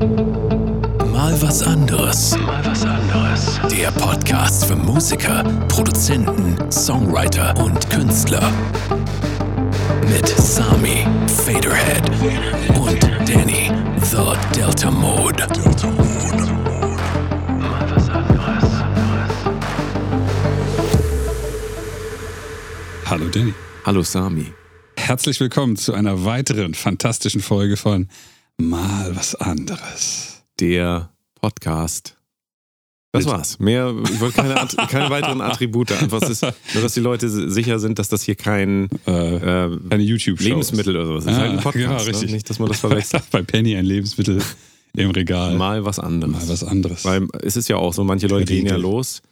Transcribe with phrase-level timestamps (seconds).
[0.00, 2.34] Mal was anderes.
[2.38, 3.60] Mal was anderes.
[3.70, 8.50] Der Podcast für Musiker, Produzenten, Songwriter und Künstler.
[10.08, 11.06] Mit Sami,
[11.44, 12.08] Faderhead
[12.78, 15.46] und Danny, The Delta Mode.
[15.52, 16.52] Delta Mode.
[17.58, 18.64] Mal was anderes.
[23.04, 23.52] Hallo Danny.
[23.84, 24.54] Hallo Sami.
[24.96, 28.08] Herzlich willkommen zu einer weiteren fantastischen Folge von
[28.60, 30.42] Mal was anderes.
[30.60, 31.10] Der
[31.40, 32.16] Podcast.
[33.12, 33.34] Das Bitte.
[33.36, 33.58] war's.
[33.58, 34.54] Mehr, ich wollte keine,
[34.88, 35.90] keine weiteren Attribute.
[35.92, 39.10] Einfach, ist, nur, dass die Leute sicher sind, dass das hier kein Äh,
[39.64, 40.44] äh, eine YouTube-Show.
[40.46, 41.30] Lebensmittel oder sowas ist.
[41.30, 41.84] Es ist halt ein Ah, Podcast.
[41.88, 42.06] genau, Ne?
[42.06, 42.32] richtig.
[42.32, 43.22] Nicht, dass man das verwechselt.
[43.30, 44.42] Bei Penny ein Lebensmittel
[44.94, 45.56] im Regal.
[45.56, 46.32] Mal was anderes.
[46.34, 47.04] Mal was anderes.
[47.06, 49.22] Weil es ist ja auch so, manche Leute gehen ja los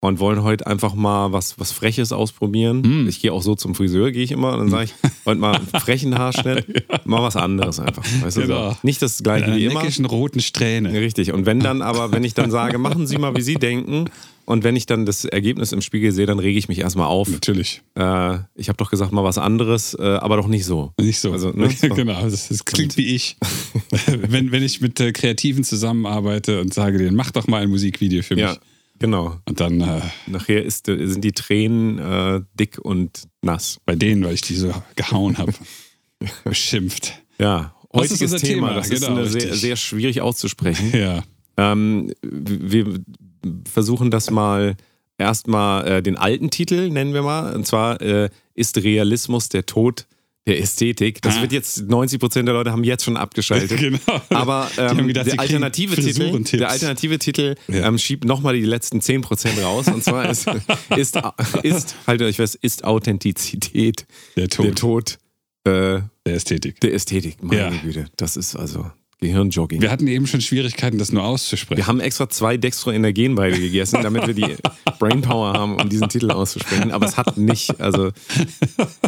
[0.00, 2.82] und wollen heute einfach mal was, was Freches ausprobieren.
[3.04, 3.08] Mm.
[3.08, 5.56] Ich gehe auch so zum Friseur, gehe ich immer und dann sage ich, heute mal
[5.56, 8.04] einen frechen Haarschnitt, mal was anderes einfach.
[8.22, 8.70] Weißt du, Genau.
[8.70, 8.76] so.
[8.82, 9.80] Nicht das Mit gleiche wie immer.
[9.80, 10.92] neckischen roten Strähne.
[10.92, 11.32] Richtig.
[11.32, 14.08] Und wenn dann aber, wenn ich dann sage, machen Sie mal, wie Sie denken,
[14.44, 17.28] und wenn ich dann das Ergebnis im Spiegel sehe, dann rege ich mich erstmal auf.
[17.28, 17.82] Natürlich.
[17.96, 20.94] Äh, ich habe doch gesagt, mal was anderes, äh, aber doch nicht so.
[20.98, 21.32] Nicht so.
[21.32, 21.68] Also, ne?
[21.94, 23.36] Genau, das, das klingt wie ich.
[24.06, 28.22] wenn, wenn ich mit äh, Kreativen zusammenarbeite und sage denen, mach doch mal ein Musikvideo
[28.22, 28.44] für mich.
[28.44, 28.56] Ja,
[28.98, 29.38] genau.
[29.46, 33.78] Und dann äh, Nachher ist, sind die Tränen äh, dick und nass.
[33.84, 35.52] bei denen, weil ich die so gehauen habe,
[36.44, 37.14] beschimpft.
[37.38, 38.74] Ja, ist heutiges unser Thema, Thema?
[38.74, 40.92] das ist Genau, eine sehr, sehr schwierig auszusprechen.
[40.98, 41.22] Ja.
[41.56, 43.00] ähm, wir
[43.70, 44.76] versuchen das mal
[45.16, 47.54] erstmal äh, den alten Titel, nennen wir mal.
[47.54, 50.06] Und zwar äh, ist Realismus der Tod
[50.48, 51.22] der Ästhetik.
[51.22, 51.42] Das Ah.
[51.42, 53.78] wird jetzt, 90 Prozent der Leute haben jetzt schon abgeschaltet.
[53.78, 53.98] genau.
[54.30, 57.86] Aber ähm, gedacht, der, alternative Titel, der alternative Titel Ja.
[57.86, 59.86] ähm, schiebt nochmal die letzten 10% raus.
[59.88, 60.46] Und zwar ist,
[60.96, 61.16] ist,
[61.62, 65.18] ist haltet euch fest, ist Authentizität Der Tod der Tod
[65.64, 65.70] äh,
[66.26, 66.80] der Ästhetik.
[66.80, 67.42] der Ästhetik.
[67.42, 67.70] Meine Ja.
[67.70, 68.90] Güte, das ist also
[69.20, 69.82] Gehirnjogging.
[69.82, 71.78] Wir hatten eben schon Schwierigkeiten, das nur auszusprechen.
[71.78, 74.54] Wir haben extra zwei Dextroenergen beide gegessen, damit wir die
[75.00, 76.92] Brainpower haben, um diesen Titel auszusprechen.
[76.92, 78.10] Aber es hat nicht, also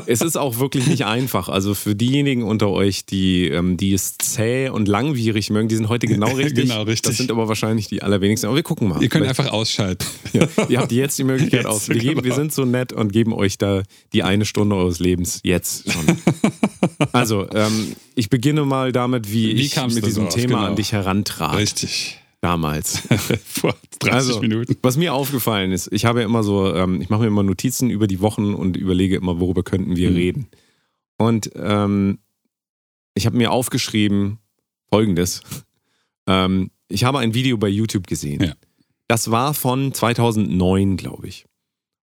[0.06, 1.49] es ist auch wirklich nicht einfach.
[1.49, 5.88] Also für diejenigen unter euch, die, ähm, die es zäh und langwierig mögen, die sind
[5.88, 6.69] heute genau richtig.
[6.69, 7.03] Genau, richtig.
[7.10, 8.49] Das sind aber wahrscheinlich die allerwenigsten.
[8.49, 9.00] Aber wir gucken mal.
[9.00, 10.04] Ihr könnt Vielleicht- einfach ausschalten.
[10.32, 11.88] ja, ihr habt jetzt die Möglichkeit Jetzt, aus.
[11.88, 12.34] Wir, genau.
[12.34, 16.04] sind so nett und geben euch da die eine Stunde eures Lebens jetzt schon.
[17.12, 20.34] Also, ähm, ich beginne mal damit, wie, Wie ich mit diesem drauf?
[20.34, 20.66] Thema Genau.
[20.69, 22.21] an dich herantrat Richtig.
[22.41, 22.98] damals.
[23.44, 24.76] Vor 30 Also, Minuten.
[24.82, 27.91] was mir aufgefallen ist, ich habe ja immer so, ähm, ich mache mir immer Notizen
[27.91, 30.16] über die Wochen und überlege immer, worüber könnten wir Mhm.
[30.16, 30.49] reden.
[31.19, 32.19] Und ähm,
[33.15, 34.38] ich habe mir aufgeschrieben
[34.91, 35.43] folgendes.
[36.26, 38.41] Ähm, ich habe ein Video bei YouTube gesehen.
[38.44, 38.53] Ja.
[39.09, 41.47] Das war von 2009, glaube ich.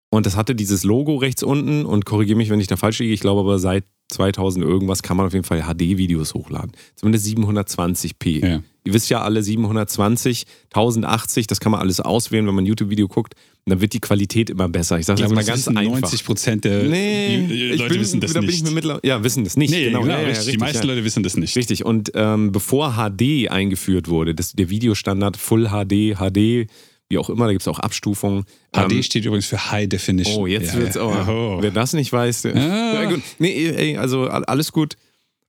[0.09, 3.13] Und das hatte dieses Logo rechts unten und korrigiere mich, wenn ich da falsch liege.
[3.13, 6.72] Ich glaube aber seit 2000 irgendwas kann man auf jeden Fall HD-Videos hochladen.
[6.95, 8.45] Zumindest 720p.
[8.47, 8.62] Ja.
[8.85, 13.09] Ihr wisst ja alle 720, 1080, das kann man alles auswählen, wenn man ein YouTube-Video
[13.09, 13.34] guckt.
[13.66, 14.97] Und dann wird die Qualität immer besser.
[14.97, 16.00] Ich sage das mal das ganz einfach.
[16.00, 18.50] 90 Prozent der Nee, Leute bin, wissen das nicht.
[18.50, 19.72] ich mir mittler- ja, wissen das nicht.
[19.72, 20.53] nee, genau, ja, ja, richtig.
[20.53, 20.88] Die meisten.
[20.88, 21.57] Leute wissen das nicht.
[21.57, 21.84] Richtig.
[21.84, 26.69] Und ähm, bevor HD eingeführt wurde, das, der Videostandard Full HD, HD,
[27.09, 28.44] wie auch immer, da gibt es auch Abstufungen.
[28.73, 30.35] HD Ähm, steht übrigens für High Definition.
[30.41, 31.01] Oh, jetzt Ja, wird's ja.
[31.03, 31.28] aber.
[31.28, 31.57] Oh.
[31.62, 32.94] Wer das nicht weiß, der, Ah.
[33.03, 33.22] ja, gut.
[33.40, 34.95] Nee, ey, also all- alles gut.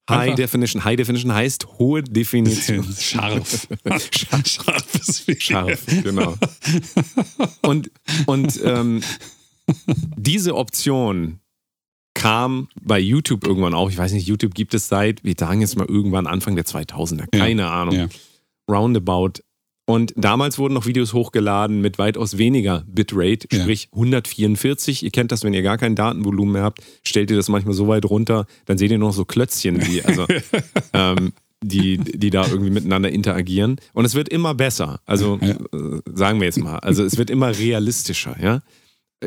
[0.09, 0.85] High Einfach- Definition.
[0.85, 2.83] High Definition heißt hohe Definition.
[2.99, 3.69] Scharf.
[3.85, 4.47] Scharf.
[4.47, 5.41] Scharfes Video.
[5.41, 6.35] Scharf, genau.
[7.63, 7.91] Und,
[8.27, 9.03] und ähm,
[10.17, 11.41] diese Option
[12.15, 13.91] kam bei YouTube irgendwann auch.
[13.91, 17.27] Ich weiß nicht, YouTube gibt es seit, wir sagen jetzt mal irgendwann Anfang der 2000er.
[17.33, 17.39] Ja.
[17.45, 17.95] Keine Ahnung.
[17.95, 18.09] Ja.
[18.71, 19.41] Roundabout.
[19.89, 23.61] Und damals wurden noch Videos hochgeladen mit weitaus weniger Bitrate, Ja.
[23.63, 25.03] sprich 144.
[25.03, 27.89] Ihr kennt das, wenn ihr gar kein Datenvolumen mehr habt, stellt ihr das manchmal so
[27.89, 30.27] weit runter, dann seht ihr noch so Klötzchen, die, also,
[30.93, 31.33] ähm,
[31.65, 33.77] die, die da irgendwie miteinander interagieren.
[33.95, 35.01] Und es wird immer besser.
[35.07, 35.53] Also Ja.
[35.53, 36.79] äh, sagen wir jetzt mal.
[36.81, 38.61] Also es wird immer realistischer, ja.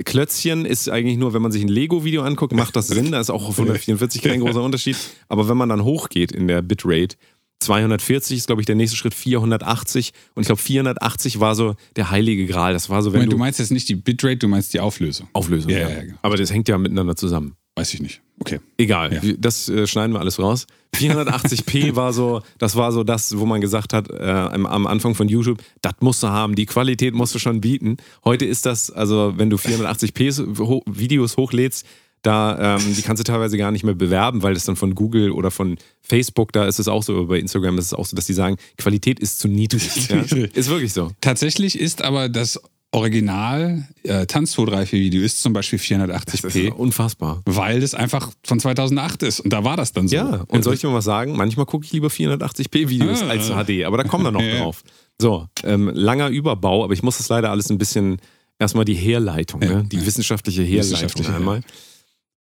[0.06, 3.12] Klötzchen ist eigentlich nur, wenn man sich ein Lego-Video anguckt, macht das Sinn.
[3.12, 4.96] Da ist auch auf 144 kein großer Unterschied.
[5.28, 7.18] Aber wenn man dann hochgeht in der Bitrate,
[7.62, 10.14] 240 ist, glaube ich, der nächste Schritt, 480.
[10.36, 12.74] Und ich glaube, 480 war so der heilige Gral.
[12.74, 14.80] Das war so, wenn Moment, du, du meinst jetzt nicht die Bitrate, du meinst die
[14.80, 15.28] Auflösung.
[15.34, 15.72] Auflösung.
[15.72, 16.18] Ja, Ja, ja, genau.
[16.22, 17.56] Aber das hängt ja miteinander zusammen.
[17.76, 18.22] Weiß ich nicht.
[18.40, 18.60] Okay.
[18.78, 19.34] Egal, Ja.
[19.38, 20.68] das äh, schneiden wir alles raus.
[20.96, 25.16] 480p war so, das war so das, wo man gesagt hat, äh, am, am Anfang
[25.16, 27.98] von YouTube, das musst du haben, die Qualität musst du schon bieten.
[28.26, 31.86] Heute ist das, also wenn du 480p ho Videos hochlädst,
[32.24, 35.32] da, ähm, die kannst du teilweise gar nicht mehr bewerben, weil das dann von Google
[35.32, 38.26] oder von Facebook, da ist es auch so, bei Instagram ist es auch so, dass
[38.26, 40.08] die sagen, Qualität ist zu niedrig.
[40.10, 40.22] ja?
[40.22, 41.12] Ist wirklich so.
[41.22, 42.60] Tatsächlich ist aber das
[42.94, 46.42] Original äh, Tanztodreife-Video ist zum Beispiel 480p.
[46.42, 47.42] Das ist unfassbar.
[47.46, 49.40] Weil das einfach von 2008 ist.
[49.40, 50.16] Und da war das dann so.
[50.18, 51.36] Ja, und soll ich mal was sagen?
[51.38, 53.28] Manchmal gucke ich lieber 480p-Videos Ah.
[53.30, 54.60] als HD, aber da kommen wir noch Ja.
[54.60, 54.84] drauf.
[55.20, 58.18] So, ähm, langer Überbau, aber ich muss das leider alles ein bisschen,
[58.60, 59.84] erstmal die Herleitung, Ja, ne?
[59.90, 60.06] die ja.
[60.06, 61.62] wissenschaftliche Herleitung Wissenschaftliche, einmal.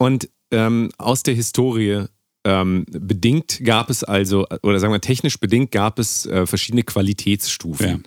[0.03, 2.07] Und ähm, aus der Historie
[2.45, 8.03] ähm, bedingt gab es also, oder sagen wir technisch bedingt gab es äh, verschiedene Qualitätsstufen.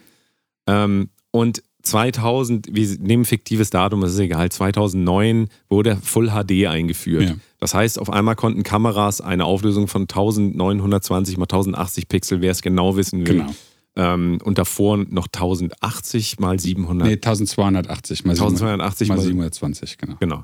[0.67, 7.29] Ähm, und 2000, wir nehmen fiktives Datum, das ist egal, 2009 wurde Full HD eingeführt.
[7.29, 7.35] Ja.
[7.59, 12.61] Das heißt, auf einmal konnten Kameras eine Auflösung von 1920 mal 1080 Pixel, wer es
[12.61, 13.37] genau wissen will.
[13.37, 13.55] Genau.
[13.95, 17.07] Ähm, und davor noch 1080 mal 700.
[17.07, 20.15] Nee, 1280 mal 1280 mal mal 720, genau.
[20.19, 20.43] Genau.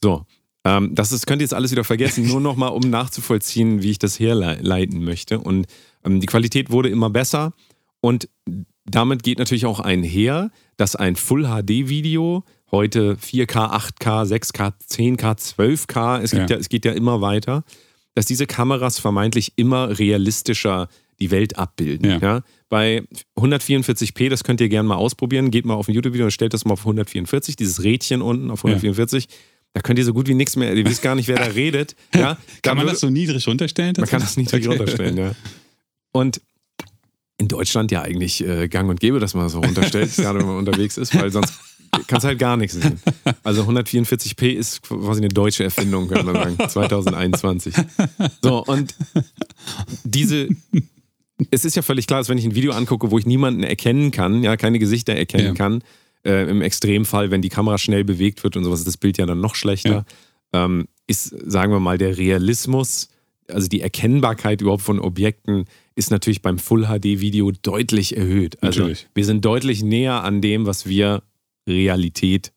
[0.00, 0.24] So.
[0.64, 3.98] Ähm, das ist, könnt ihr jetzt alles wieder vergessen, nur nochmal, um nachzuvollziehen, wie ich
[3.98, 5.38] das herleiten möchte.
[5.40, 5.66] Und
[6.04, 7.52] ähm, die Qualität wurde immer besser.
[8.00, 8.28] Und
[8.86, 16.32] damit geht natürlich auch einher, dass ein Full-HD-Video heute 4K, 8K, 6K, 10K, 12K, es,
[16.32, 16.46] Ja.
[16.46, 16.56] ja.
[16.56, 17.64] es geht ja immer weiter,
[18.14, 20.88] dass diese Kameras vermeintlich immer realistischer
[21.20, 22.10] die Welt abbilden.
[22.10, 22.18] Ja.
[22.18, 22.42] Ja.
[22.68, 23.04] Bei
[23.36, 26.64] 144p, das könnt ihr gerne mal ausprobieren, geht mal auf ein YouTube-Video und stellt das
[26.64, 29.28] mal auf 144, dieses Rädchen unten auf 144.
[29.74, 31.94] Da könnt ihr so gut wie nichts mehr, ihr wisst gar nicht, wer da redet.
[32.14, 33.94] Ja, Kann man das so niedrig runterstellen?
[33.98, 34.76] man kann das niedrig Okay.
[34.78, 35.32] runterstellen, ja.
[36.12, 36.40] Und
[37.38, 40.46] in Deutschland ja eigentlich äh, gang und gäbe, dass man das so runterstellt, gerade wenn
[40.46, 41.52] man unterwegs ist, weil sonst
[42.06, 43.00] kannst du halt gar nichts sehen.
[43.42, 47.74] Also 144p ist quasi eine deutsche Erfindung, könnte man sagen, 2021.
[48.42, 48.94] So, und
[50.04, 50.48] diese,
[51.50, 54.12] es ist ja völlig klar, dass wenn ich ein Video angucke, wo ich niemanden erkennen
[54.12, 55.54] kann, ja, keine Gesichter erkennen Ja.
[55.54, 55.82] kann,
[56.24, 59.26] äh, im Extremfall, wenn die Kamera schnell bewegt wird und sowas, ist das Bild ja
[59.26, 60.04] dann noch schlechter,
[60.52, 63.10] ähm, ist, sagen wir mal, der Realismus,
[63.48, 65.66] also die Erkennbarkeit überhaupt von Objekten,
[65.96, 68.62] ist natürlich beim Full-HD-Video deutlich erhöht.
[68.62, 69.06] Also Natürlich.
[69.14, 71.22] wir sind deutlich näher an dem, was wir
[71.68, 72.52] Realität,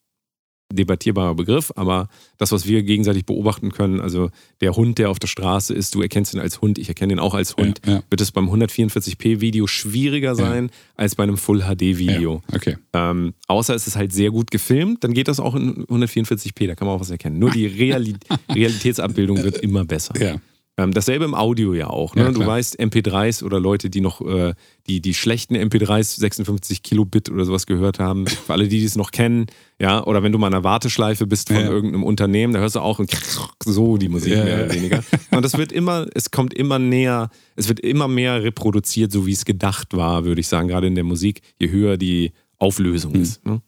[0.71, 4.29] debattierbarer Begriff, aber das, was wir gegenseitig beobachten können, also
[4.61, 7.19] der Hund, der auf der Straße ist, du erkennst ihn als Hund, ich erkenne ihn
[7.19, 8.03] auch als Hund, Ja, ja.
[8.09, 12.43] wird es beim 144p-Video schwieriger sein als bei einem Full-HD-Video.
[12.49, 12.77] Ja, okay.
[12.93, 16.75] Ähm, außer es ist halt sehr gut gefilmt, dann geht das auch in 144p, da
[16.75, 17.39] kann man auch was erkennen.
[17.39, 18.15] Nur die Reali
[18.49, 20.13] Realitätsabbildung wird immer besser.
[20.21, 20.35] Ja.
[20.79, 22.13] Ähm, dasselbe im Audio ja auch.
[22.13, 22.21] Ne?
[22.25, 24.53] Ja, du weißt, MP3s oder Leute, die noch äh,
[24.85, 29.09] die, die schlechten MP3s 56 Kilobit oder sowas gehört haben, für alle, die es noch
[29.09, 29.47] kennen,
[29.79, 31.68] ja, oder wenn du mal in einer Warteschleife bist von Ja.
[31.69, 33.00] irgendeinem Unternehmen, da hörst du auch
[33.65, 35.03] so die Musik Ja, mehr oder weniger.
[35.31, 39.33] Und das wird immer, es kommt immer näher, es wird immer mehr reproduziert, so wie
[39.33, 43.21] es gedacht war, würde ich sagen, gerade in der Musik, je höher die Auflösung Hm.
[43.24, 43.44] ist.
[43.45, 43.62] Ne?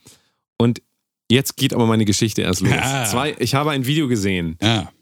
[0.60, 0.84] Und
[1.32, 2.72] jetzt geht aber meine Geschichte erst los.
[3.10, 4.58] Zwei, ich habe ein Video gesehen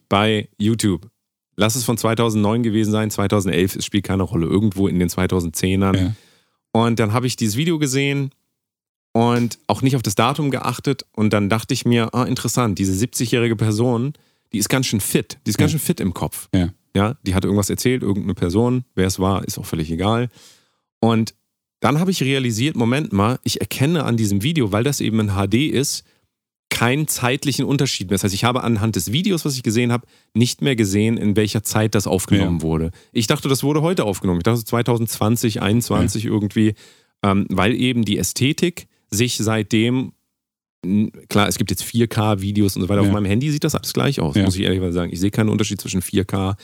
[0.08, 1.10] bei YouTube.
[1.58, 5.98] Lass es von 2009 gewesen sein, 2011, es spielt keine Rolle, irgendwo in den 2010ern.
[5.98, 6.14] Ja.
[6.72, 8.30] Und dann habe ich dieses Video gesehen
[9.12, 12.94] und auch nicht auf das Datum geachtet und dann dachte ich mir, ah, interessant, diese
[12.94, 14.14] 70-jährige Person,
[14.54, 15.80] die ist ganz schön fit, die ist ganz Ja.
[15.80, 16.48] schön fit im Kopf.
[16.54, 16.70] Ja.
[16.96, 20.30] Ja, die hat irgendwas erzählt, irgendeine Person, wer es war, ist auch völlig egal.
[21.00, 21.34] Und
[21.80, 25.30] dann habe ich realisiert, Moment mal, ich erkenne an diesem Video, weil das eben in
[25.36, 26.04] HD ist,
[26.70, 28.16] keinen zeitlichen Unterschied mehr.
[28.16, 31.36] Das heißt, ich habe anhand des Videos, was ich gesehen habe, nicht mehr gesehen, in
[31.36, 32.92] welcher Zeit das aufgenommen wurde.
[33.12, 34.40] Ich dachte, das wurde heute aufgenommen.
[34.40, 36.76] Ich dachte 2020, 2021 irgendwie,
[37.24, 40.12] ähm, weil eben die Ästhetik sich seitdem,
[41.30, 43.02] klar, es gibt jetzt 4K-Videos und so weiter.
[43.02, 43.14] Auf Ja.
[43.14, 44.44] meinem Handy sieht das alles gleich aus, Ja.
[44.44, 45.12] muss ich ehrlich sagen.
[45.12, 46.56] Ich sehe keinen Unterschied zwischen 4K,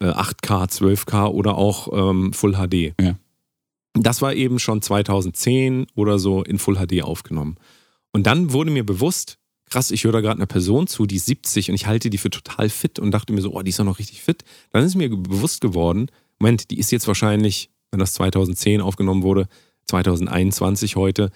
[0.00, 2.94] äh, 8K, 12K oder auch ähm, Full HD.
[3.00, 3.16] Ja.
[3.94, 7.56] Das war eben schon 2010 oder so in Full HD aufgenommen.
[8.12, 9.38] Und dann wurde mir bewusst,
[9.70, 12.18] krass, ich höre da gerade einer Person zu, die ist 70 und ich halte die
[12.18, 14.44] für total fit und dachte mir so, oh, die ist doch noch richtig fit.
[14.72, 16.06] Dann ist mir bewusst geworden,
[16.38, 19.48] Moment, die ist jetzt wahrscheinlich, wenn das 2010 aufgenommen wurde,
[19.86, 21.30] 2021 heute,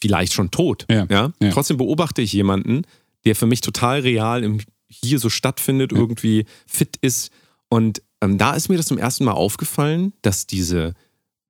[0.00, 0.86] vielleicht schon tot.
[0.90, 1.32] Ja, ja.
[1.52, 2.82] Trotzdem beobachte ich jemanden,
[3.24, 5.98] der für mich total real im hier so stattfindet, Ja.
[5.98, 7.30] irgendwie fit ist.
[7.68, 10.94] Und ähm, da ist mir das zum ersten Mal aufgefallen, dass diese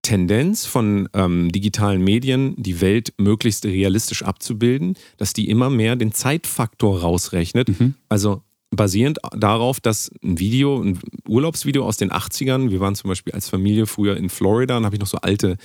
[0.09, 6.13] Tendenz von ähm, digitalen Medien, die Welt möglichst realistisch abzubilden, dass die immer mehr den
[6.13, 7.69] Zeitfaktor rausrechnet.
[7.79, 7.95] Mhm.
[8.09, 10.99] Also basierend darauf, dass ein Video, ein
[11.29, 14.97] Urlaubsvideo aus den 80ern, wir waren zum Beispiel als Familie früher in Florida und habe
[14.97, 15.57] ich noch so alte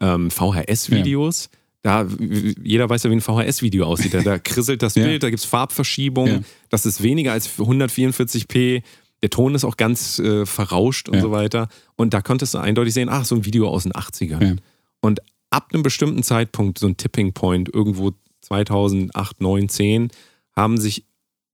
[0.00, 1.48] ähm, VHS-Videos.
[1.82, 4.14] Da, w- jeder weiß ja, wie ein VHS-Video aussieht.
[4.14, 5.04] Da, da krisselt das Ja.
[5.04, 6.40] Bild, da gibt es Farbverschiebungen, Ja.
[6.70, 8.82] das ist weniger als 144p.
[9.22, 11.20] Der Ton ist auch ganz äh, verrauscht und Ja.
[11.20, 11.68] so weiter.
[11.96, 14.44] Und da konntest du eindeutig sehen, ach, so ein Video aus den 80ern.
[14.44, 14.56] Ja.
[15.00, 20.08] Und ab einem bestimmten Zeitpunkt, so ein Tipping Point, irgendwo 2008, 9, 10,
[20.56, 21.04] haben sich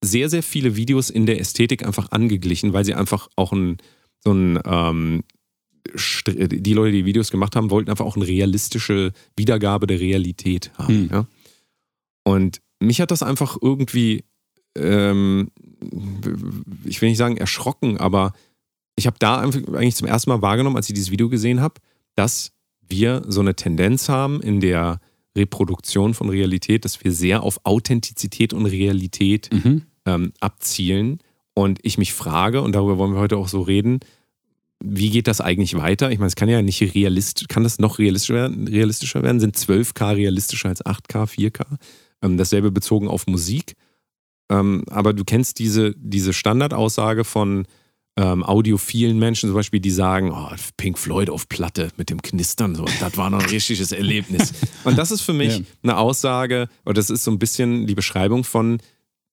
[0.02, 3.78] sehr, sehr viele Videos in der Ästhetik einfach angeglichen, weil sie einfach auch ein,
[4.24, 5.24] so ein, ähm,
[5.94, 10.94] die Leute, die Videos gemacht haben, wollten einfach auch eine realistische Wiedergabe der Realität haben.
[10.94, 11.08] Hm.
[11.10, 11.26] Ja?
[12.24, 14.24] Und mich hat das einfach irgendwie,
[14.76, 15.50] ähm,
[16.84, 18.32] ich will nicht sagen erschrocken, aber
[18.96, 21.80] ich habe da eigentlich zum ersten Mal wahrgenommen, als ich dieses Video gesehen habe,
[22.16, 22.52] dass
[22.88, 25.00] wir so eine Tendenz haben in der
[25.36, 29.82] Reproduktion von Realität, dass wir sehr auf Authentizität und Realität Mhm.
[30.06, 31.18] ähm, abzielen.
[31.54, 34.00] Und ich mich frage, und darüber wollen wir heute auch so reden,
[34.80, 36.10] wie geht das eigentlich weiter?
[36.10, 38.68] Ich meine, es kann ja nicht realistisch, kann das noch realistischer werden?
[38.68, 39.40] Realistischer werden?
[39.40, 41.66] Sind 12K realistischer als 8K, 4K?
[42.22, 43.74] Ähm, dasselbe bezogen auf Musik.
[44.50, 47.66] Ähm, aber du kennst diese, diese Standardaussage von
[48.16, 52.74] ähm, audiophilen Menschen, zum Beispiel, die sagen, oh, Pink Floyd auf Platte mit dem Knistern,
[52.74, 54.52] so, das war noch ein richtiges Erlebnis.
[54.82, 55.64] Und das ist für mich Ja.
[55.84, 58.78] eine Aussage, oder das ist so ein bisschen die Beschreibung von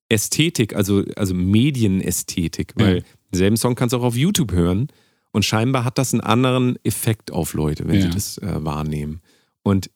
[0.09, 3.03] Ästhetik, also, also Medienästhetik, weil Ja.
[3.31, 4.87] denselben Song kannst du auch auf YouTube hören
[5.31, 8.01] und scheinbar hat das einen anderen Effekt auf Leute, wenn Ja.
[8.03, 9.21] sie das äh, wahrnehmen.
[9.63, 9.89] Und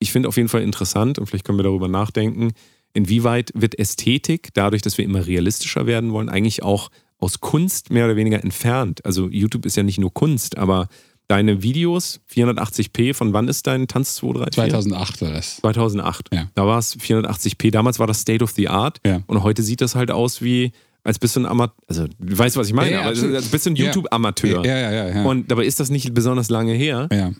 [0.00, 2.52] ich finde auf jeden Fall interessant und vielleicht können wir darüber nachdenken,
[2.94, 8.06] inwieweit wird Ästhetik, dadurch, dass wir immer realistischer werden wollen, eigentlich auch aus Kunst mehr
[8.06, 9.04] oder weniger entfernt.
[9.04, 10.88] Also YouTube ist ja nicht nur Kunst, aber
[11.28, 14.72] deine Videos, 480p, von wann ist dein Tanz 234?
[14.72, 15.56] 2008 war das.
[15.56, 16.28] 2008.
[16.34, 16.50] Ja.
[16.54, 17.70] Da war es 480p.
[17.70, 18.98] Damals war das State of the Art.
[19.06, 19.22] Ja.
[19.26, 20.72] Und heute sieht das halt aus wie,
[21.02, 21.74] als bist du ein Amateur.
[21.88, 23.76] Also, du weißt, was ich meine, Ja, aber als bist du ein.
[23.76, 24.64] YouTube-Amateur.
[24.66, 25.08] Ja, ja, ja.
[25.08, 25.24] ja.
[25.24, 27.08] Und dabei ist das nicht besonders lange her.
[27.12, 27.32] ja.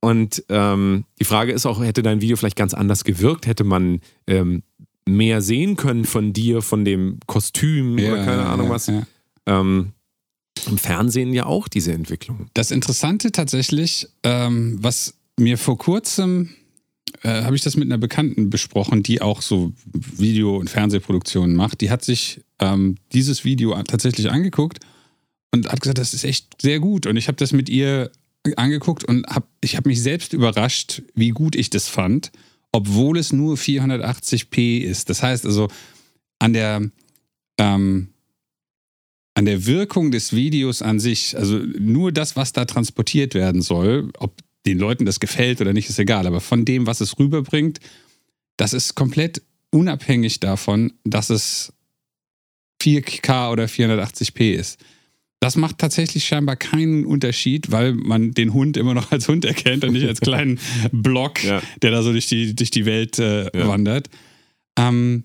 [0.00, 3.48] Und ähm, die Frage ist auch, hätte dein Video vielleicht ganz anders gewirkt?
[3.48, 4.62] Hätte man ähm,
[5.16, 8.86] mehr sehen können von dir, von dem Kostüm ja, oder keine ja, Ahnung was?
[8.86, 9.06] Ja.
[9.46, 9.92] Ähm,
[10.66, 12.48] Im Fernsehen ja auch diese Entwicklung.
[12.54, 16.50] Das Interessante tatsächlich, ähm, was mir vor kurzem,
[17.22, 21.80] äh, habe ich das mit einer Bekannten besprochen, die auch so Video- und Fernsehproduktionen macht.
[21.80, 24.80] Die hat sich ähm, dieses Video tatsächlich angeguckt
[25.52, 27.06] und hat gesagt, das ist echt sehr gut.
[27.06, 28.10] Und ich habe das mit ihr
[28.56, 32.30] angeguckt und hab, ich habe mich selbst überrascht, wie gut ich das fand,
[32.78, 35.10] obwohl es nur 480p ist.
[35.10, 35.68] Das heißt also,
[36.38, 36.88] an der
[37.58, 38.10] ähm,
[39.34, 44.10] an der Wirkung des Videos an sich, also nur das, was da transportiert werden soll,
[44.18, 44.32] ob
[44.66, 47.80] den Leuten das gefällt oder nicht, ist egal, aber von dem, was es rüberbringt,
[48.56, 51.72] das ist komplett unabhängig davon, dass es
[52.82, 54.78] 4K oder 480p ist.
[55.40, 59.84] Das macht tatsächlich scheinbar keinen Unterschied, weil man den Hund immer noch als Hund erkennt
[59.84, 60.58] und nicht als kleinen
[60.92, 61.62] Block, Ja.
[61.82, 63.68] der da so durch die, durch die Welt äh, Ja.
[63.68, 64.08] wandert.
[64.78, 65.24] Ähm,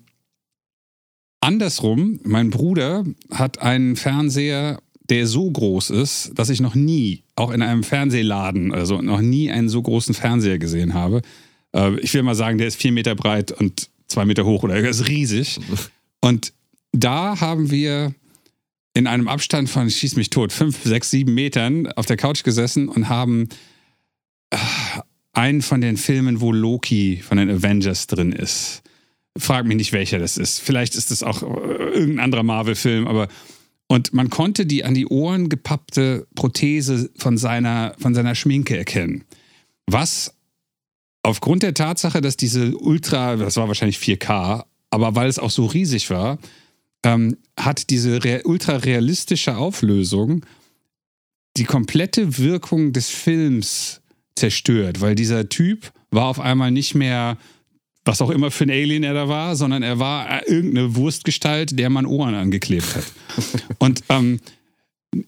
[1.40, 4.80] andersrum, mein Bruder hat einen Fernseher,
[5.10, 9.20] der so groß ist, dass ich noch nie, auch in einem Fernsehladen oder so, noch
[9.20, 11.22] nie einen so großen Fernseher gesehen habe.
[11.74, 14.76] Äh, ich will mal sagen, der ist vier Meter breit und zwei Meter hoch oder
[14.76, 15.58] er ist riesig.
[16.20, 16.54] Und
[16.92, 18.14] da haben wir
[18.94, 22.88] in einem Abstand von, schieß mich tot, fünf, sechs, sieben Metern auf der Couch gesessen
[22.88, 23.48] und haben
[24.50, 24.56] äh,
[25.32, 28.82] einen von den Filmen, wo Loki von den Avengers drin ist.
[29.36, 30.60] Frag mich nicht, welcher das ist.
[30.60, 33.28] Vielleicht ist es auch äh, irgendein anderer Marvel-Film, aber
[33.86, 39.24] und man konnte die an die Ohren gepappte Prothese von seiner, von seiner Schminke erkennen.
[39.86, 40.34] Was
[41.22, 45.66] aufgrund der Tatsache, dass diese Ultra, das war wahrscheinlich 4K, aber weil es auch so
[45.66, 46.38] riesig war,
[47.04, 50.44] ähm, hat diese ultra realistische Auflösung
[51.56, 54.00] die komplette Wirkung des Films
[54.34, 57.38] zerstört, weil dieser Typ war auf einmal nicht mehr,
[58.04, 61.78] was auch immer für ein Alien er da war, sondern er war äh, irgendeine Wurstgestalt,
[61.78, 63.04] der man Ohren angeklebt hat.
[63.78, 64.40] Und ähm,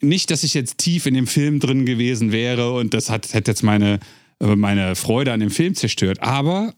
[0.01, 3.53] nicht, dass ich jetzt tief in dem Film drin gewesen wäre und das hat, hätte
[3.53, 4.01] jetzt meine,
[4.41, 6.75] äh, meine Freude an dem Film zerstört, aber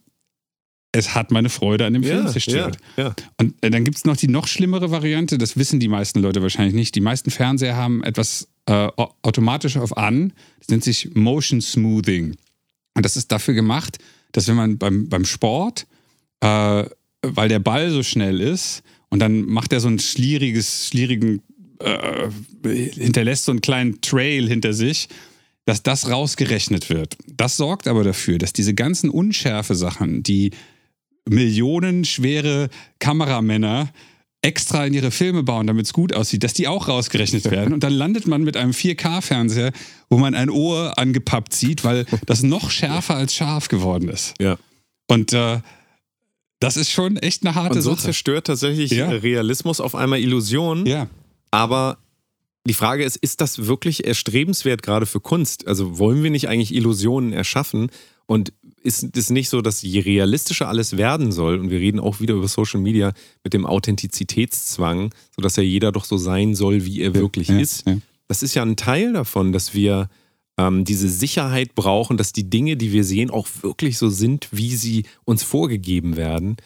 [0.92, 2.78] es hat meine Freude an dem Film zerstört.
[2.96, 3.14] ja, ja.
[3.38, 6.40] Und äh, dann gibt es noch die noch schlimmere Variante, das wissen die meisten Leute
[6.42, 6.94] wahrscheinlich nicht.
[6.94, 12.36] Die meisten Fernseher haben etwas äh, au- automatisch auf an, das nennt sich Motion Smoothing.
[12.94, 13.98] Und das ist dafür gemacht,
[14.32, 15.86] dass wenn man beim, beim Sport,
[16.40, 16.84] äh,
[17.22, 21.42] weil der Ball so schnell ist und dann macht er so ein schlieriges, schlierigen,
[21.80, 22.28] äh,
[22.64, 25.08] hinterlässt so einen kleinen Trail hinter sich,
[25.64, 27.16] dass das rausgerechnet wird.
[27.26, 30.52] Das sorgt aber dafür, dass diese ganzen unschärfe Sachen, die
[31.28, 32.68] millionenschwere
[32.98, 33.90] Kameramänner
[34.40, 37.74] extra in ihre Filme bauen, damit es gut aussieht, dass die auch rausgerechnet werden.
[37.74, 39.72] Und dann landet man mit einem 4K-Fernseher,
[40.08, 44.34] wo man ein Ohr angepappt sieht, weil das noch schärfer als scharf geworden ist.
[44.40, 44.56] ja.
[45.10, 45.60] Und äh,
[46.60, 48.02] das ist schon echt eine harte Und so Sache.
[48.02, 49.08] zerstört tatsächlich Ja.
[49.08, 50.84] Realismus auf einmal Illusionen.
[50.86, 51.06] Ja,
[51.50, 51.98] Aber
[52.66, 55.66] die Frage ist, ist das wirklich erstrebenswert gerade für Kunst?
[55.66, 57.90] Also wollen wir nicht eigentlich Illusionen erschaffen?
[58.26, 62.20] Und ist es nicht so, dass je realistischer alles werden soll, und wir reden auch
[62.20, 63.12] wieder über Social Media
[63.44, 67.86] mit dem Authentizitätszwang, sodass ja jeder doch so sein soll, wie er wirklich ja, ist.
[67.86, 67.98] ja.
[68.28, 70.08] Das ist ja ein Teil davon, dass wir
[70.58, 74.74] ähm, diese Sicherheit brauchen, dass die Dinge, die wir sehen, auch wirklich so sind, wie
[74.74, 76.56] sie uns vorgegeben werden.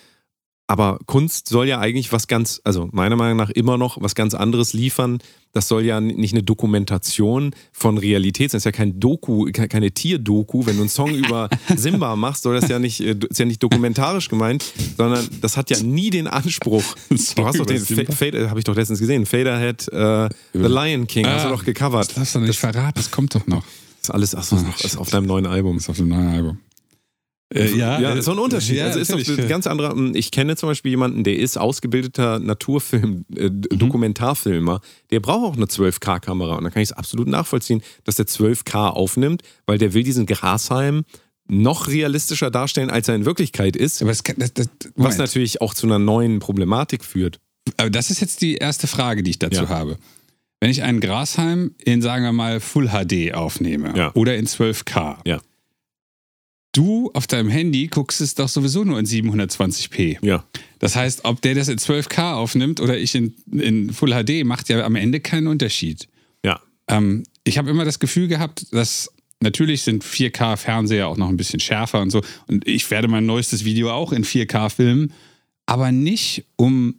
[0.68, 4.32] Aber Kunst soll ja eigentlich was ganz, also meiner Meinung nach immer noch was ganz
[4.32, 5.18] anderes liefern.
[5.52, 8.56] Das soll ja nicht eine Dokumentation von Realität sein.
[8.56, 10.64] Das ist ja kein Doku, ke- keine Tierdoku.
[10.64, 13.62] Wenn du einen Song über Simba machst, soll das ja nicht, äh, ist ja nicht
[13.62, 14.64] dokumentarisch gemeint,
[14.96, 16.84] sondern das hat ja nie den Anspruch.
[17.36, 18.12] Du hast doch den Simba?
[18.12, 19.26] Fade, habe ich doch letztens gesehen.
[19.26, 22.08] Faderhead, äh, The Lion King, hast du Ah, doch gecovert.
[22.08, 23.62] Das darfst du nicht verraten, das kommt doch noch.
[24.00, 25.76] Das ist alles, ach so, das ist auf deinem neuen Album.
[25.76, 26.58] Das ist auf dem neuen Album.
[27.54, 28.76] Äh, ja, ja, äh, so ein Unterschied.
[28.76, 29.94] Ja, also ist doch ein ganz anderer.
[30.14, 33.62] Ich kenne zum Beispiel jemanden, der ist ausgebildeter Naturfilm, äh, Mhm.
[33.78, 34.80] Dokumentarfilmer.
[35.10, 36.56] Der braucht auch eine 12K-Kamera.
[36.56, 40.26] Und da kann ich es absolut nachvollziehen, dass der 12K aufnimmt, weil der will diesen
[40.26, 41.04] Grashalm
[41.48, 44.00] noch realistischer darstellen, als er in Wirklichkeit ist.
[44.00, 47.38] Es kann, das, das, Was natürlich auch zu einer neuen Problematik führt.
[47.76, 49.68] Aber das ist jetzt die erste Frage, die ich dazu Ja.
[49.68, 49.98] habe.
[50.60, 54.12] Wenn ich einen Grashalm in, sagen wir mal, Full HD aufnehme Ja.
[54.14, 55.40] oder in 12K, Ja.
[56.72, 60.18] Du auf deinem Handy guckst es doch sowieso nur in 720p.
[60.24, 60.44] Ja.
[60.78, 64.68] Das heißt, ob der das in 12K aufnimmt oder ich in, in Full HD, macht
[64.68, 66.08] ja am Ende keinen Unterschied.
[66.44, 66.60] Ja.
[66.88, 69.10] Ähm, ich habe immer das Gefühl gehabt, dass
[69.40, 72.22] natürlich sind 4K-Fernseher auch noch ein bisschen schärfer und so.
[72.46, 75.12] Und ich werde mein neuestes Video auch in 4K filmen,
[75.66, 76.96] aber nicht um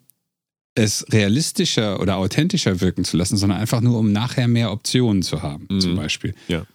[0.75, 5.41] es realistischer oder authentischer wirken zu lassen, sondern einfach nur, um nachher mehr Optionen zu
[5.41, 5.79] haben, Mhm.
[5.81, 6.33] zum Beispiel.
[6.47, 6.65] Ja.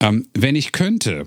[0.00, 1.26] Ähm, wenn ich könnte,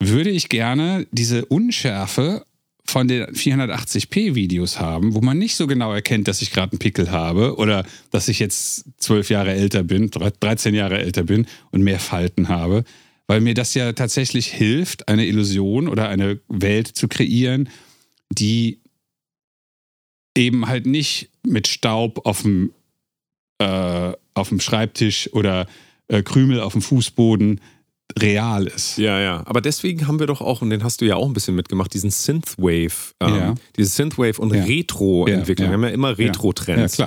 [0.00, 2.44] würde ich gerne diese Unschärfe
[2.84, 7.10] von den 480p-Videos haben, wo man nicht so genau erkennt, dass ich gerade einen Pickel
[7.10, 12.00] habe oder dass ich jetzt zwölf Jahre älter bin, 13 Jahre älter bin und mehr
[12.00, 12.84] Falten habe,
[13.26, 17.68] weil mir das ja tatsächlich hilft, eine Illusion oder eine Welt zu kreieren,
[18.30, 18.80] die
[20.34, 22.72] eben halt nicht mit Staub auf dem,
[23.58, 25.66] äh, auf dem Schreibtisch oder
[26.06, 27.60] äh, Krümel auf dem Fußboden
[28.18, 28.98] real ist.
[28.98, 29.42] Ja, ja.
[29.46, 31.92] Aber deswegen haben wir doch auch, und den hast du ja auch ein bisschen mitgemacht,
[31.92, 33.54] diesen Synthwave, ähm, Ja.
[33.76, 34.64] diese Synthwave und Ja.
[34.64, 35.66] Retro-Entwicklung.
[35.66, 35.70] Ja.
[35.72, 36.96] Wir haben ja immer Retro-Trends.
[36.96, 37.06] Ja,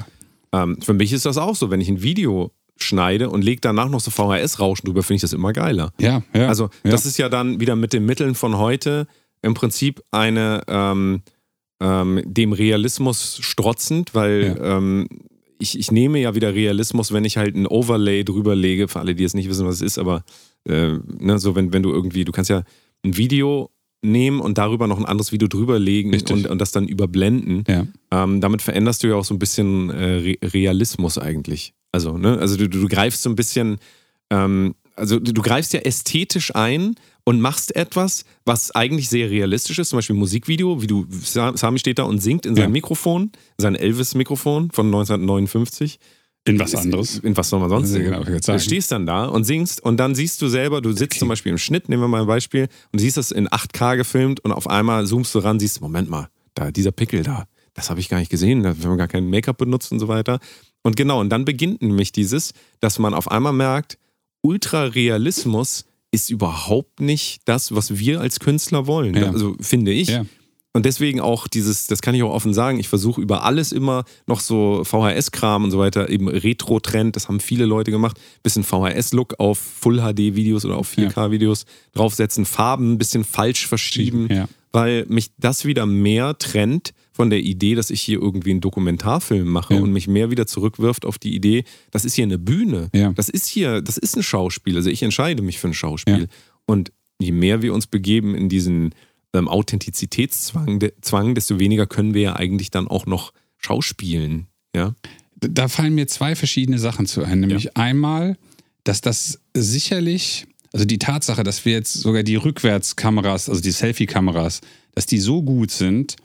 [0.52, 0.64] klar.
[0.64, 3.90] Ähm, für mich ist das auch so, wenn ich ein Video schneide und lege danach
[3.90, 5.92] noch so VHS-Rauschen drüber, finde ich das immer geiler.
[6.00, 6.48] Ja, ja.
[6.48, 9.08] Also das ist ja dann wieder mit den Mitteln von heute
[9.42, 11.22] im Prinzip eine ähm,
[11.80, 15.08] ähm, dem Realismus strotzend, weil ähm,
[15.60, 19.14] ich, ich nehme ja wieder Realismus, wenn ich halt ein Overlay drüber lege, für alle,
[19.16, 20.24] die jetzt nicht wissen, was es ist, aber
[20.68, 22.64] äh, ne, so wenn, wenn du irgendwie, du kannst ja
[23.04, 23.70] ein Video
[24.04, 26.36] nehmen und darüber noch ein anderes Video drüber legen Richtig.
[26.36, 27.64] und, und das dann überblenden.
[27.68, 27.86] ja.
[28.12, 31.74] Ähm, damit veränderst du ja auch so ein bisschen äh, Re Realismus eigentlich.
[31.92, 32.38] Also, ne?
[32.40, 33.78] Also du, du greifst so ein bisschen,
[34.32, 36.96] ähm, also du, du greifst ja ästhetisch ein
[37.26, 41.56] und machst etwas, was eigentlich sehr realistisch ist, zum Beispiel ein Musikvideo, wie du, Sa-
[41.56, 42.70] Sami steht da und singt in seinem Ja.
[42.70, 46.00] Mikrofon, sein Elvis-Mikrofon von 1959.
[46.48, 47.20] In was anderes.
[47.20, 48.12] In was soll man sonst singen?
[48.12, 51.28] genau, Du stehst dann da und singst und dann siehst du selber, du sitzt zum
[51.28, 54.52] Beispiel im Schnitt, nehmen wir mal ein Beispiel, und siehst das in 8K gefilmt und
[54.52, 58.10] auf einmal zoomst du ran, siehst, Moment mal, da, dieser Pickel da, das habe ich
[58.10, 60.40] gar nicht gesehen, da haben wir gar kein Make-up benutzt und so weiter.
[60.82, 64.00] Und genau, und dann beginnt nämlich dieses, dass man auf einmal merkt,
[64.42, 69.16] Ultrarealismus ist überhaupt nicht das, was wir als Künstler wollen.
[69.16, 69.32] Ja.
[69.32, 70.10] Also finde ich.
[70.10, 70.26] Ja.
[70.74, 74.06] Und deswegen auch dieses, das kann ich auch offen sagen, ich versuche über alles immer
[74.26, 79.40] noch so VHS-Kram und so weiter, eben Retro-Trend, das haben viele Leute gemacht, bisschen VHS-Look
[79.40, 84.48] auf Full-HD-Videos oder auf 4K-Videos draufsetzen, Farben ein bisschen falsch verschieben, Ja.
[84.72, 89.50] weil mich das wieder mehr trennt von der Idee, dass ich hier irgendwie einen Dokumentarfilm
[89.50, 89.82] mache Ja.
[89.82, 93.12] und mich mehr wieder zurückwirft auf die Idee, das ist hier eine Bühne, Ja.
[93.12, 96.18] das ist hier, das ist ein Schauspiel, also ich entscheide mich für ein Schauspiel.
[96.22, 96.26] Ja.
[96.66, 98.96] Und je mehr wir uns begeben in diesen
[99.34, 104.48] ähm, Authentizitätszwang, de, Zwang, desto weniger können wir ja eigentlich dann auch noch schauspielen.
[104.76, 104.96] Ja,
[105.40, 107.42] Da fallen mir zwei verschiedene Sachen zu ein.
[107.42, 108.38] Nämlich einmal,
[108.84, 114.62] dass das sicherlich, also die Tatsache, dass wir jetzt sogar die Rückwärtskameras, also die Selfie-Kameras,
[114.96, 116.16] dass die so gut sind,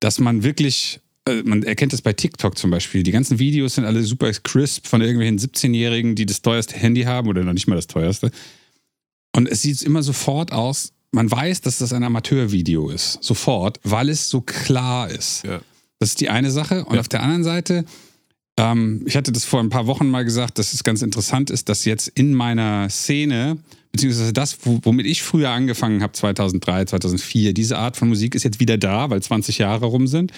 [0.00, 3.84] dass man wirklich, äh, man erkennt das bei TikTok zum Beispiel, die ganzen Videos sind
[3.84, 7.76] alle super crisp von irgendwelchen 17-Jährigen, die das teuerste Handy haben oder noch nicht mal
[7.76, 8.30] das teuerste.
[9.34, 13.18] Und es sieht immer sofort aus, man weiß, dass das ein Amateurvideo ist.
[13.22, 15.44] Sofort, weil es so klar ist.
[15.44, 15.60] Ja.
[15.98, 16.84] Das ist die eine Sache.
[16.84, 17.00] Und Ja.
[17.00, 17.84] auf der anderen Seite,
[18.58, 21.68] ähm, ich hatte das vor ein paar Wochen mal gesagt, dass es ganz interessant ist,
[21.68, 23.56] dass jetzt in meiner Szene,
[23.92, 28.44] beziehungsweise das, wo- womit ich früher angefangen habe, 2003, 2004, diese Art von Musik ist
[28.44, 30.32] jetzt wieder da, weil 20 Jahre rum sind.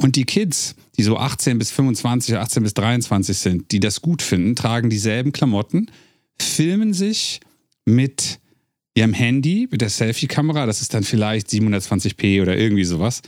[0.00, 4.20] Und die Kids, die so 18 bis 25, 18 bis 23 sind, die das gut
[4.20, 5.90] finden, tragen dieselben Klamotten,
[6.38, 7.40] filmen sich
[7.86, 8.40] mit
[8.94, 13.22] ihrem Handy, mit der Selfie-Kamera, das ist dann vielleicht 720p oder irgendwie sowas.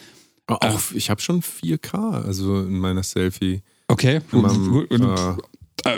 [0.47, 3.63] auch ich habe schon 4K, also in meiner Selfie.
[3.89, 5.35] Okay, In meinem, gut, äh,
[5.87, 5.97] Äh,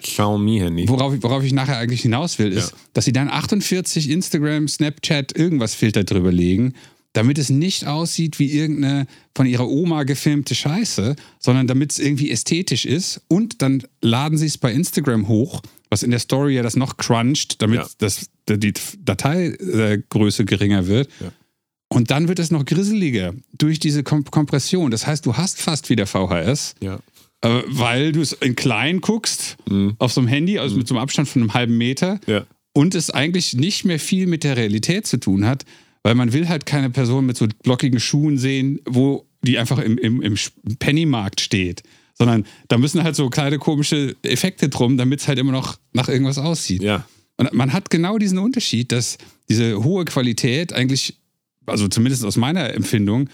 [0.00, 0.88] Xiaomi-Handy.
[0.88, 2.76] worauf, ich- worauf ich nachher eigentlich hinaus will, ist, Ja.
[2.94, 6.74] dass sie dann 48 Instagram, Snapchat, irgendwas Filter drüber legen,
[7.14, 12.30] damit es nicht aussieht wie irgendeine von ihrer Oma gefilmte Scheiße, sondern damit es irgendwie
[12.30, 13.22] ästhetisch ist.
[13.28, 16.96] Und dann laden sie es bei Instagram hoch, was in der Story ja das noch
[16.96, 17.86] cruncht, damit Ja.
[17.98, 18.72] das, die
[19.04, 21.08] Dateigröße geringer wird.
[21.20, 21.32] Ja.
[21.90, 24.90] Und dann wird es noch grisseliger durch diese Kom Kompression.
[24.90, 26.98] Das heißt, du hast fast wieder VHS, Ja.
[27.42, 29.56] äh, weil du es in klein guckst,
[29.98, 32.44] auf so einem Handy, also mit so einem Abstand von einem halben Meter Ja.
[32.74, 35.64] und es eigentlich nicht mehr viel mit der Realität zu tun hat,
[36.02, 39.96] weil man will halt keine Person mit so blockigen Schuhen sehen, wo die einfach im,
[39.98, 40.36] im, im
[40.78, 41.82] Pennymarkt steht.
[42.18, 46.08] Sondern da müssen halt so kleine komische Effekte drum, damit es halt immer noch nach
[46.08, 46.82] irgendwas aussieht.
[46.82, 47.06] Ja.
[47.36, 51.16] Und man hat genau diesen Unterschied, dass diese hohe Qualität eigentlich,
[51.66, 53.28] also zumindest aus meiner Empfindung,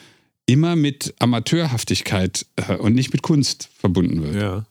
[0.47, 4.37] immer mit Amateurhaftigkeit äh, und nicht mit Kunst verbunden wird.
[4.37, 4.67] Ja.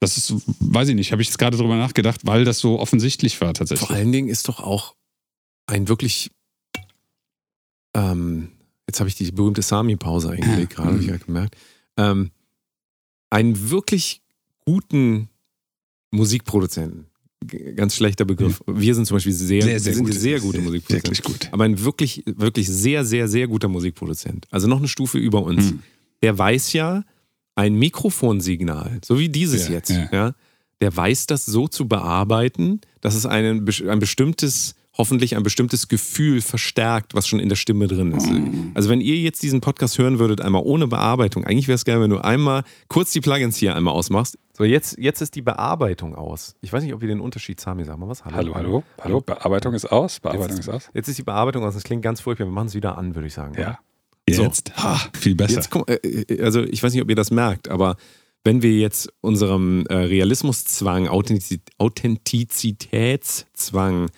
[0.00, 3.40] Das ist, weiß ich nicht, habe ich jetzt gerade drüber nachgedacht, weil das so offensichtlich
[3.40, 3.86] war tatsächlich.
[3.86, 4.96] Vor allen Dingen ist doch auch
[5.66, 6.32] ein wirklich,
[7.94, 8.48] ähm,
[8.88, 11.56] jetzt habe ich die berühmte Sami-Pause eingelegt, gerade habe ich ja gemerkt,
[11.96, 12.32] ähm,
[13.32, 14.20] einen wirklich
[14.64, 15.28] guten
[16.10, 17.06] Musikproduzenten,
[17.76, 18.62] ganz schlechter Begriff.
[18.66, 21.10] Wir sind zum Beispiel sehr, wir sind gute- sehr gute Musikproduzenten.
[21.10, 21.48] Wirklich gut.
[21.52, 24.46] Aber ein wirklich, wirklich sehr, sehr, sehr guter Musikproduzent.
[24.50, 25.70] Also noch eine Stufe über uns.
[25.70, 25.82] Hm.
[26.22, 27.04] Der weiß ja
[27.54, 30.08] ein Mikrofonsignal, so wie dieses Ja, jetzt, ja.
[30.12, 30.34] ja.
[30.80, 36.40] der weiß das so zu bearbeiten, dass es einen, ein bestimmtes, hoffentlich ein bestimmtes Gefühl
[36.40, 38.28] verstärkt, was schon in der Stimme drin ist.
[38.28, 38.72] Hm.
[38.74, 42.00] Also wenn ihr jetzt diesen Podcast hören würdet, einmal ohne Bearbeitung, eigentlich wäre es geil,
[42.00, 44.38] wenn du einmal kurz die Plugins hier einmal ausmachst.
[44.56, 46.54] So, jetzt, jetzt ist die Bearbeitung aus.
[46.60, 48.24] Ich weiß nicht, ob ihr den Unterschied Sami, sag mal was.
[48.24, 50.90] Hallo, hallo, hallo, Bearbeitung ist aus, Bearbeitung ist aus.
[50.92, 51.74] Jetzt ist die Bearbeitung aus.
[51.74, 52.46] Das klingt ganz furchtbar.
[52.46, 53.54] Wir machen es wieder an, würde ich sagen.
[53.58, 53.78] Ja.
[54.30, 54.42] So.
[54.42, 55.54] Jetzt, ah, viel besser.
[55.54, 57.96] Jetzt komm, äh, äh, also ich weiß nicht, ob ihr das merkt, aber
[58.44, 64.10] wenn wir jetzt unserem äh, Realismuszwang, Authentiz Authentizitätszwang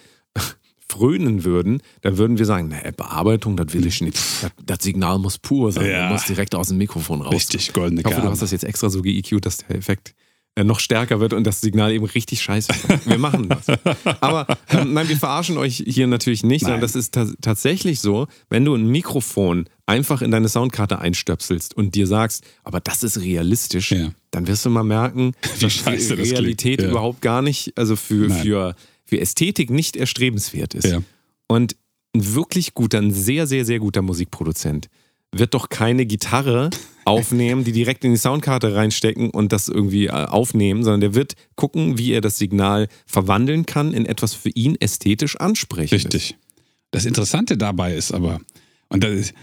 [0.89, 4.17] frönen würden, dann würden wir sagen, ne, Bearbeitung, das will ich nicht.
[4.43, 6.11] Das, das Signal muss pur sein, Ja.
[6.11, 7.33] das muss direkt aus dem Mikrofon raus.
[7.33, 10.15] Richtig goldene Ich hoffe, du hast das jetzt extra so ge-EQt, dass der Effekt
[10.57, 13.09] äh, noch stärker wird und das Signal eben richtig scheiße wird.
[13.09, 13.67] Wir machen das.
[14.21, 16.83] Aber ähm, nein, wir verarschen euch hier natürlich nicht, sondern Nein.
[16.83, 21.95] das ist ta tatsächlich so, wenn du ein Mikrofon einfach in deine Soundkarte einstöpselst und
[21.97, 24.13] dir sagst, aber das ist realistisch, Ja.
[24.31, 26.83] dann wirst du mal merken, Wie dass scheiße das Realität klingt.
[26.83, 26.91] Ja.
[26.91, 28.43] überhaupt gar nicht, also für, Nein.
[28.43, 30.87] für, für Ästhetik nicht erstrebenswert ist.
[30.87, 31.03] Ja.
[31.47, 31.77] Und
[32.15, 34.89] ein wirklich guter, ein sehr, sehr, sehr guter Musikproduzent
[35.33, 36.71] wird doch keine Gitarre
[37.05, 41.35] aufnehmen, die direkt in die Soundkarte reinstecken und das irgendwie äh, aufnehmen, sondern der wird
[41.57, 46.05] gucken, wie er das Signal verwandeln kann in etwas für ihn ästhetisch ansprechendes.
[46.05, 46.37] Richtig.
[46.93, 48.41] Das Interessante dabei ist aber,
[48.89, 49.35] und das ist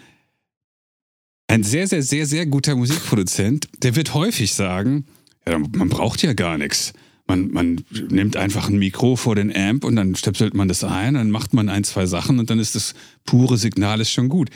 [1.47, 5.05] ein sehr, sehr, sehr, sehr guter Musikproduzent, der wird häufig sagen,
[5.45, 6.93] ja, man braucht ja gar nichts.
[7.31, 11.13] Man, man nimmt einfach ein Mikro vor den Amp und dann stöpselt man das ein,
[11.13, 14.49] dann macht man ein, zwei Sachen und dann ist das pure Signal ist schon gut.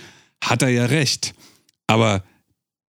[0.44, 1.34] Hat er ja recht.
[1.88, 2.24] Aber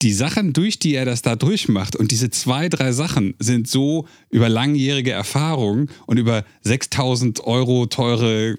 [0.03, 4.07] die Sachen, durch die er das da durchmacht und diese zwei, drei Sachen sind so
[4.31, 8.59] über langjährige Erfahrung und über 6000 Euro teure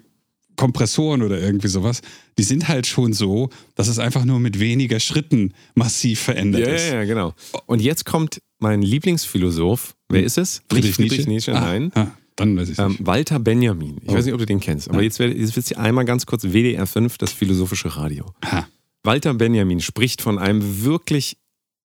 [0.56, 2.00] Kompressoren oder irgendwie sowas,
[2.38, 6.74] die sind halt schon so, dass es einfach nur mit weniger Schritten massiv verändert Ja,
[6.74, 6.88] ist.
[6.88, 7.34] ja, ja, genau.
[7.66, 9.94] Und jetzt kommt mein Lieblingsphilosoph.
[10.08, 10.62] Wer ist es?
[10.72, 11.90] Nicht Friedrich Nietzsche, Ah, nein.
[11.94, 12.96] ah, dann weiß ich Ähm.
[13.00, 13.98] Walter Benjamin.
[14.02, 14.14] Ich Oh.
[14.14, 15.04] weiß nicht, ob du den kennst, aber Nein.
[15.04, 18.32] jetzt, werd- jetzt wisst ihr einmal ganz kurz WDR 5, das philosophische Radio.
[18.44, 18.66] Ha.
[19.02, 21.36] Walter Benjamin spricht von einem wirklich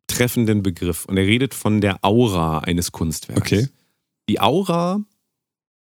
[0.07, 3.41] treffenden Begriff und er redet von der Aura eines Kunstwerks.
[3.41, 3.67] Okay.
[4.29, 5.01] Die Aura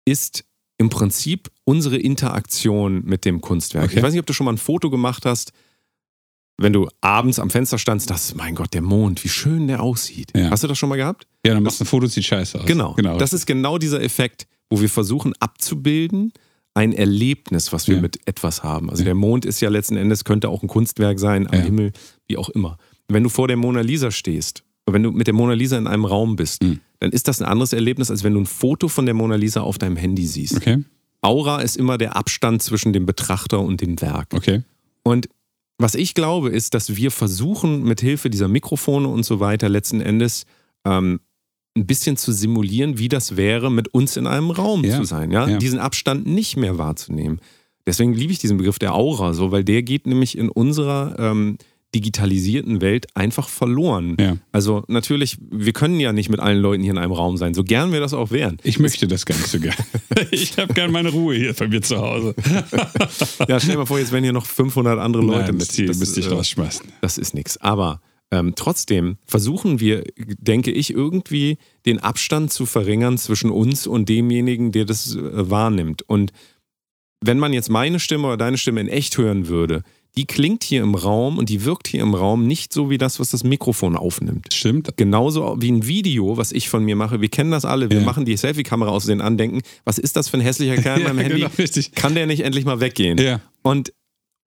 [0.05, 0.43] ist
[0.77, 3.85] im Prinzip unsere Interaktion mit dem Kunstwerk.
[3.85, 3.97] Okay.
[3.97, 5.51] Ich weiß nicht, ob du schon mal ein Foto gemacht hast,
[6.61, 10.31] wenn du abends am Fenster standst, das, mein Gott, der Mond, wie schön der aussieht.
[10.35, 10.49] Ja.
[10.49, 11.27] Hast du das schon mal gehabt?
[11.45, 12.65] Ja, dann machst du ein Foto, sieht scheiße aus.
[12.65, 12.93] Genau.
[12.93, 13.17] genau.
[13.17, 16.31] Das ist genau dieser Effekt, wo wir versuchen abzubilden,
[16.73, 18.01] ein Erlebnis, was wir Ja.
[18.01, 18.89] mit etwas haben.
[18.89, 19.05] Also Ja.
[19.05, 21.59] der Mond ist ja letzten Endes, könnte auch ein Kunstwerk sein, am.
[21.61, 21.91] Himmel,
[22.27, 22.77] wie auch immer.
[23.07, 26.05] Wenn du vor der Mona Lisa stehst, wenn du mit der Mona Lisa in einem
[26.05, 26.79] Raum bist, Mhm.
[26.99, 29.61] dann ist das ein anderes Erlebnis, als wenn du ein Foto von der Mona Lisa
[29.61, 30.57] auf deinem Handy siehst.
[30.57, 30.83] okay,
[31.21, 34.27] Aura ist immer der Abstand zwischen dem Betrachter und dem Werk.
[34.33, 34.63] okay.
[35.03, 35.27] Und
[35.79, 40.01] was ich glaube, ist, dass wir versuchen, mit Hilfe dieser Mikrofone und so weiter letzten
[40.01, 40.45] Endes
[40.85, 41.19] ähm,
[41.75, 44.97] ein bisschen zu simulieren, wie das wäre, mit uns in einem Raum Ja.
[44.97, 45.47] zu sein, ja?
[45.47, 45.57] Ja.
[45.57, 47.39] diesen Abstand nicht mehr wahrzunehmen.
[47.87, 51.57] Deswegen liebe ich diesen Begriff der Aura so, weil der geht nämlich in unserer ähm,
[51.95, 54.15] digitalisierten Welt einfach verloren.
[54.19, 54.37] Ja.
[54.51, 57.63] Also natürlich, wir können ja nicht mit allen Leuten hier in einem Raum sein, so
[57.63, 58.57] gern wir das auch wären.
[58.63, 59.75] Ich möchte das gar nicht so gern.
[60.31, 62.35] ich habe gern meine Ruhe hier bei mir zu Hause.
[63.47, 65.77] Ja, stell dir mal vor, jetzt wären hier noch 500 andere Leute Nein, mit.
[65.77, 66.85] Die Das, müsste ich äh, rausschmeißen.
[67.01, 67.57] Das ist nichts.
[67.57, 74.09] Aber ähm, trotzdem versuchen wir, denke ich, irgendwie den Abstand zu verringern zwischen uns und
[74.09, 76.03] demjenigen, der das äh, wahrnimmt.
[76.03, 76.31] Und
[77.21, 79.83] wenn man jetzt meine Stimme oder deine Stimme in echt hören würde,
[80.17, 83.19] die klingt hier im Raum und die wirkt hier im Raum nicht so wie das,
[83.19, 84.53] was das Mikrofon aufnimmt.
[84.53, 84.97] Stimmt.
[84.97, 87.21] Genauso wie ein Video, was ich von mir mache.
[87.21, 87.89] Wir kennen das alle.
[87.89, 88.05] Wir Ja.
[88.05, 89.61] machen die Selfie-Kamera aus den Andenken.
[89.85, 91.39] Was ist das für ein hässlicher Kerl Ja, beim Handy?
[91.55, 91.87] genau.
[91.95, 93.17] Kann der nicht endlich mal weggehen?
[93.19, 93.39] Ja.
[93.61, 93.93] Und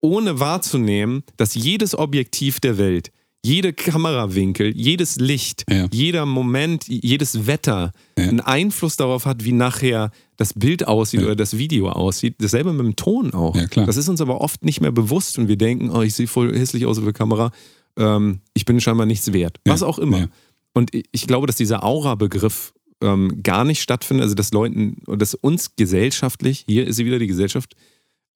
[0.00, 3.12] ohne wahrzunehmen, dass jedes Objektiv der Welt,
[3.44, 5.88] jede Kamerawinkel, jedes Licht, Ja.
[5.92, 11.26] jeder Moment, jedes Wetter einen Einfluss darauf hat, wie nachher das Bild aussieht Ja.
[11.26, 12.36] oder das Video aussieht.
[12.38, 13.56] Dasselbe mit dem Ton auch.
[13.56, 13.86] Ja, klar.
[13.86, 16.56] Das ist uns aber oft nicht mehr bewusst und wir denken, oh, ich sehe voll
[16.56, 17.50] hässlich aus auf der Kamera,
[17.96, 19.58] ähm, ich bin scheinbar nichts wert.
[19.66, 19.72] Ja.
[19.72, 20.18] Was auch immer.
[20.18, 20.26] Ja.
[20.72, 25.74] Und ich- glaube, dass dieser Aura-Begriff ähm, gar nicht stattfindet, also dass Leuten, dass uns
[25.74, 27.74] gesellschaftlich, hier ist sie wieder die Gesellschaft,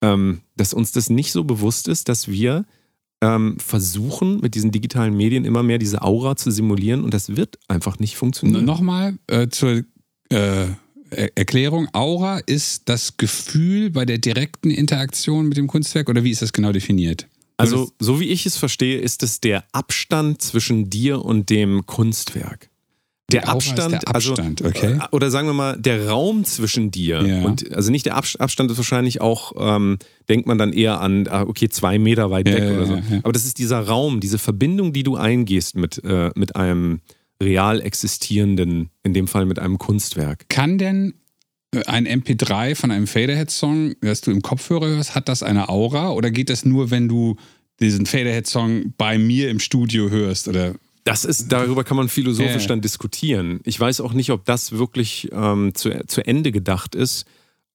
[0.01, 2.65] ähm, dass uns das nicht so bewusst ist, dass wir
[3.21, 7.57] ähm, versuchen, mit diesen digitalen Medien immer mehr diese Aura zu simulieren und das wird
[7.67, 8.65] einfach nicht funktionieren.
[8.65, 9.83] Nochmal äh, zur
[10.29, 10.67] äh,
[11.09, 11.87] Er Erklärung.
[11.93, 16.53] Aura ist das Gefühl bei der direkten Interaktion mit dem Kunstwerk oder wie ist das
[16.53, 17.27] genau definiert?
[17.59, 22.66] Also, so wie ich es verstehe, ist es der Abstand zwischen dir und dem Kunstwerk.
[23.29, 24.93] Der Abstand, der Abstand, also, okay.
[25.01, 27.41] äh, oder sagen wir mal, der Raum zwischen dir Ja.
[27.43, 29.97] und, also nicht der Abs- Abstand ist wahrscheinlich auch, ähm,
[30.29, 33.01] denkt man dann eher an, ah, okay, zwei Meter weit Ja, weg ja, oder so.
[33.23, 37.01] Aber das ist dieser Raum, diese Verbindung, die du eingehst mit, äh, mit einem
[37.43, 40.47] real existierenden, in dem Fall mit einem Kunstwerk.
[40.47, 41.13] Kann denn
[41.75, 46.11] äh, ein MP3 von einem Faderhead-Song, das du im Kopfhörer hörst, hat das eine Aura
[46.11, 47.35] oder geht das nur, wenn du
[47.81, 50.47] diesen Faderhead-Song bei mir im Studio hörst?
[50.47, 50.75] Oder
[51.07, 52.67] Das ist, darüber kann man philosophisch ja.
[52.69, 53.61] dann diskutieren.
[53.63, 57.25] Ich weiß auch nicht, ob das wirklich ähm, zu, zu Ende gedacht ist.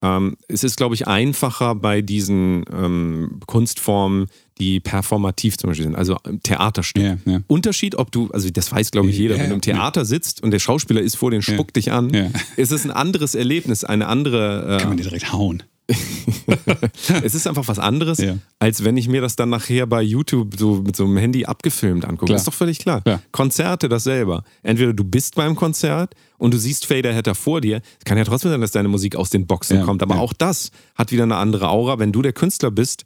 [0.03, 4.27] Ähm, es ist, glaube ich, einfacher bei diesen ähm, Kunstformen,
[4.59, 7.03] die performativ zum Beispiel sind, also ähm, Theaterstück.
[7.03, 7.39] Ja, ja.
[7.47, 10.51] Unterschied, ob du, also das weiß, glaube ich, jeder, wenn du im Theater sitzt und
[10.51, 12.11] der Schauspieler ist vor dir und spuckt dich an,
[12.57, 14.77] ist es ein anderes Erlebnis, eine andere.
[14.79, 15.63] kann man Äh, die direkt hauen?
[17.23, 18.37] es ist einfach was anderes, Ja.
[18.59, 22.05] als wenn ich mir das dann nachher bei YouTube so mit so einem Handy abgefilmt
[22.05, 22.27] angucke.
[22.27, 22.37] Klar.
[22.37, 23.01] Ist doch völlig klar.
[23.01, 23.21] Klar.
[23.31, 24.43] Konzerte dasselbe.
[24.61, 27.81] Entweder du bist beim Konzert und du siehst Faderheader vor dir.
[27.99, 30.21] Es kann ja trotzdem sein, dass deine Musik aus den Boxen Ja, kommt, aber ja.
[30.21, 31.99] auch das hat wieder eine andere Aura.
[31.99, 33.05] Wenn du der Künstler bist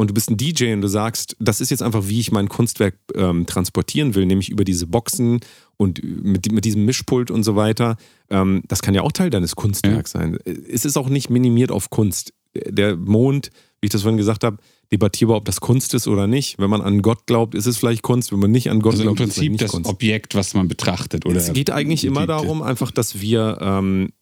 [0.00, 2.48] und du bist ein DJ und du sagst, das ist jetzt einfach, wie ich mein
[2.48, 5.40] Kunstwerk ähm, transportieren will, nämlich über diese Boxen
[5.76, 7.96] und mit, mit diesem Mischpult und so weiter.
[8.30, 10.38] Ähm, das kann ja auch Teil deines Kunstwerks sein.
[10.44, 12.32] Es ist auch nicht minimiert auf Kunst.
[12.54, 14.56] Der Mond, wie ich das vorhin gesagt habe,
[14.90, 16.58] debattierbar, ob das Kunst ist oder nicht.
[16.58, 18.32] Wenn man an Gott glaubt, ist es vielleicht Kunst.
[18.32, 19.88] Wenn man nicht an Gott Also im glaubt, ist es nicht das Kunst.
[19.88, 21.26] Objekt, was man betrachtet.
[21.26, 24.12] Oder Es geht eigentlich immer darum, einfach, dass wir ähm,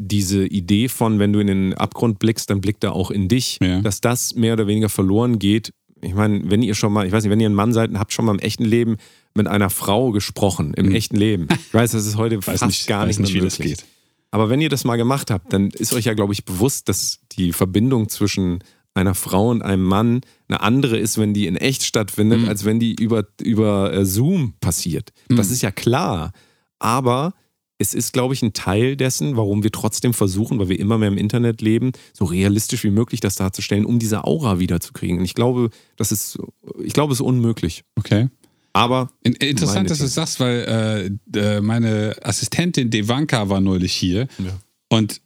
[0.00, 3.58] diese Idee von, wenn du in den Abgrund blickst, dann blickt er auch in dich,
[3.62, 3.80] Ja.
[3.80, 5.72] dass das mehr oder weniger verloren geht.
[6.00, 7.98] Ich meine, wenn ihr schon mal, ich weiß nicht, wenn ihr ein Mann seid und
[7.98, 8.96] habt schon mal im echten Leben
[9.34, 10.94] mit einer Frau gesprochen, im Hm.
[10.94, 11.46] echten Leben.
[11.68, 13.78] Ich weiß, das ist heute fast nicht, gar nicht, nicht, wie mehr das möglich.
[13.78, 13.86] geht.
[14.32, 17.20] Aber wenn ihr das mal gemacht habt, dann ist euch ja, glaube ich, bewusst, dass
[17.32, 21.82] die Verbindung zwischen einer Frau und einem Mann eine andere ist, wenn die in echt
[21.84, 22.48] stattfindet, Mhm.
[22.48, 25.10] als wenn die über, über äh, Zoom passiert.
[25.28, 26.32] Das ist ja klar.
[26.78, 27.34] Aber
[27.82, 31.08] es ist, glaube ich, ein Teil dessen, warum wir trotzdem versuchen, weil wir immer mehr
[31.08, 35.18] im Internet leben, so realistisch wie möglich das darzustellen, um diese Aura wiederzukriegen.
[35.18, 36.38] Und ich glaube, das ist,
[36.82, 37.84] ich glaube, es ist unmöglich.
[37.96, 38.28] Okay.
[38.72, 43.92] Aber In, interessant, dass du es sagst, weil äh, äh, meine Assistentin Devanka war neulich
[43.92, 44.58] hier Ja.
[44.88, 45.20] und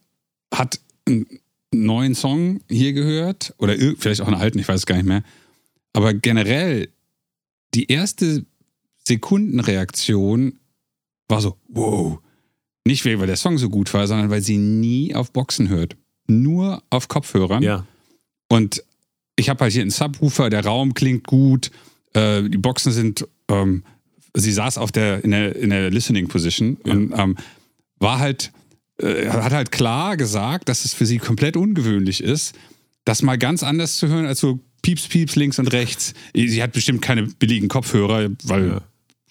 [0.53, 1.25] hat einen
[1.73, 5.23] neuen Song hier gehört oder vielleicht auch einen alten, ich weiß es gar nicht mehr.
[5.93, 6.89] Aber generell,
[7.73, 8.45] die erste
[9.07, 10.59] Sekundenreaktion
[11.29, 12.19] war so, wow.
[12.87, 15.95] Nicht weil der Song so gut war, sondern weil sie nie auf Boxen hört.
[16.27, 17.61] Nur auf Kopfhörern.
[17.63, 17.85] ja,
[18.49, 18.83] Und
[19.35, 21.71] ich habe halt hier einen Subwoofer, der Raum klingt gut,
[22.13, 23.83] äh, die Boxen sind, ähm,
[24.33, 26.93] sie saß auf der, in der, in der Listening Position Ja.
[26.93, 27.35] und ähm,
[27.99, 28.51] war halt,
[28.99, 32.55] äh, hat halt klar gesagt, dass es für sie komplett ungewöhnlich ist,
[33.05, 36.13] das mal ganz anders zu hören als so Pieps, Pieps links und rechts.
[36.35, 38.81] Sie hat bestimmt keine billigen Kopfhörer, weil Ja.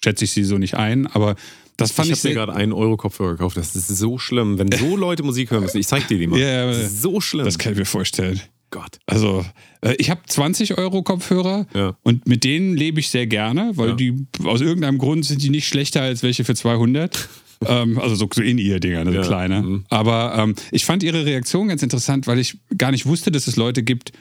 [0.03, 1.35] schätze ich sie so nicht ein, aber
[1.77, 3.55] das fand ich ich, habe mir gerade einen Euro Kopfhörer gekauft.
[3.57, 5.77] Das ist so schlimm, wenn so Leute Musik hören müssen.
[5.77, 6.39] Ich zeig dir die mal.
[6.39, 7.45] Ja, das ist so schlimm.
[7.45, 8.39] das kann ich mir vorstellen.
[8.69, 8.99] Gott.
[9.05, 9.45] Also,
[9.81, 11.95] äh, ich habe 20 Euro Kopfhörer Ja.
[12.03, 13.95] und mit denen lebe ich sehr gerne, weil Ja.
[13.95, 17.29] die aus irgendeinem Grund sind die nicht schlechter als welche für 200.
[17.65, 19.23] ähm, also so, so In-Ear-Dinger, ne, so Ja.
[19.23, 19.61] kleine.
[19.61, 19.85] Mhm.
[19.89, 23.55] Aber ähm, ich fand ihre Reaktion ganz interessant, weil ich gar nicht wusste, dass es
[23.55, 24.11] Leute gibt,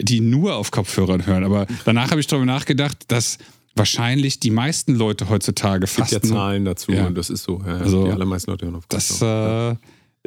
[0.00, 1.44] die nur auf Kopfhörern hören.
[1.44, 3.38] Aber danach habe ich darüber nachgedacht, dass
[3.76, 7.06] wahrscheinlich die meisten Leute heutzutage Es gibt ja Zahlen dazu Ja.
[7.06, 7.60] und das ist so.
[7.66, 9.78] Ja, Also, die allermeisten Leute hören auf Das Kopfhörer.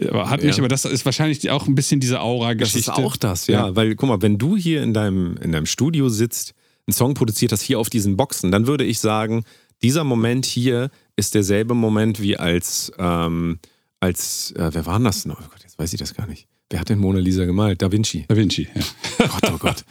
[0.01, 2.79] äh, hat mich, aber das ist wahrscheinlich auch ein bisschen diese Das Aura-Geschichte.
[2.79, 3.75] ist auch das, ja.
[3.75, 6.53] Weil, guck mal, wenn du hier in deinem, in deinem Studio sitzt,
[6.85, 9.43] einen Song produziert hast, hier auf diesen Boxen, dann würde ich sagen,
[9.81, 13.59] dieser Moment hier ist derselbe Moment wie als, ähm,
[13.99, 15.31] als äh, wer war denn das denn?
[15.31, 16.47] Oh Gott, jetzt weiß ich das gar nicht.
[16.69, 17.81] Wer hat denn Mona Lisa gemalt?
[17.81, 18.25] Da Vinci.
[18.27, 19.27] Da Vinci, ja.
[19.27, 19.85] Gott, oh Gott.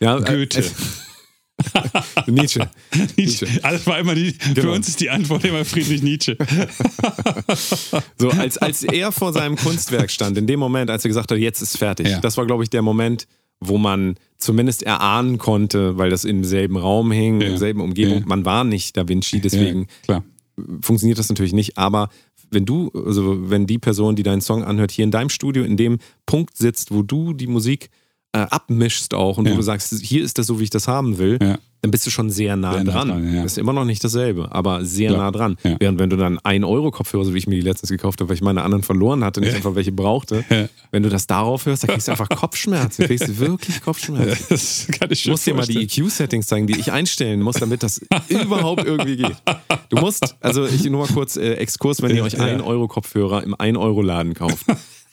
[0.00, 0.60] Ja, äh, Goethe.
[0.60, 0.70] Äh,
[2.26, 2.68] Nietzsche.
[3.16, 3.46] Nietzsche.
[3.62, 4.72] Alles war immer die, für Genau.
[4.74, 6.36] uns ist die Antwort immer Friedrich Nietzsche.
[8.18, 11.38] So, als, als er vor seinem Kunstwerk stand, in dem Moment, als er gesagt hat,
[11.38, 12.20] jetzt ist fertig, Ja.
[12.20, 13.26] das war, glaube ich, der Moment,
[13.60, 17.46] wo man zumindest erahnen konnte, weil das im selben Raum hing, Ja.
[17.46, 18.20] in derselben Umgebung.
[18.20, 18.26] Ja.
[18.26, 19.86] Man war nicht Da Vinci, deswegen
[20.82, 21.78] funktioniert das natürlich nicht.
[21.78, 22.08] Aber
[22.50, 25.76] wenn du, also wenn die Person, die deinen Song anhört, hier in deinem Studio in
[25.76, 27.90] dem Punkt sitzt, wo du die Musik
[28.32, 29.52] äh, abmischst auch und Ja.
[29.52, 31.58] wo du sagst, hier ist das so, wie ich das haben will, Ja.
[31.82, 33.08] dann bist du schon sehr nah Sehr nah dran.
[33.08, 33.42] dran, ja.
[33.44, 35.56] Ist immer noch nicht dasselbe, aber sehr nah dran.
[35.80, 38.28] Während wenn du dann 1 Euro Kopfhörer, so wie ich mir die letztens gekauft habe,
[38.28, 40.44] weil ich meine anderen verloren hatte, nicht einfach welche brauchte,
[40.92, 43.06] wenn du das darauf hörst, dann kriegst du einfach Kopfschmerzen.
[43.06, 44.44] Kriegst du wirklich Kopfschmerzen.
[44.48, 45.82] Das kann ich Ich schon muss dir mal die.
[45.82, 49.36] EQ-Settings zeigen, die ich einstellen muss, damit das überhaupt irgendwie geht.
[49.88, 52.44] Du musst, also ich nur mal kurz äh, Exkurs, wenn ihr euch Ja.
[52.44, 54.66] 1 Euro Kopfhörer im 1 Euro Laden kauft.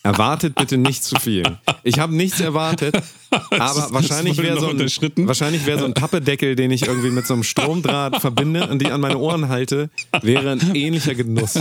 [0.07, 1.43] Erwartet bitte nicht zu viel.
[1.83, 2.95] Ich habe nichts erwartet,
[3.49, 4.79] aber wahrscheinlich wäre so, ein,
[5.27, 9.01] wahrscheinlich so ein Pappedeckel, den ich irgendwie mit so einem Stromdraht verbinde und die an
[9.01, 9.89] meine Ohren halte,
[10.21, 11.59] wäre ein ähnlicher Genuss.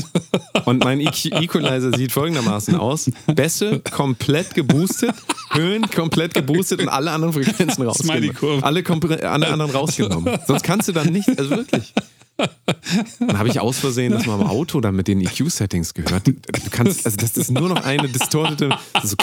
[0.65, 3.11] Und mein EQ Equalizer sieht folgendermaßen aus.
[3.27, 5.17] Bässe komplett geboostet,
[5.51, 8.63] Höhen komplett geboostet und alle anderen Frequenzen rausgenommen.
[8.63, 8.85] Alle,
[9.29, 10.39] alle anderen rausgenommen.
[10.47, 11.93] Sonst kannst du dann nicht, also wirklich.
[12.37, 16.27] Dann habe ich aus Versehen das mal im Auto dann mit den EQ-Settings gehört.
[16.27, 16.35] Du
[16.71, 19.17] kannst, also das ist nur noch eine distortete, so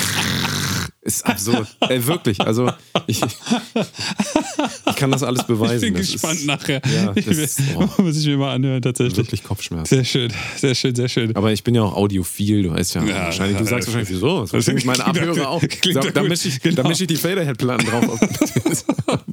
[1.04, 1.68] ist absurd.
[1.82, 2.72] Ey, wirklich, also
[3.08, 5.76] ich, ich kann das alles beweisen.
[5.76, 6.82] Ich bin Das gespannt ist, nachher.
[6.94, 8.02] Ja, ich das will, ist- oh.
[8.02, 9.18] Muss ich mir mal anhören, tatsächlich.
[9.18, 9.96] Wirklich Kopfschmerzen.
[9.96, 11.36] Sehr schön, sehr schön, sehr schön.
[11.36, 13.94] Aber ich bin ja auch audiophil, du weißt ja, Ja, wahrscheinlich, du ja, sagst das-
[13.96, 14.46] wahrscheinlich, wieso?
[14.46, 15.62] Das sind meine Abhörer auch.
[15.62, 16.82] Da, da mische ich, Genau.
[16.84, 18.20] da mische ich die Faderhead-Platten drauf.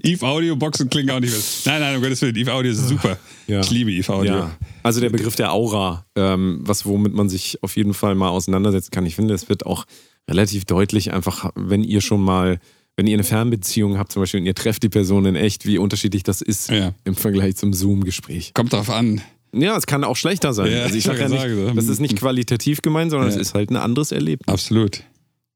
[0.03, 1.41] Eve Audio Boxen klingen auch nicht mehr.
[1.67, 2.37] Nein, nein, um Gottes Willen.
[2.37, 3.17] Eve Audio ist super.
[3.47, 4.51] Ich liebe Eve Audio.
[4.83, 8.91] Also der Begriff der Aura, ähm, was womit man sich auf jeden Fall mal auseinandersetzen
[8.91, 9.05] kann.
[9.07, 9.85] Ich finde, es wird auch
[10.29, 12.59] relativ deutlich einfach, wenn ihr schon mal,
[12.97, 15.79] wenn ihr eine Fernbeziehung habt zum Beispiel und ihr trefft die Person in echt, wie
[15.79, 16.93] unterschiedlich das ist Ja.
[17.05, 18.53] im Vergleich zum Zoom-Gespräch.
[18.55, 19.21] Kommt drauf an.
[19.53, 20.71] Ja, es kann auch schlechter sein.
[20.71, 23.55] Ja, also ich sage ja nicht, sagen, das ist nicht qualitativ gemeint, sondern es ist
[23.55, 24.47] halt ein anderes Erlebnis.
[24.53, 25.03] Absolut.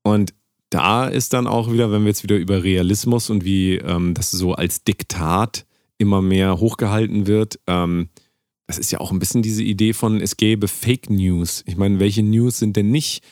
[0.03, 0.35] Und
[0.71, 4.33] da ist dann auch wieder, wenn wir jetzt wieder über Realismus und wie ähm, das
[4.33, 5.65] so als Diktat
[5.99, 8.09] immer mehr hochgehalten wird, ähm,
[8.67, 11.63] das ist ja auch ein bisschen diese Idee von, es gäbe Fake News.
[11.67, 13.23] Ich meine, welche News sind denn nicht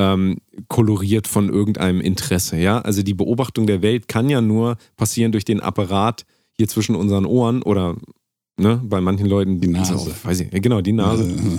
[0.00, 2.56] ähm, koloriert von irgendeinem Interesse?
[2.56, 6.94] Ja, also die Beobachtung der Welt kann ja nur passieren durch den Apparat hier zwischen
[6.94, 7.96] unseren Ohren oder
[8.56, 9.96] ne, bei manchen Leuten Die Nase.
[9.96, 11.30] Auch, weiß ich, genau, die Nase.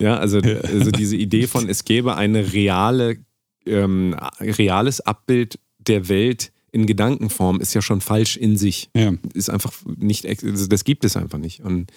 [0.00, 3.18] Ja, also, also diese Idee von, es gäbe eine reale,
[3.66, 8.88] ähm, reales Abbild der Welt in Gedankenform, ist ja schon falsch in sich.
[8.96, 9.12] Ja.
[9.34, 11.60] Ist einfach nicht, also das gibt es einfach nicht.
[11.60, 11.92] Und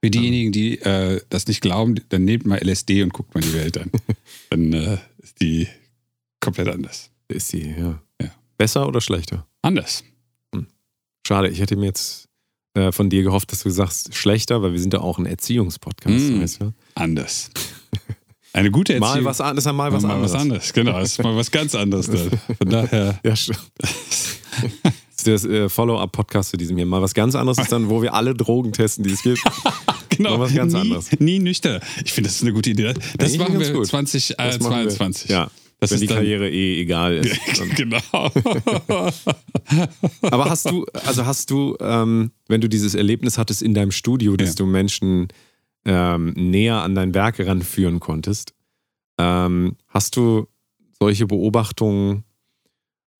[0.00, 3.54] Für diejenigen, die äh, das nicht glauben, dann nehmt mal LSD und guckt mal die
[3.54, 3.90] Welt an.
[4.50, 4.98] dann äh,
[5.28, 5.68] ist die
[6.40, 7.10] komplett anders.
[7.28, 8.00] ist die, ja.
[8.20, 8.30] Ja.
[8.56, 9.46] Besser oder schlechter?
[9.60, 10.02] Anders.
[11.26, 12.28] Schade, ich hätte mir jetzt
[12.72, 16.30] äh, von dir gehofft, dass du sagst, schlechter, weil wir sind ja auch ein Erziehungspodcast.
[16.30, 16.40] Mm.
[16.40, 16.72] Weißt du?
[16.94, 17.50] Anderes.
[18.54, 19.16] Eine gute Erziehung.
[19.16, 20.32] Mal was anderes, mal was mal anderes.
[20.32, 20.72] was anderes.
[20.72, 22.06] Genau, das ist mal was ganz anderes.
[22.06, 22.30] Dann.
[22.56, 23.20] Von daher.
[23.24, 23.60] Ja, stimmt.
[25.24, 26.86] Das ist der äh, Follow-up-Podcast zu diesem hier.
[26.86, 29.42] Mal was ganz anderes ist dann, wo wir alle Drogen testen, die es gibt.
[30.16, 31.20] Genau, was ganz nie, anderes.
[31.20, 31.80] nie nüchtern.
[32.04, 32.92] Ich finde, das ist eine gute Idee.
[32.94, 33.86] Das Eigentlich machen wir gut.
[33.86, 35.30] 2022.
[35.30, 37.38] Ja, Das wenn die Karriere eh egal ist.
[37.76, 38.00] Genau.
[40.22, 44.36] Aber hast du, also hast du, ähm, wenn du dieses Erlebnis hattest in deinem Studio,
[44.36, 44.54] dass Ja.
[44.56, 45.28] du Menschen
[45.84, 48.52] ähm, näher an dein Werk ranführen konntest,
[49.18, 50.46] ähm, hast du
[51.00, 52.24] solche Beobachtungen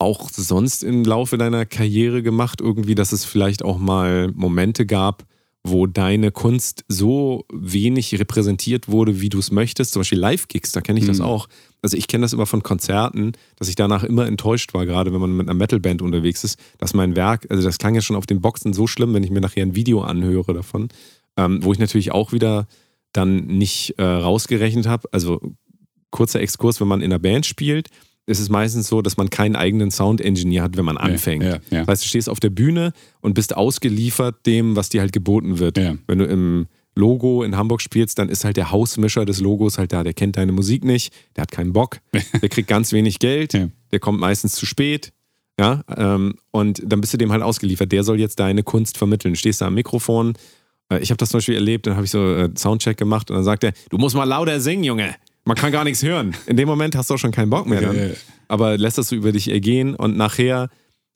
[0.01, 5.25] auch sonst im Laufe deiner Karriere gemacht, irgendwie, dass es vielleicht auch mal Momente gab,
[5.71, 10.81] wo deine Kunst so wenig repräsentiert wurde, wie du es möchtest, zum Beispiel Live-Gigs, da
[10.81, 11.25] kenne ich das Mhm.
[11.25, 11.49] auch.
[11.83, 15.21] Also ich kenne das immer von Konzerten, dass ich danach immer enttäuscht war, gerade wenn
[15.21, 18.27] man mit einer Metalband unterwegs ist, dass mein Werk, also das klang ja schon auf
[18.27, 20.89] den Boxen so schlimm, wenn ich mir nachher ein Video anhöre davon,
[21.37, 22.67] ähm, wo ich natürlich auch wieder
[23.13, 25.09] dann nicht äh, rausgerechnet habe.
[25.13, 25.41] Also
[26.11, 27.89] kurzer Exkurs, wenn man in einer Band spielt,
[28.29, 31.43] ist es meistens so, dass man keinen eigenen Sound-Engineer hat, wenn man anfängt.
[31.43, 31.81] Ja, ja.
[31.81, 35.59] Das heißt, du stehst auf der Bühne und bist ausgeliefert dem, was dir halt geboten
[35.59, 35.79] wird.
[35.79, 35.97] Ja.
[36.07, 39.93] Wenn du im Logo in Hamburg spielst, dann ist halt der Hausmischer des Logos halt
[39.93, 40.03] da.
[40.05, 43.69] Der kennt deine Musik nicht, der hat keinen Bock, der kriegt ganz wenig Geld, Ja.
[43.93, 45.13] der kommt meistens zu spät.
[45.61, 47.91] Ja, ähm, und dann bist du dem halt ausgeliefert.
[47.91, 49.35] Der soll jetzt deine Kunst vermitteln.
[49.35, 50.35] Du stehst da am Mikrofon.
[50.89, 53.37] Äh, Ich habe das zum Beispiel erlebt, dann habe ich so äh, Soundcheck gemacht und
[53.37, 55.15] dann sagt er, du musst mal lauter singen, Junge.
[55.49, 56.37] Man kann gar nichts hören.
[56.45, 57.81] In dem Moment hast du auch schon keinen Bock mehr.
[57.81, 58.13] Dann.
[58.49, 60.69] Aber lässt das so über dich ergehen und nachher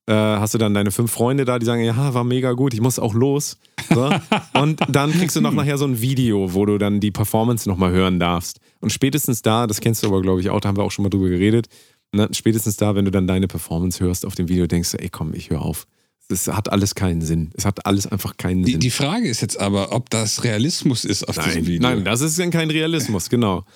[0.06, 2.80] äh, hast du dann deine fünf Freunde da, die sagen, ja, war mega gut, ich
[2.80, 3.58] muss auch los.
[3.92, 4.10] So.
[4.58, 7.92] und dann kriegst du noch nachher so ein Video, wo du dann die Performance nochmal
[7.92, 8.60] hören darfst.
[8.80, 11.02] Und spätestens da, das kennst du aber, glaube ich, auch, da haben wir auch schon
[11.02, 11.66] mal drüber geredet,
[12.12, 15.10] ne, spätestens da, wenn du dann deine Performance hörst auf dem Video, denkst du, ey
[15.10, 15.86] komm, ich höre auf.
[16.30, 17.50] Es hat alles keinen Sinn.
[17.54, 18.80] Es hat alles einfach keinen Die, Sinn.
[18.80, 21.82] die Frage ist jetzt aber, ob das Realismus ist auf diesem nein, Video.
[21.82, 23.66] nein, das ist dann kein Realismus, genau.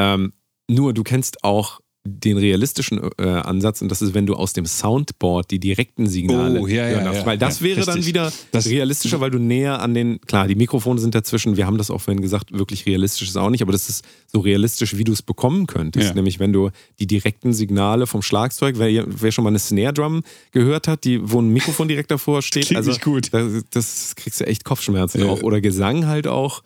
[0.00, 0.32] Ähm,
[0.68, 4.64] nur du kennst auch den realistischen äh, Ansatz und das ist, wenn du aus dem
[4.64, 7.20] Soundboard die direkten Signale Oh, ja, ja, hören darfst.
[7.20, 8.06] ja, weil das wäre dann richtig.
[8.06, 11.76] wieder Das- realistischer, weil du näher an den, klar, die Mikrofone sind dazwischen, wir haben
[11.76, 15.04] das auch vorhin gesagt, wirklich realistisch ist auch nicht, aber das ist so realistisch, wie
[15.04, 16.14] du es bekommen könntest.
[16.14, 16.70] Nämlich, wenn du
[17.00, 20.22] die direkten Signale vom Schlagzeug, wer, wer schon mal eine Snare Drum
[20.52, 23.28] gehört hat, die, wo ein Mikrofon direkt davor steht, Klingt also gut.
[23.34, 25.26] Das, das kriegst du echt Kopfschmerzen Ja.
[25.26, 25.42] auch.
[25.42, 26.62] Oder Gesang halt auch,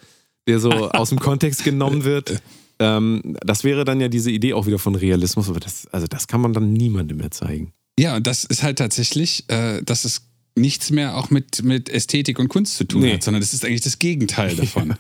[0.47, 2.41] der so aus dem Kontext genommen wird.
[2.79, 6.27] Ähm, das wäre dann ja diese Idee auch wieder von Realismus, aber das, also das
[6.27, 7.73] kann man dann niemandem mehr zeigen.
[7.99, 10.23] Ja, und das ist halt tatsächlich, äh, dass es
[10.57, 13.15] nichts mehr auch mit, mit Ästhetik und Kunst zu tun Nee.
[13.15, 14.95] hat, sondern das ist eigentlich das Gegenteil davon.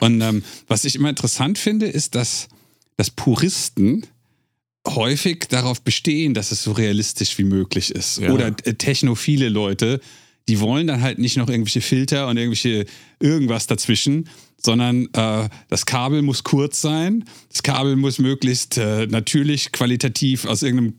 [0.00, 2.48] Und ähm, was ich immer interessant finde, ist, dass,
[2.96, 4.06] dass Puristen
[4.86, 8.18] häufig darauf bestehen, dass es so realistisch wie möglich ist.
[8.18, 8.32] Ja.
[8.32, 10.00] Oder äh, technophile Leute,
[10.48, 12.86] die wollen dann halt nicht noch irgendwelche Filter und irgendwelche
[13.20, 14.28] irgendwas dazwischen,
[14.60, 20.62] sondern äh, das Kabel muss kurz sein, das Kabel muss möglichst äh, natürlich, qualitativ aus
[20.62, 20.94] irgendeinem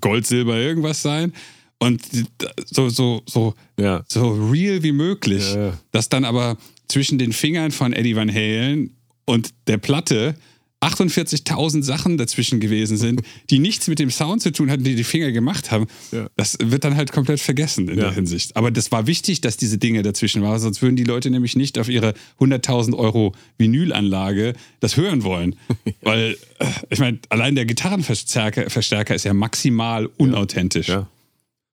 [0.00, 1.32] Gold, Silber, irgendwas sein.
[1.78, 2.24] Und die-
[2.66, 4.04] so, so, so, Ja.
[4.08, 5.54] so real wie möglich.
[5.54, 5.78] Ja, ja.
[5.92, 6.56] Dass dann aber
[6.88, 8.96] zwischen den Fingern von Eddie Van Halen
[9.26, 10.34] und der Platte
[10.80, 15.04] 48.000 Sachen dazwischen gewesen sind, die nichts mit dem Sound zu tun hatten, die die
[15.04, 15.86] Finger gemacht haben.
[16.12, 16.28] Ja.
[16.36, 18.04] Das wird dann halt komplett vergessen in Ja.
[18.04, 18.56] der Hinsicht.
[18.56, 21.78] Aber das war wichtig, dass diese Dinge dazwischen waren, sonst würden die Leute nämlich nicht
[21.78, 25.56] auf ihre 100.000 Euro Vinylanlage das hören wollen.
[26.02, 30.88] Weil, äh, ich meine, allein der Gitarrenverstärker Verstärker ist ja maximal unauthentisch.
[30.88, 31.08] Ja.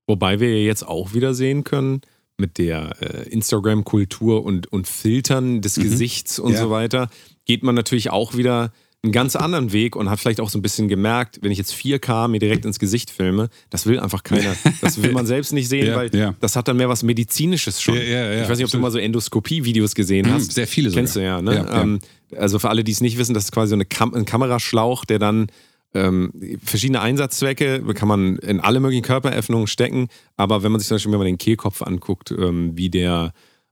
[0.07, 2.01] Wobei wir ja jetzt auch wieder sehen können,
[2.37, 6.55] mit der äh, Instagram-Kultur und, und Filtern des Gesichts und Mhm.
[6.55, 6.61] Ja.
[6.63, 7.09] so weiter,
[7.45, 8.73] geht man natürlich auch wieder
[9.05, 11.73] einen ganz anderen Weg und hat vielleicht auch so ein bisschen gemerkt, wenn ich jetzt
[11.73, 14.55] 4K mir direkt ins Gesicht filme, das will einfach keiner.
[14.81, 16.33] Das will man selbst nicht sehen, Ja, weil ja.
[16.41, 17.95] das hat dann mehr was Medizinisches schon.
[17.95, 20.51] Ja, ich weiß nicht, ob du mal so Endoskopie-Videos gesehen Mhm, hast.
[20.51, 21.01] sehr viele sogar.
[21.03, 21.65] Kennst du ja, ne?
[21.71, 21.99] Ähm,
[22.35, 25.05] also für alle, die es nicht wissen, das ist quasi so eine Kam ein Kameraschlauch,
[25.05, 25.47] der dann
[25.93, 26.33] ähm,
[26.63, 31.17] verschiedene Einsatzzwecke kann man in alle möglichen Körperöffnungen stecken, aber wenn man sich zum Beispiel
[31.17, 33.31] mal den Kehlkopf anguckt, ähm, wie der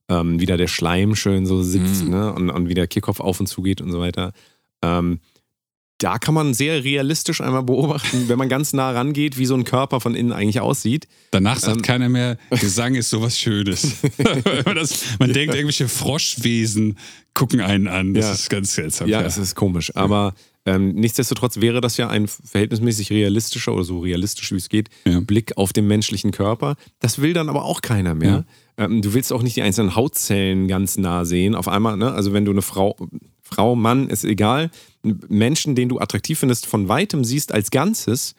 [0.09, 2.09] ähm, wie da der Schleim schön so sitzt Mhm.
[2.11, 2.33] ne?
[2.33, 4.31] und, und wie der Kehlkopf auf und zu geht und so weiter.
[4.83, 5.19] Ähm,
[5.99, 9.63] da kann man sehr realistisch einmal beobachten, wenn man ganz nah rangeht, wie so ein
[9.63, 11.07] Körper von innen eigentlich aussieht.
[11.31, 11.81] Danach sagt Ähm.
[11.81, 13.95] keiner mehr, Gesang ist sowas Schönes.
[14.65, 16.97] das, man denkt, irgendwelche Froschwesen
[17.33, 18.13] gucken einen an.
[18.13, 18.31] Das Ja.
[18.33, 19.07] ist ganz seltsam.
[19.07, 19.95] Ja, es ist komisch.
[19.95, 20.33] Aber
[20.65, 25.19] ähm, nichtsdestotrotz wäre das ja ein verhältnismäßig realistischer oder so realistisch wie es geht Ja.
[25.21, 26.75] Blick auf den menschlichen Körper.
[26.99, 28.45] Das will dann aber auch keiner mehr.
[28.77, 31.55] Ähm, du willst auch nicht die einzelnen Hautzellen ganz nah sehen.
[31.55, 32.11] Auf einmal, ne?
[32.11, 32.97] also wenn du eine Frau,
[33.53, 34.69] Frau, Mann, ist egal,
[35.29, 38.35] Menschen, den du attraktiv findest, von weitem siehst als Ganzes,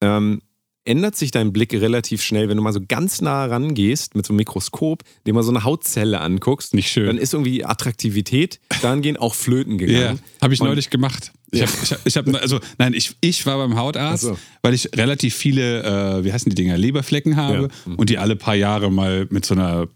[0.00, 0.40] ähm,
[0.84, 4.30] ändert sich dein Blick relativ schnell, wenn du mal so ganz nah rangehst mit so
[4.32, 6.74] einem Mikroskop, dir mal so eine Hautzelle anguckst.
[6.74, 7.06] Nicht schön.
[7.06, 10.20] Dann ist irgendwie die Attraktivität dahingehend auch flöten Ja, gegangen.
[10.40, 11.32] habe ich Und- neulich gemacht.
[11.50, 14.38] Ich habe, ich hab, ich hab, also nein, ich, ich war beim Hautarzt, so.
[14.62, 15.82] weil ich relativ viele,
[16.18, 17.68] äh, wie heißen die Dinger, Leberflecken habe Ja.
[17.92, 17.94] Mhm.
[17.96, 19.88] und die alle paar Jahre mal mit so einer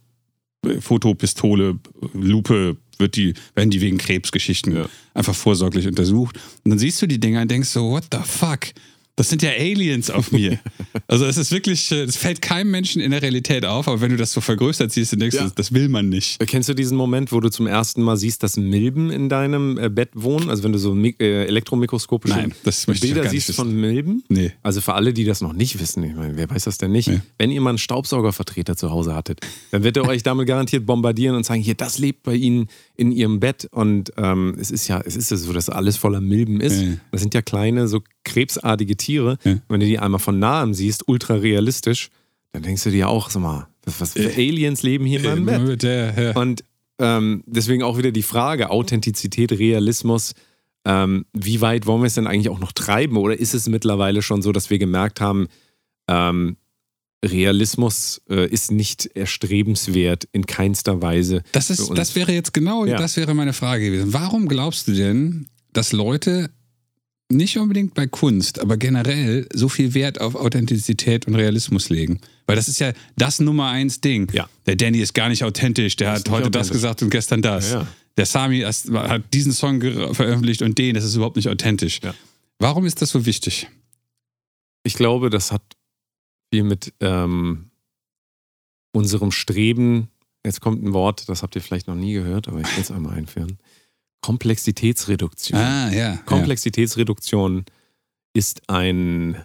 [0.81, 1.79] Fotopistole,
[2.15, 4.89] Lupe wird die, werden die wegen Krebsgeschichten Ja.
[5.15, 6.37] einfach vorsorglich untersucht.
[6.65, 8.61] Und dann siehst du die Dinger und denkst so, what the fuck?
[9.17, 10.59] Das sind ja Aliens auf mir.
[11.07, 14.11] also es ist wirklich, äh, es fällt keinem Menschen in der Realität auf, aber wenn
[14.11, 15.45] du das so vergrößert siehst, dann denkst Ja.
[15.45, 16.39] du, das will man nicht.
[16.47, 19.89] Kennst du diesen Moment, wo du zum ersten Mal siehst, dass Milben in deinem äh,
[19.91, 20.49] Bett wohnen?
[20.49, 23.57] Also wenn du so Mi äh, elektromikroskopische Nein, das möchte ich Bilder siehst wissen.
[23.57, 24.25] von Milben?
[24.29, 24.53] Nee.
[24.63, 27.09] Also für alle, die das noch nicht wissen, ich meine, wer weiß das denn nicht?
[27.09, 27.21] Ja.
[27.37, 29.41] Wenn ihr mal einen Staubsaugervertreter zu Hause hattet,
[29.71, 33.13] dann wird er euch damit garantiert bombardieren und sagen, hier, das lebt bei Ihnen in
[33.13, 33.69] Ihrem Bett.
[33.71, 36.81] Und ähm, es ist ja, es ist ja so, dass alles voller Milben ist.
[36.81, 36.89] Ja.
[37.13, 39.39] Das sind ja kleine, so krebsartige Tiere.
[39.45, 39.59] Ja.
[39.69, 42.11] Wenn du die einmal von nahem siehst, ultra realistisch,
[42.53, 45.47] dann denkst du dir auch, sag mal, was, was für Aliens leben hier in meinem
[45.47, 45.63] Bett?
[45.63, 46.37] Mit der, ja.
[46.37, 46.65] Und
[46.99, 50.35] ähm, deswegen auch wieder die Frage, Authentizität, Realismus,
[50.85, 53.17] ähm, wie weit wollen wir es denn eigentlich auch noch treiben?
[53.17, 55.49] Oder ist es mittlerweile schon so, dass wir gemerkt haben,
[56.09, 56.57] ähm,
[57.25, 61.43] Realismus äh, ist nicht erstrebenswert in keinster Weise.
[61.53, 62.97] Das, ist, das wäre jetzt genau, Ja.
[62.97, 64.13] das wäre meine Frage gewesen.
[64.13, 66.51] Warum glaubst du denn, dass Leute
[67.31, 72.21] nicht unbedingt bei Kunst, aber generell so viel Wert auf Authentizität und Realismus legen?
[72.47, 74.31] Weil das ist ja das Nummer eins Ding.
[74.33, 74.49] Ja.
[74.67, 77.71] Der Danny ist gar nicht authentisch, der hat heute das gesagt und gestern das.
[77.71, 77.87] Ja, ja.
[78.17, 82.01] Der Sami hat diesen Song veröffentlicht und den, das ist überhaupt nicht authentisch.
[82.59, 83.69] Warum ist das so wichtig?
[84.83, 85.63] Ich glaube, das hat
[86.53, 87.71] viel mit ähm,
[88.93, 90.09] unserem Streben,
[90.45, 92.91] jetzt kommt ein Wort, das habt ihr vielleicht noch nie gehört, aber ich will es
[92.91, 93.59] einmal einführen.
[94.21, 95.59] Komplexitätsreduktion.
[95.59, 96.17] Ah, ja.
[96.27, 97.65] Komplexitätsreduktion
[98.35, 99.37] ist ein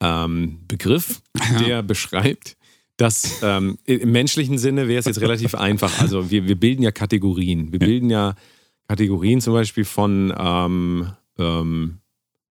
[0.00, 1.22] ähm, Begriff,
[1.60, 2.56] der beschreibt,
[2.96, 6.00] dass ähm, im menschlichen Sinne wäre es jetzt relativ einfach.
[6.00, 7.72] Also wir, wir bilden ja Kategorien.
[7.72, 8.34] Wir bilden ja
[8.88, 11.98] Kategorien zum Beispiel von ähm, ähm,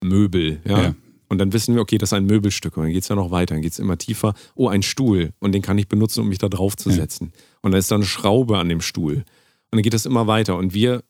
[0.03, 0.61] Möbel.
[0.65, 0.81] Ja?
[0.83, 0.95] Ja.
[1.27, 2.77] Und dann wissen wir, okay, das ist ein Möbelstück.
[2.77, 4.35] Und dann geht es ja noch weiter, dann geht es immer tiefer.
[4.53, 5.33] Oh, ein Stuhl.
[5.39, 6.95] Und den kann ich benutzen, um mich da drauf zu Ja.
[6.97, 7.33] setzen.
[7.61, 9.15] Und dann ist da eine Schraube an dem Stuhl.
[9.15, 9.25] Und
[9.71, 10.55] dann geht das immer weiter.
[10.57, 11.03] Und wir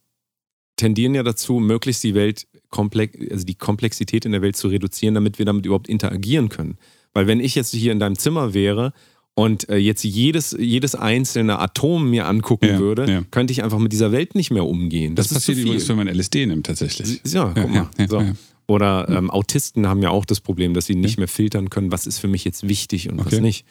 [0.76, 5.13] tendieren ja dazu, möglichst die Welt komplex, also die Komplexität in der Welt zu reduzieren,
[5.15, 6.78] damit wir damit überhaupt interagieren können.
[7.13, 8.91] Weil wenn ich jetzt hier in deinem Zimmer wäre
[9.36, 13.21] und äh, jetzt jedes, jedes einzelne Atom mir angucken Ja, würde, ja.
[13.32, 15.15] könnte ich einfach mit dieser Welt nicht mehr umgehen.
[15.15, 17.21] Das, Das, ist passiert übrigens, wenn man LSD nimmt, tatsächlich.
[17.28, 17.89] Ja, guck Ja, mal.
[17.97, 18.23] ja, so.
[18.67, 22.07] Oder ähm, Autisten haben ja auch das Problem, dass sie nicht mehr filtern können, was
[22.07, 23.41] ist für mich jetzt wichtig und was Okay.
[23.41, 23.65] nicht.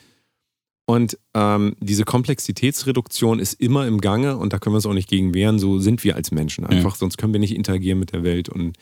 [0.86, 5.08] Und ähm, diese Komplexitätsreduktion ist immer im Gange und da können wir uns auch nicht
[5.08, 5.58] gegen wehren.
[5.58, 8.76] So sind wir als Menschen einfach, sonst können wir nicht interagieren mit der Welt und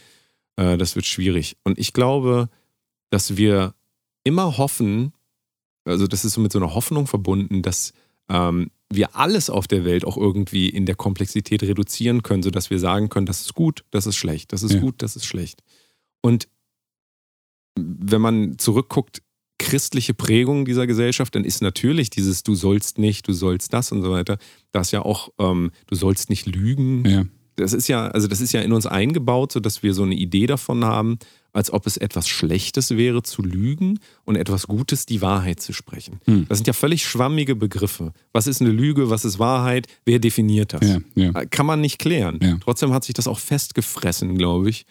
[0.56, 1.56] äh, das wird schwierig.
[1.62, 2.48] Und ich glaube,
[3.10, 3.74] dass wir
[4.24, 5.12] immer hoffen,
[5.84, 7.92] also das ist so mit so einer Hoffnung verbunden, dass
[8.28, 12.78] ähm, wir alles auf der Welt auch irgendwie in der Komplexität reduzieren können, sodass wir
[12.78, 14.80] sagen können, das ist gut, das ist schlecht, das ist Ja.
[14.80, 15.62] gut, das ist schlecht.
[16.20, 16.48] Und
[17.78, 19.22] wenn man zurückguckt,
[19.62, 24.02] christliche Prägung dieser Gesellschaft, dann ist natürlich dieses Du sollst nicht, du sollst das und
[24.02, 24.38] so weiter,
[24.72, 27.04] das ja auch, ähm, du sollst nicht lügen.
[27.08, 27.24] Ja.
[27.56, 30.46] Das ist ja, also das ist ja in uns eingebaut, sodass wir so eine Idee
[30.46, 31.18] davon haben,
[31.52, 36.20] als ob es etwas Schlechtes wäre, zu lügen und etwas Gutes, die Wahrheit zu sprechen.
[36.24, 36.46] Hm.
[36.48, 38.12] Das sind ja völlig schwammige Begriffe.
[38.32, 40.88] Was ist eine Lüge, was ist Wahrheit, wer definiert das?
[40.88, 41.32] Ja, ja.
[41.46, 42.38] Kann man nicht klären.
[42.42, 42.56] Ja.
[42.62, 44.86] Trotzdem hat sich das auch festgefressen, glaube ich,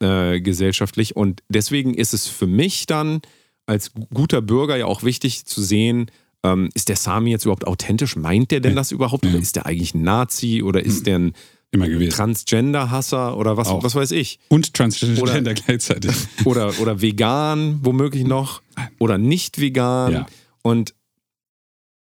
[0.00, 1.16] äh, gesellschaftlich.
[1.16, 3.20] Und deswegen ist es für mich dann
[3.66, 6.10] als gu- guter Bürger ja auch wichtig zu sehen,
[6.44, 8.16] ähm, ist der Sami jetzt überhaupt authentisch?
[8.16, 8.76] Meint der denn Ja.
[8.76, 9.24] das überhaupt?
[9.24, 9.30] Ja.
[9.32, 10.62] Oder ist der eigentlich ein Nazi?
[10.62, 11.32] Oder ist der ein
[11.72, 12.12] Immer gewesen.
[12.12, 13.36] Transgender-Hasser?
[13.36, 13.82] Oder was, Auch.
[13.82, 14.38] was weiß ich?
[14.48, 16.12] Und Transgender Oder- gleichzeitig.
[16.44, 18.62] Oder, oder vegan, womöglich noch?
[19.00, 20.12] Oder nicht vegan?
[20.12, 20.26] Ja.
[20.62, 20.94] Und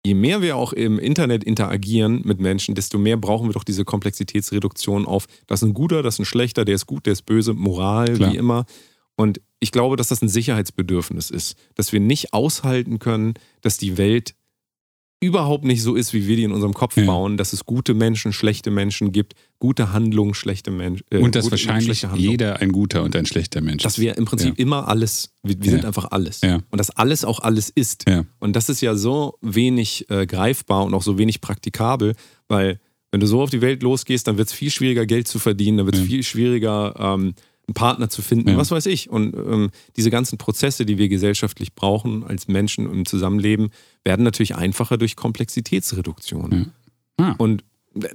[0.05, 3.85] je mehr wir auch im Internet interagieren mit Menschen, desto mehr brauchen wir doch diese
[3.85, 7.23] Komplexitätsreduktion auf, das ist ein guter, das ist ein schlechter, der ist gut, der ist
[7.23, 8.33] böse, Moral, Klar.
[8.33, 8.65] wie immer.
[9.15, 13.97] Und ich glaube, dass das ein Sicherheitsbedürfnis ist, dass wir nicht aushalten können, dass die
[13.97, 14.35] Welt
[15.21, 17.05] überhaupt nicht so ist, wie wir die in unserem Kopf Ja.
[17.07, 21.07] bauen, dass es gute Menschen, schlechte Menschen gibt, gute Handlungen, schlechte Menschen.
[21.13, 23.99] Äh, Und dass gute- wahrscheinlich jeder ein guter und ein schlechter Mensch dass ist.
[24.01, 25.71] wir im Prinzip immer alles, wir, wir Ja.
[25.71, 26.41] sind einfach alles.
[26.41, 26.57] Ja.
[26.71, 28.05] Und dass alles auch alles ist.
[28.09, 28.25] Ja.
[28.41, 32.17] Und das ist ja so wenig äh, greifbar und auch so wenig praktikabel,
[32.49, 32.81] weil
[33.13, 35.77] wenn du so auf die Welt losgehst, dann wird es viel schwieriger, Geld zu verdienen,
[35.77, 36.09] dann wird es Ja.
[36.09, 37.35] viel schwieriger, ähm,
[37.69, 38.57] einen Partner zu finden, Ja.
[38.57, 39.09] was weiß ich.
[39.11, 43.71] Und ähm, diese ganzen Prozesse, die wir gesellschaftlich brauchen als Menschen im Zusammenleben,
[44.05, 46.73] werden natürlich einfacher durch Komplexitätsreduktion.
[47.19, 47.35] Ah.
[47.39, 47.65] Und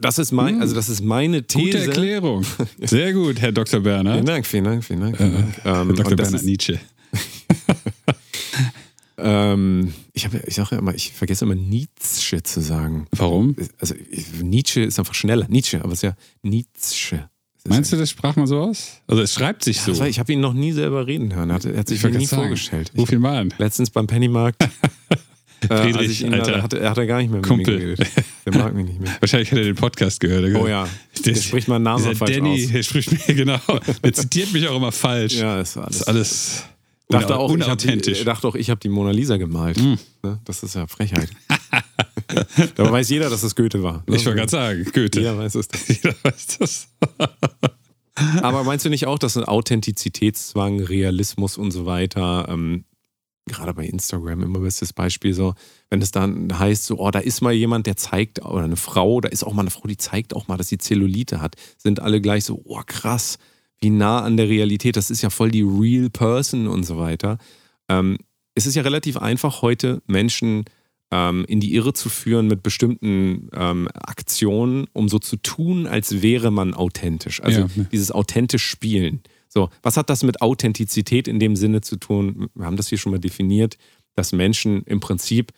[0.02, 1.66] das ist mein, also das ist meine These.
[1.66, 2.46] Gute Erklärung.
[2.82, 3.80] Sehr gut, Herr Dr.
[3.80, 4.14] Berner.
[4.14, 5.18] Vielen Dank, vielen Dank, vielen Dank.
[5.18, 5.62] Vielen Dank.
[5.66, 6.16] Ähm, Dr.
[6.16, 6.80] Bernhard Nietzsche.
[9.20, 13.08] Ähm, ich, habe, ich sage ja immer, ich vergesse immer Nietzsche zu sagen.
[13.12, 13.56] Warum?
[13.80, 13.96] Also
[14.44, 15.48] Nietzsche ist einfach schneller.
[15.50, 17.28] Nietzsche, aber es ist ja Nietzsche.
[17.68, 19.02] Meinst du, das sprach mal so aus?
[19.08, 19.92] Also es schreibt sich Ja, so.
[19.92, 21.50] das war, ich habe ihn noch nie selber reden hören.
[21.50, 22.42] Er hat, er hat sich Ich nie sagen.
[22.44, 22.92] vorgestellt.
[22.98, 23.54] Ruf ihn mal an.
[23.58, 24.64] Letztens beim Pennymarkt.
[25.70, 26.62] äh, Friedrich, ich ihn, Alter.
[26.64, 27.76] hatte, er hat er gar nicht mehr mit Kumpel.
[27.78, 28.08] mir geredet.
[28.46, 29.16] Der mag mich nicht mehr.
[29.20, 30.46] Wahrscheinlich hat er den Podcast gehört.
[30.46, 30.88] Er hat Oh ja,
[31.26, 32.72] der spricht meinen Namen falsch Danny, aus.
[32.72, 33.60] der spricht mir genau.
[34.04, 35.36] Der zitiert mich auch immer falsch.
[35.36, 36.02] Ja, ist Das alles.
[36.02, 36.64] ist alles
[37.10, 38.20] dachte auch, ich hab die, unauthentisch.
[38.20, 39.78] er dachte auch, ich habe die Mona Lisa gemalt.
[39.78, 39.98] Ne?
[40.46, 41.30] Das ist ja Frechheit.
[42.76, 44.04] da weiß jeder, dass es Goethe war.
[44.08, 44.16] ne?
[44.16, 45.20] ich wollte gerade sagen, Goethe.
[45.20, 45.68] Jeder weiß es.
[45.88, 46.88] Jeder weiß das.
[48.42, 52.86] Aber meinst du nicht auch, dass ein Authentizitätszwang, Realismus und so weiter, ähm,
[53.46, 55.54] gerade bei Instagram immer bestes Beispiel so,
[55.90, 59.22] wenn es dann heißt, so, oh, da ist mal jemand, der zeigt, oder eine Frau,
[59.22, 62.00] da ist auch mal eine Frau, die zeigt auch mal, dass sie Zellulite hat, sind
[62.00, 63.38] alle gleich so, oh krass,
[63.80, 67.38] wie nah an der Realität, das ist ja voll die real person und so weiter.
[67.88, 68.18] Ähm,
[68.56, 70.66] es ist ja relativ einfach, heute Menschen
[71.12, 76.22] ähm, in die Irre zu führen mit bestimmten ähm, Aktionen, um so zu tun, als
[76.22, 77.42] wäre man authentisch.
[77.42, 77.68] Also Ja.
[77.92, 79.22] dieses authentisch Spielen.
[79.48, 82.50] So, was hat das mit Authentizität in dem Sinne zu tun?
[82.54, 83.78] Wir haben das hier schon mal definiert,
[84.16, 85.54] dass Menschen im Prinzip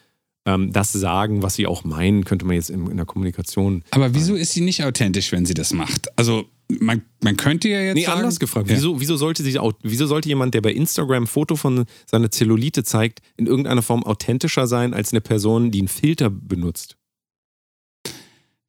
[0.46, 3.84] ähm, das sagen, was sie auch meinen, könnte man jetzt in, in der Kommunikation.
[3.92, 6.08] Aber wieso ist sie nicht authentisch, wenn sie das macht?
[6.18, 6.46] Also
[6.80, 8.70] man, man könnte ja jetzt Nee, sagen, anders gefragt.
[8.70, 8.76] Ja.
[8.76, 12.84] Wieso, wieso, sollte sich, wieso sollte jemand, der bei Instagram ein Foto von seiner Zellulite
[12.84, 16.98] zeigt, in irgendeiner Form authentischer sein als eine Person, die einen Filter benutzt?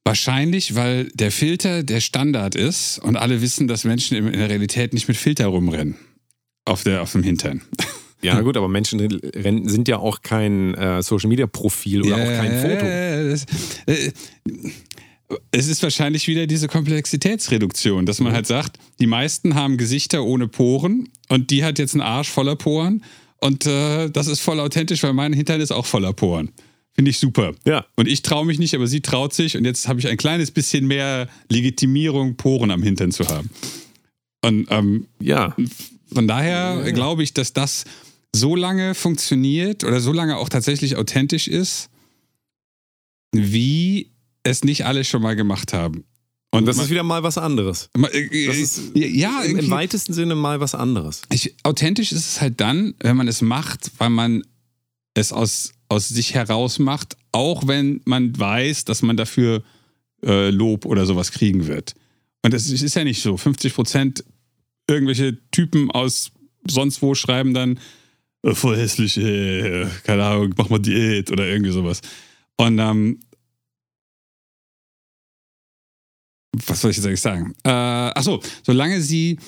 [0.04, 4.94] Wahrscheinlich, weil der Filter der Standard ist und alle wissen, dass Menschen in der Realität
[4.94, 5.96] nicht mit Filter rumrennen.
[6.64, 7.62] Auf, der, auf dem Hintern.
[8.22, 8.98] Ja, gut, aber Menschen
[9.66, 12.84] sind ja auch kein äh, Social-Media-Profil oder auch kein Foto.
[12.84, 13.46] ja, das,
[13.86, 14.12] äh,
[15.52, 20.48] es ist wahrscheinlich wieder diese Komplexitätsreduktion, dass man halt sagt, die meisten haben Gesichter ohne
[20.48, 23.02] Poren und die hat jetzt einen Arsch voller Poren
[23.42, 26.50] Und äh, das ist voll authentisch, weil mein Hintern ist auch voller Poren.
[26.92, 27.52] Finde ich super.
[27.64, 27.86] Ja.
[27.96, 29.56] Und ich traue mich nicht, aber sie traut sich.
[29.56, 33.48] Und jetzt habe ich ein kleines bisschen mehr Legitimierung, Poren am Hintern zu haben.
[34.44, 35.54] Und ähm, Ja.
[36.12, 37.84] von daher glaube ich, dass das
[38.34, 41.88] so lange funktioniert oder so lange auch tatsächlich authentisch ist,
[43.32, 44.09] wie
[44.42, 46.04] es nicht alle schon mal gemacht haben.
[46.52, 47.90] Und das man- ist wieder mal was anderes.
[47.96, 51.22] man- äh, ist ja, Im, Im weitesten Sinne mal was anderes.
[51.32, 54.42] ich, authentisch ist es halt dann, wenn man es macht, weil man
[55.14, 59.62] es aus, aus sich heraus macht, auch wenn man weiß, dass man dafür
[60.24, 61.94] äh, Lob oder sowas kriegen wird.
[62.42, 63.36] Und es ist ja nicht so.
[63.36, 64.24] 50 Prozent
[64.88, 66.32] irgendwelche Typen aus
[66.68, 67.78] sonst wo schreiben dann,
[68.42, 72.00] äh, voll hässlich, äh, keine Ahnung, mach mal Diät oder irgendwie sowas.
[72.56, 73.20] Und ähm,
[76.52, 77.54] was soll ich jetzt eigentlich sagen?
[77.64, 79.38] Äh, achso, solange sie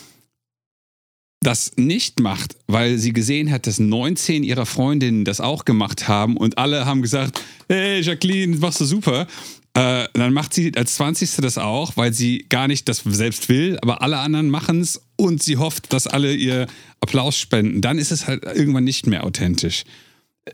[1.40, 6.36] das nicht macht, weil sie gesehen hat, dass 19 ihrer Freundinnen das auch gemacht haben
[6.36, 9.26] und alle haben gesagt, hey Jacqueline, machst du super.
[9.74, 11.36] Äh, dann macht sie als 20.
[11.36, 15.42] das auch, weil sie gar nicht das selbst will, aber alle anderen machen es und
[15.42, 16.66] sie hofft, dass alle ihr
[17.00, 17.80] Applaus spenden.
[17.80, 19.84] Dann ist es halt irgendwann nicht mehr authentisch.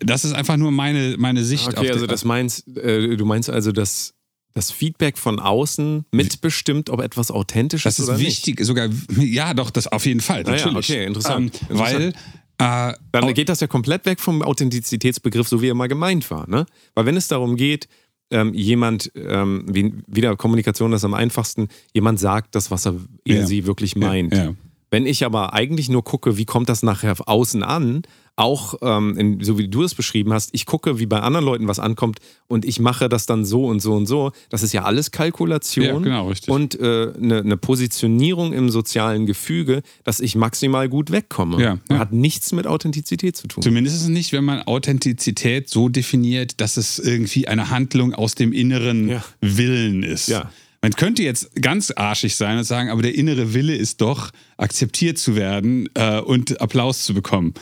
[0.01, 3.51] Das ist einfach nur meine, meine Sicht auf Okay, also das meinst, äh, du meinst
[3.51, 4.14] also, dass
[4.59, 8.88] das Feedback von außen mitbestimmt, ob etwas authentisch Das ist ist oder wichtig, sogar,
[9.18, 10.90] ja, doch, das auf jeden Fall, Ah ja, natürlich.
[10.90, 12.98] okay, interessant, Ähm, Weil, äh, nicht.
[13.12, 16.48] Dann geht das ja komplett weg vom Authentizitätsbegriff, so wie er mal gemeint war.
[16.48, 16.66] Ne?
[16.94, 17.88] Weil wenn es darum geht,
[18.30, 22.94] ähm, jemand, ähm, wie, wieder Kommunikation ist am einfachsten, jemand sagt das, was er,
[23.24, 23.46] er Ja.
[23.46, 24.34] sie wirklich meint.
[24.34, 24.54] ja.
[24.90, 28.02] Wenn ich aber eigentlich nur gucke, wie kommt das nachher außen an,
[28.39, 31.68] auch ähm, in, so wie du es beschrieben hast, ich gucke, wie bei anderen Leuten
[31.68, 34.84] was ankommt und ich mache das dann so und so und so, das ist ja
[34.84, 40.89] alles Kalkulation Ja, genau, und äh, eine, eine Positionierung im sozialen Gefüge, dass ich maximal
[40.89, 41.61] gut wegkomme.
[41.62, 41.99] Ja, ja.
[41.99, 43.62] Hat nichts mit Authentizität zu tun.
[43.62, 48.34] Zumindest ist es nicht, wenn man Authentizität so definiert, dass es irgendwie eine Handlung aus
[48.34, 49.24] dem inneren Ja.
[49.41, 50.28] Willen ist.
[50.28, 50.51] Ja.
[50.80, 55.18] Man könnte jetzt ganz arschig sein und sagen, aber der innere Wille ist doch, akzeptiert
[55.18, 57.55] zu werden äh, und Applaus zu bekommen.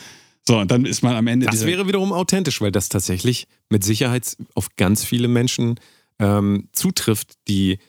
[0.47, 3.83] So, und dann ist man am Ende Das wäre wiederum authentisch, weil das tatsächlich mit
[3.83, 5.77] Sicherheit auf ganz viele Menschen
[6.19, 7.79] ähm, zutrifft, die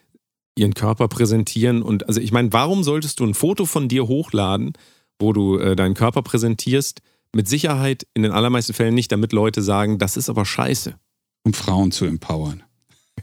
[0.57, 1.83] ihren Körper präsentieren.
[1.83, 4.73] Und also ich meine, warum solltest du ein Foto von dir hochladen,
[5.21, 7.01] wo du äh, deinen Körper präsentierst?
[7.33, 10.99] Mit Sicherheit in den allermeisten Fällen nicht, damit Leute sagen, das ist aber scheiße.
[11.45, 12.65] um Frauen zu empowern.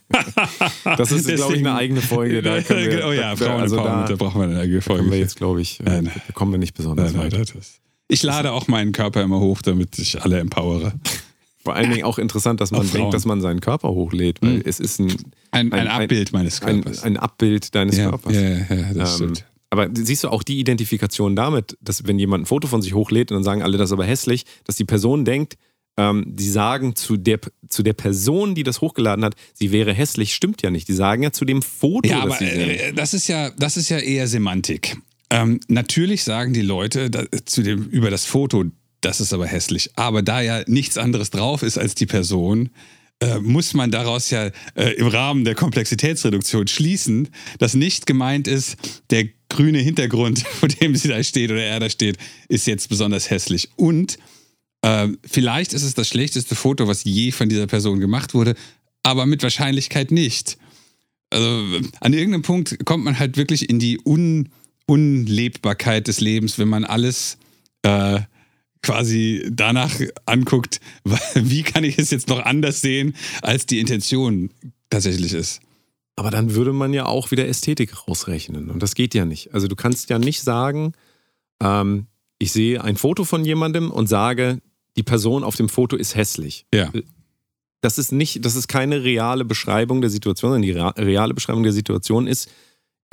[0.98, 2.42] Das ist, glaube ich, eine eigene Folge.
[2.42, 5.02] Da wir, oh ja, da, Frauen also da da brauchen wir eine eigene Folge.
[5.02, 7.56] kommen wir jetzt, glaube ich, äh, da kommen wir nicht besonders Nein, nein, weit.
[7.56, 10.94] das- Ich lade auch meinen Körper immer hoch, damit ich alle empowere.
[11.64, 13.02] Vor allen Dingen auch interessant, dass man Frauen.
[13.02, 14.62] denkt, dass man seinen Körper hochlädt, weil Mhm.
[14.66, 15.08] es ist ein,
[15.52, 17.04] Ein, ein, Ein- Abbild meines ein, Körpers.
[17.04, 18.36] ein Abbild deines ja, Körpers.
[18.36, 19.46] ja, ja, das Ähm, stimmt.
[19.72, 23.32] aber siehst du auch die Identifikation damit, dass wenn jemand ein Foto von sich hochlädt
[23.32, 25.56] und dann sagen alle, das ist aber hässlich, dass die Person denkt,
[25.98, 27.40] ähm, die sagen zu der,
[27.70, 30.88] zu der Person, die das hochgeladen hat, sie wäre hässlich, stimmt ja nicht.
[30.88, 32.70] Die sagen ja zu dem Foto, Ja, das aber sie sehen.
[32.70, 34.98] äh, das ist ja, das ist ja eher Semantik.
[35.30, 38.66] Ähm, natürlich sagen die Leute da, zu dem, über das Foto,
[39.02, 39.92] das ist aber hässlich.
[39.96, 42.70] Aber da ja nichts anderes drauf ist als die Person,
[43.22, 48.76] äh, muss man daraus ja äh, im Rahmen der Komplexitätsreduktion schließen, dass nicht gemeint ist,
[49.10, 52.18] der grüne Hintergrund, vor dem sie da steht oder er da steht,
[52.50, 53.70] ist jetzt besonders hässlich.
[53.78, 54.18] Und
[54.82, 58.56] äh, vielleicht ist es das schlechteste Foto, was je von dieser Person gemacht wurde,
[59.04, 60.58] aber mit Wahrscheinlichkeit nicht.
[61.30, 64.50] Also an irgendeinem Punkt kommt man halt wirklich in die Un
[64.88, 67.38] Unlebbarkeit des Lebens, wenn man alles
[67.84, 68.20] äh,
[68.82, 69.92] quasi danach
[70.26, 70.80] anguckt,
[71.36, 74.52] wie kann ich es jetzt noch anders sehen, als die Intention
[74.90, 75.62] tatsächlich ist.
[76.16, 78.70] Aber dann würde man ja auch wieder Ästhetik rausrechnen.
[78.70, 79.54] Und das geht ja nicht.
[79.54, 80.94] Also du kannst ja nicht sagen,
[81.62, 82.06] ähm,
[82.40, 84.60] ich sehe ein Foto von jemandem und sage,
[84.98, 86.66] die Person auf dem Foto ist hässlich.
[86.74, 86.92] Ja.
[87.82, 91.64] Das ist nicht, das ist keine reale Beschreibung der Situation, sondern die rea- reale Beschreibung
[91.64, 92.50] der Situation ist,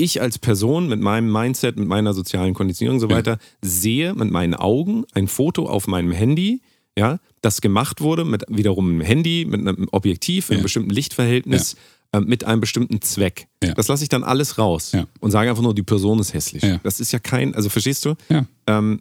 [0.02, 3.16] ich als Person mit meinem Mindset, mit meiner sozialen Konditionierung und so Ja.
[3.16, 6.60] weiter, sehe mit meinen Augen ein Foto auf meinem Handy,
[6.98, 10.62] ja, das gemacht wurde mit wiederum einem Handy, mit einem Objektiv, in einem Ja.
[10.64, 11.76] bestimmten Lichtverhältnis,
[12.12, 13.46] äh, mit einem bestimmten Zweck.
[13.64, 13.72] Ja.
[13.74, 15.06] Das lasse ich dann alles raus Ja.
[15.20, 16.62] und sage einfach nur, die Person ist hässlich.
[16.62, 16.78] Ja.
[16.82, 18.14] Das ist ja kein, also verstehst du?
[18.28, 18.44] Ja.
[18.66, 19.00] Ähm,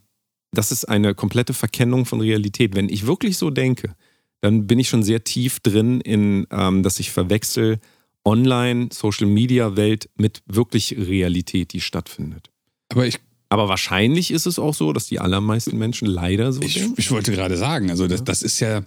[0.53, 2.75] das ist eine komplette Verkennung von Realität.
[2.75, 3.95] Wenn ich wirklich so denke,
[4.41, 7.79] dann bin ich schon sehr tief drin in, ähm, dass ich verwechsel
[8.25, 12.49] Online, Social Media Welt mit wirklich Realität, die stattfindet.
[12.89, 13.19] Aber ich,
[13.49, 16.93] Aber wahrscheinlich ist es auch so, dass die allermeisten Menschen leider so ich, denken.
[16.97, 18.83] ich wollte gerade sagen, also das, das ist ja,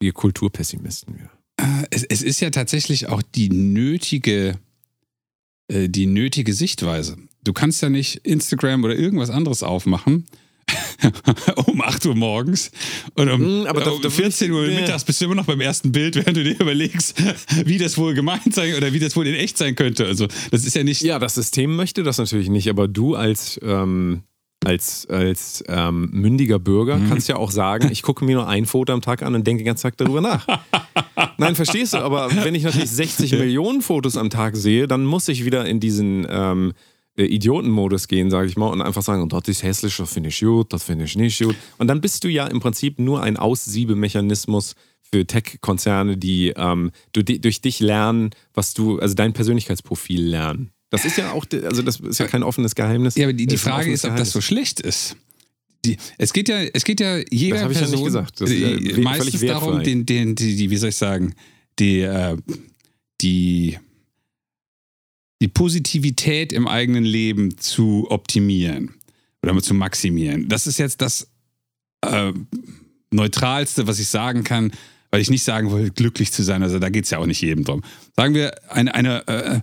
[0.00, 1.30] Wir Kulturpessimisten wieder.
[1.58, 4.58] äh, es, es ist ja tatsächlich auch die nötige,
[5.68, 7.16] äh, die nötige Sichtweise.
[7.42, 10.26] Du kannst ja nicht Instagram oder irgendwas anderes aufmachen
[11.66, 12.70] um 8 Uhr morgens
[13.14, 15.60] und um, Mm, aber da- um da- 14 Uhr mittags bist du immer noch beim
[15.60, 17.14] ersten Bild, während du dir überlegst,
[17.64, 20.06] wie das wohl gemeint sein oder wie das wohl in echt sein könnte.
[20.06, 21.02] Also das ist ja nicht.
[21.02, 24.22] Ja, das System möchte das natürlich nicht, aber du als, ähm,
[24.64, 27.08] als, als ähm, mündiger Bürger Mhm.
[27.08, 29.62] kannst ja auch sagen, ich gucke mir nur ein Foto am Tag an und denke
[29.62, 30.46] den ganzen Tag darüber nach.
[31.38, 35.28] Nein, verstehst du, aber wenn ich natürlich 60 Millionen Fotos am Tag sehe, dann muss
[35.28, 36.74] ich wieder in diesen ähm, äh,
[37.24, 40.72] Idiotenmodus gehen, sage ich mal, und einfach sagen, das ist hässlich, das finde ich gut,
[40.72, 41.56] das finde ich nicht gut.
[41.78, 47.60] Und dann bist du ja im Prinzip nur ein Aussiebemechanismus für Tech-Konzerne, die ähm, durch
[47.60, 50.70] dich lernen, was du, also dein Persönlichkeitsprofil lernen.
[50.90, 53.16] Das ist ja auch, also das ist ja kein offenes Geheimnis.
[53.16, 54.44] Ja, aber die, die ist Frage ist, ob das so Geheimnis.
[54.46, 55.16] schlecht ist.
[55.84, 58.40] Die, es geht ja, es geht ja jeder Das hab ich ja nicht Person gesagt.
[58.40, 60.96] Das ist ja äh, we- meistens völlig darum, den, den, die, die, wie soll ich
[60.96, 61.34] sagen,
[61.78, 62.36] die, äh,
[63.20, 63.78] die,
[65.42, 68.94] die Positivität im eigenen Leben zu optimieren
[69.42, 70.48] oder zu maximieren.
[70.48, 71.28] Das ist jetzt das
[72.02, 72.32] äh,
[73.10, 74.72] Neutralste, was ich sagen kann,
[75.10, 76.62] weil ich nicht sagen will, glücklich zu sein.
[76.62, 77.82] Also da geht es ja auch nicht jedem drum.
[78.16, 79.60] Sagen wir, eine, eine, äh,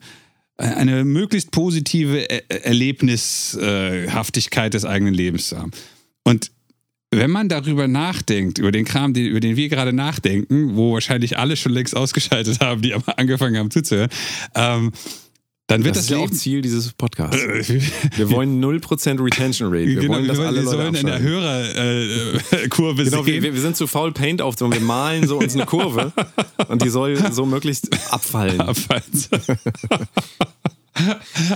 [0.57, 5.71] eine möglichst positive Er- Erlebnishaftigkeit des eigenen Lebens zu haben.
[6.24, 6.51] Und
[7.11, 11.55] wenn man darüber nachdenkt, über den Kram, über den wir gerade nachdenken, wo wahrscheinlich alle
[11.55, 14.09] schon längst ausgeschaltet haben, die aber angefangen haben zuzuhören,
[14.55, 14.91] ähm,
[15.74, 16.30] dann wird Das das, ist ja auch.
[16.30, 17.41] Ziel dieses Podcasts.
[17.41, 17.82] Äh,
[18.15, 19.88] Wir wollen 0% Retention Rate.
[19.88, 21.19] Wir genau, wollen, dass wir alle wir Leute sollen in der.
[21.19, 24.80] Hörerkurve Genau, wir, wir sind zu faul, Paint aufzumachen.
[24.80, 26.13] Wir malen so uns eine Kurve
[26.67, 28.61] und die soll so möglichst abfallen.
[28.61, 29.30] Abfalls.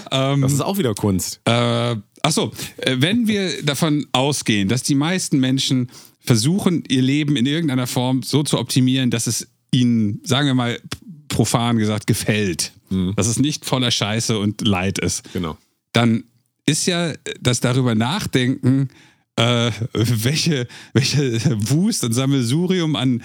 [0.10, 1.40] Das ist auch wieder Kunst.
[1.46, 5.92] Äh, achso, äh, wenn wir davon ausgehen, dass die meisten Menschen
[6.22, 10.80] versuchen, ihr Leben in irgendeiner Form so zu optimieren, dass es ihnen, sagen wir mal,
[11.28, 12.72] profan gesagt, gefällt,
[13.16, 15.58] dass es nicht voller Scheiße und Leid ist, Genau.
[15.94, 16.24] dann
[16.66, 18.90] ist ja das darüber nachdenken,
[19.38, 23.24] äh, welche, welche Wust und Sammelsurium an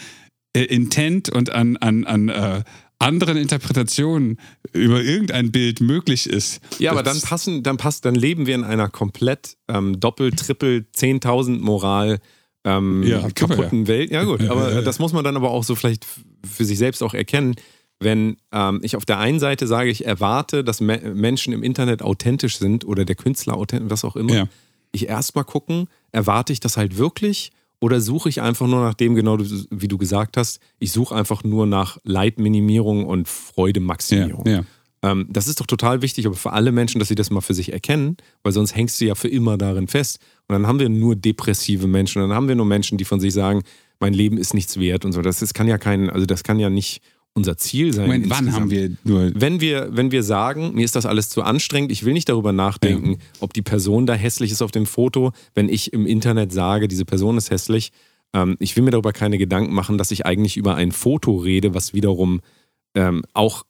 [0.54, 2.62] äh, Intent und an, an, an äh,
[2.98, 4.38] anderen Interpretationen
[4.72, 6.60] über irgendein Bild möglich ist.
[6.78, 10.84] Ja, aber dann passen, dann passt, dann leben wir in einer komplett ähm, Doppel, Triple,
[10.94, 12.20] 10.000 Moral
[12.64, 14.12] ähm, Ja, kaputten Welt.
[14.12, 14.82] Ja gut, aber ja, ja.
[14.82, 16.06] das muss man dann aber auch so vielleicht
[16.48, 17.56] für sich selbst auch erkennen.
[18.02, 22.02] Wenn ähm, ich auf der einen Seite sage, ich erwarte, dass Me Menschen im Internet
[22.02, 24.48] authentisch sind oder der Künstler authentisch, was auch immer, Ja.
[24.92, 27.50] ich erstmal gucken, erwarte ich das halt wirklich
[27.80, 31.42] oder suche ich einfach nur nach dem, genau wie du gesagt hast, ich suche einfach
[31.42, 34.46] nur nach Leidminimierung und Freudemaximierung.
[34.46, 34.64] Ja, ja.
[35.04, 37.54] Ähm, das ist doch total wichtig, aber für alle Menschen, dass sie das mal für
[37.54, 40.20] sich erkennen, weil sonst hängst du ja für immer darin fest.
[40.46, 43.18] Und dann haben wir nur depressive Menschen, und dann haben wir nur Menschen, die von
[43.18, 43.62] sich sagen,
[43.98, 45.22] mein Leben ist nichts wert und so.
[45.22, 47.02] Das ist, kann ja kein, also das kann ja nicht
[47.34, 48.06] unser Ziel sein.
[48.06, 49.32] Moment, wann haben wir nur.
[49.34, 52.52] Wenn wir, wenn wir sagen, mir ist das alles zu anstrengend, ich will nicht darüber
[52.52, 56.88] nachdenken, ob die Person da hässlich ist auf dem Foto, wenn ich im Internet sage,
[56.88, 57.92] diese Person ist hässlich,
[58.34, 61.74] ähm, ich will mir darüber keine Gedanken machen, dass ich eigentlich über ein Foto rede,
[61.74, 62.40] was wiederum
[62.94, 63.64] ähm, auch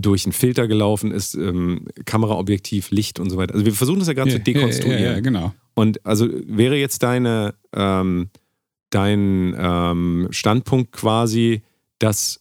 [0.00, 3.54] durch einen Filter gelaufen ist, ähm, Kameraobjektiv, Licht und so weiter.
[3.54, 5.00] Also wir versuchen das ja gerade Ja, zu dekonstruieren.
[5.00, 5.52] Ja, ja, ja, genau.
[5.74, 8.30] Und also wäre jetzt deine, ähm,
[8.90, 11.62] dein ähm, Standpunkt quasi,
[11.98, 12.40] dass,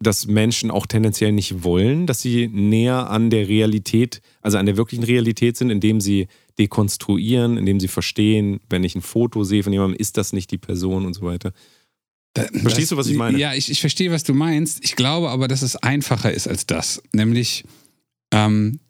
[0.00, 4.76] dass Menschen auch tendenziell nicht wollen, dass sie näher an der Realität, also an der
[4.76, 6.28] wirklichen Realität sind, indem sie
[6.58, 10.58] dekonstruieren, indem sie verstehen, wenn ich ein Foto sehe von jemandem, ist das nicht die
[10.58, 11.52] Person und so weiter.
[12.36, 13.38] Verstehst du, was ich meine?
[13.38, 14.84] Ja, ich, ich verstehe, was du meinst.
[14.84, 17.00] Ich glaube aber, dass es einfacher ist als das.
[17.12, 17.64] Nämlich,
[18.32, 18.80] ähm,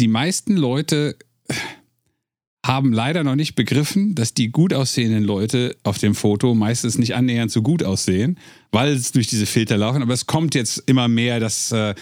[0.00, 1.16] die meisten Leute
[2.68, 7.14] haben leider noch nicht begriffen, dass die gut aussehenden Leute auf dem Foto meistens nicht
[7.14, 8.38] annähernd so gut aussehen,
[8.70, 10.02] weil es durch diese Filter laufen.
[10.02, 11.94] Aber es kommt jetzt immer mehr, dass, äh,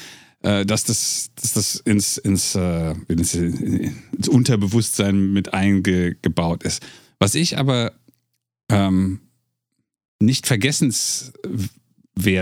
[0.42, 6.84] äh, dass das, dass das ins, ins, äh, ins, ins Unterbewusstsein mit eingebaut ist.
[7.20, 7.92] Was ich aber
[8.68, 9.20] ähm,
[10.18, 11.30] nicht vergessenswert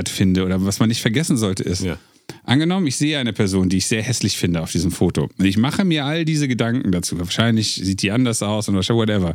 [0.08, 1.98] finde oder was man nicht vergessen sollte, ist, Ja.
[2.44, 5.28] Angenommen, ich sehe eine Person, die ich sehr hässlich finde auf diesem Foto.
[5.38, 7.18] Ich mache mir all diese Gedanken dazu.
[7.18, 9.34] Wahrscheinlich sieht die anders aus und whatever.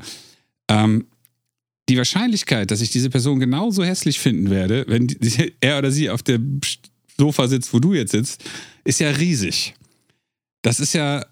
[0.70, 1.08] Ähm,
[1.90, 6.10] die Wahrscheinlichkeit, dass ich diese Person genauso hässlich finden werde, wenn die, er oder sie
[6.10, 6.62] auf dem
[7.18, 8.44] Sofa sitzt, wo du jetzt sitzt,
[8.84, 9.74] ist ja riesig.
[10.62, 11.26] Das ist ja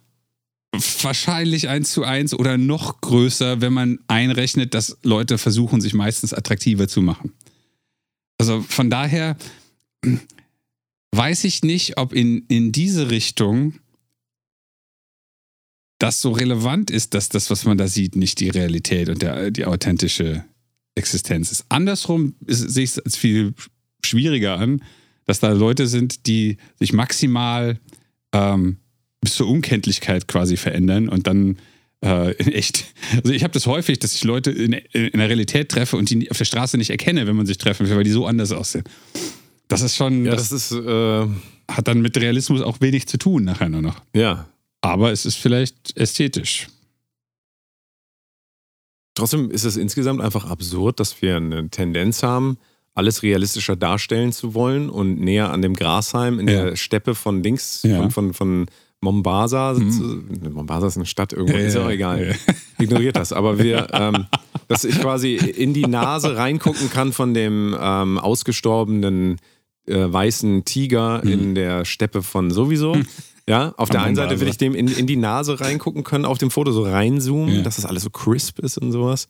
[1.02, 6.34] wahrscheinlich eins zu eins oder noch größer, wenn man einrechnet, dass Leute versuchen, sich meistens
[6.34, 7.34] attraktiver zu machen.
[8.38, 9.38] Also von daher
[11.12, 13.76] weiß ich nicht, ob in, in diese Richtung
[16.00, 19.50] das so relevant ist, dass das, was man da sieht, nicht die Realität und der,
[19.52, 20.46] die authentische
[20.96, 21.66] Existenz ist.
[21.70, 23.54] Andersrum sehe ich es als viel
[24.06, 24.84] schwieriger an,
[25.26, 27.80] dass da Leute sind, die sich maximal
[28.32, 28.78] ähm,
[29.22, 31.58] bis zur Unkenntlichkeit quasi verändern und dann
[32.02, 32.86] äh, echt.
[33.24, 36.30] Also ich habe das häufig, dass ich Leute in, in der Realität treffe und die
[36.30, 38.84] auf der Straße nicht erkenne, wenn man sich treffen will, weil die so anders aussehen.
[39.68, 41.28] Das ist schon, Ja, das, das ist, äh,
[41.70, 44.02] hat dann mit Realismus auch wenig zu tun nachher nur noch.
[44.14, 44.48] ja.
[44.82, 46.68] Aber es ist vielleicht ästhetisch.
[49.16, 52.58] Trotzdem ist es insgesamt einfach absurd, dass wir eine Tendenz haben,
[52.94, 56.66] alles realistischer darstellen zu wollen und näher an dem Grasheim in Ja.
[56.66, 57.98] der Steppe von links, Ja.
[58.04, 58.66] von, von, von
[59.02, 59.74] Mombasa.
[59.74, 60.52] Mhm.
[60.54, 62.36] Mombasa ist eine Stadt irgendwo, Ja, ist ja, auch egal.
[62.80, 63.34] Ignoriert das.
[63.34, 64.28] Aber wir, ähm,
[64.68, 69.38] dass ich quasi in die Nase reingucken kann von dem ähm, ausgestorbenen
[69.88, 71.32] äh, weißen Tiger Mhm.
[71.32, 72.96] in der Steppe von sowieso.
[73.50, 74.52] Ja, auf der einen Seite will Mombasa.
[74.52, 77.62] ich dem in, in die Nase reingucken können, auf dem Foto so reinzoomen, Ja.
[77.62, 79.28] dass das alles so crisp ist und sowas.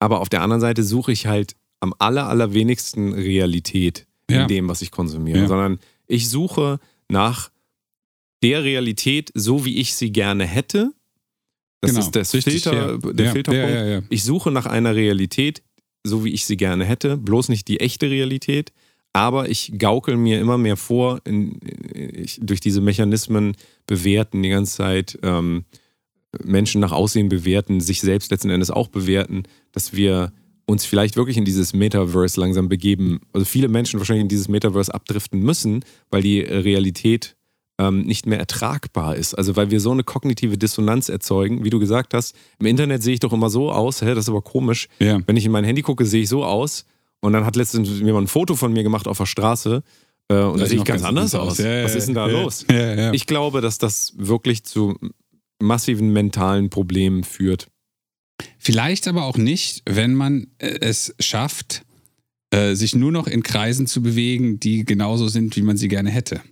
[0.00, 4.46] Aber auf der anderen Seite suche ich halt am aller, allerwenigsten Realität in Ja.
[4.46, 5.46] dem, was ich konsumiere, Ja.
[5.48, 6.78] sondern ich suche
[7.08, 7.50] nach
[8.42, 10.92] der Realität, so wie ich sie gerne hätte.
[11.80, 14.06] Das Genau, ist das richtig, Filter, der Filterpunkt.
[14.12, 15.62] Ich suche nach einer Realität,
[16.02, 18.72] so wie ich sie gerne hätte, bloß nicht die echte Realität.
[19.14, 21.60] Aber ich gaukel mir immer mehr vor, in,
[21.94, 23.56] ich, durch diese Mechanismen
[23.86, 25.64] bewerten die ganze Zeit, ähm,
[26.42, 30.32] Menschen nach Aussehen bewerten, sich selbst letzten Endes auch bewerten, dass wir
[30.66, 33.20] uns vielleicht wirklich in dieses Metaverse langsam begeben.
[33.32, 37.36] Also viele Menschen wahrscheinlich in dieses Metaverse abdriften müssen, weil die Realität
[37.78, 39.34] ähm, nicht mehr ertragbar ist.
[39.34, 42.34] Also weil wir so eine kognitive Dissonanz erzeugen, wie du gesagt hast.
[42.58, 44.88] Im Internet sehe ich doch immer so aus, hä, das ist aber komisch.
[44.98, 45.20] Ja.
[45.26, 46.84] Wenn ich in mein Handy gucke, sehe ich so aus.
[47.24, 49.82] Und dann hat letztens jemand ein Foto von mir gemacht auf der Straße.
[50.28, 51.56] Äh, und da sehe ich noch ganz anders aus.
[51.56, 52.66] Ja, ja, Was ist denn da ja, los?
[52.70, 53.12] Ja, ja.
[53.14, 54.94] Ich glaube, dass das wirklich zu
[55.58, 57.68] massiven mentalen Problemen führt.
[58.58, 61.86] Vielleicht aber auch nicht, wenn man äh, es schafft,
[62.50, 66.10] äh, sich nur noch in Kreisen zu bewegen, die genauso sind, wie man sie gerne
[66.10, 66.42] hätte.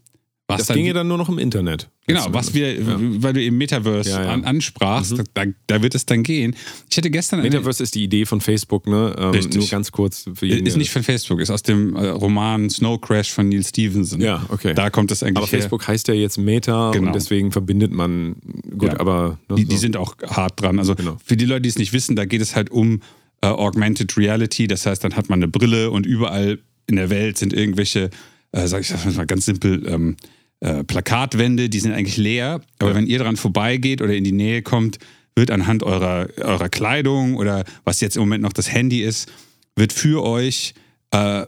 [0.53, 1.89] Was Das dann, ginge dann nur noch im Internet.
[2.07, 2.97] genau, was wir, Ja.
[2.99, 4.31] weil du eben Metaverse Ja, ja.
[4.31, 5.25] An, ansprachst, Mhm.
[5.35, 6.55] da, da wird es dann gehen.
[6.91, 9.15] Ich hatte gestern Metaverse ist die Idee von Facebook, ne?
[9.19, 9.57] Ähm, Richtig.
[9.61, 10.67] nur ganz kurz für jeden.
[10.67, 14.21] ist nicht von Facebook, ist aus dem äh, Roman Snow Crash von Neil Stevenson.
[14.21, 14.75] Ja, okay.
[14.75, 15.59] Da kommt das eigentlich aber her.
[15.61, 17.09] Facebook heißt ja jetzt Meta Genau.
[17.09, 18.37] und deswegen verbindet man.
[18.77, 19.39] Gut, aber.
[19.49, 19.81] ne, Die, die so.
[19.81, 20.79] sind auch hart dran.
[20.79, 21.17] Also Genau.
[21.25, 23.01] für die Leute, die es nicht wissen, da geht es halt um
[23.45, 24.69] äh, Augmented Reality.
[24.69, 28.11] Das heißt, dann hat man eine Brille und überall in der Welt sind irgendwelche,
[28.53, 30.17] äh, sag ich das mal ganz simpel, ähm,
[30.63, 32.61] äh, Plakatwände, die sind eigentlich leer.
[32.79, 32.97] Aber Ja.
[32.97, 34.99] wenn ihr dran vorbeigeht oder in die Nähe kommt,
[35.35, 39.31] wird anhand eurer, eurer Kleidung oder was jetzt im Moment noch das Handy ist,
[39.77, 40.75] wird für euch
[41.11, 41.47] äh,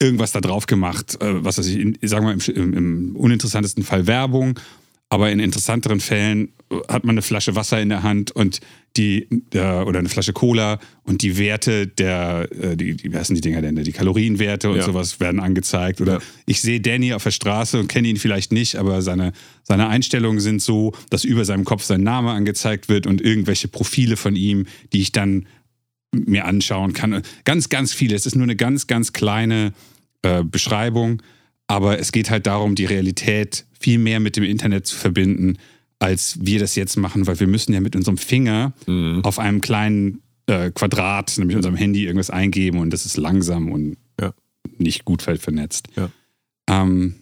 [0.00, 1.20] irgendwas da drauf gemacht.
[1.22, 4.58] Äh, was weiß ich, sagen wir im, im, im uninteressantesten Fall Werbung,
[5.12, 8.60] aber in interessanteren Fällen äh, hat man eine Flasche Wasser in der Hand und
[8.96, 13.34] die äh, oder eine Flasche Cola und die Werte der, äh, die, die, wie heißen
[13.34, 14.84] die Dinger denn, die Kalorienwerte und Ja.
[14.84, 16.00] sowas werden angezeigt.
[16.00, 16.18] Oder Ja.
[16.46, 19.32] ich sehe Danny auf der Straße und kenne ihn vielleicht nicht, aber seine,
[19.62, 24.16] seine Einstellungen sind so, dass über seinem Kopf sein Name angezeigt wird und irgendwelche Profile
[24.16, 25.46] von ihm, die ich dann
[26.14, 27.20] mir anschauen kann.
[27.44, 28.16] Ganz, ganz viele.
[28.16, 29.74] Es ist nur eine ganz, ganz kleine
[30.22, 31.22] äh, Beschreibung,
[31.72, 35.56] aber es geht halt darum, die Realität viel mehr mit dem Internet zu verbinden,
[35.98, 39.20] als wir das jetzt machen, weil wir müssen ja mit unserem Finger Mhm.
[39.24, 43.96] auf einem kleinen äh, Quadrat, nämlich unserem Handy, irgendwas eingeben und das ist langsam und
[44.20, 44.34] Ja.
[44.76, 45.88] nicht gut vernetzt.
[45.96, 46.10] Ja.
[46.68, 47.14] Ähm,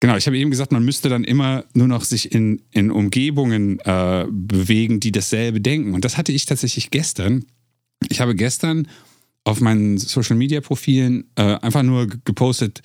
[0.00, 3.78] Genau, ich habe eben gesagt, man müsste dann immer nur noch sich in, in Umgebungen
[3.84, 5.94] äh, bewegen, die dasselbe denken.
[5.94, 7.44] Und das hatte ich tatsächlich gestern.
[8.08, 8.88] Ich habe gestern
[9.44, 12.82] auf meinen Social Media Profilen äh, einfach nur gepostet,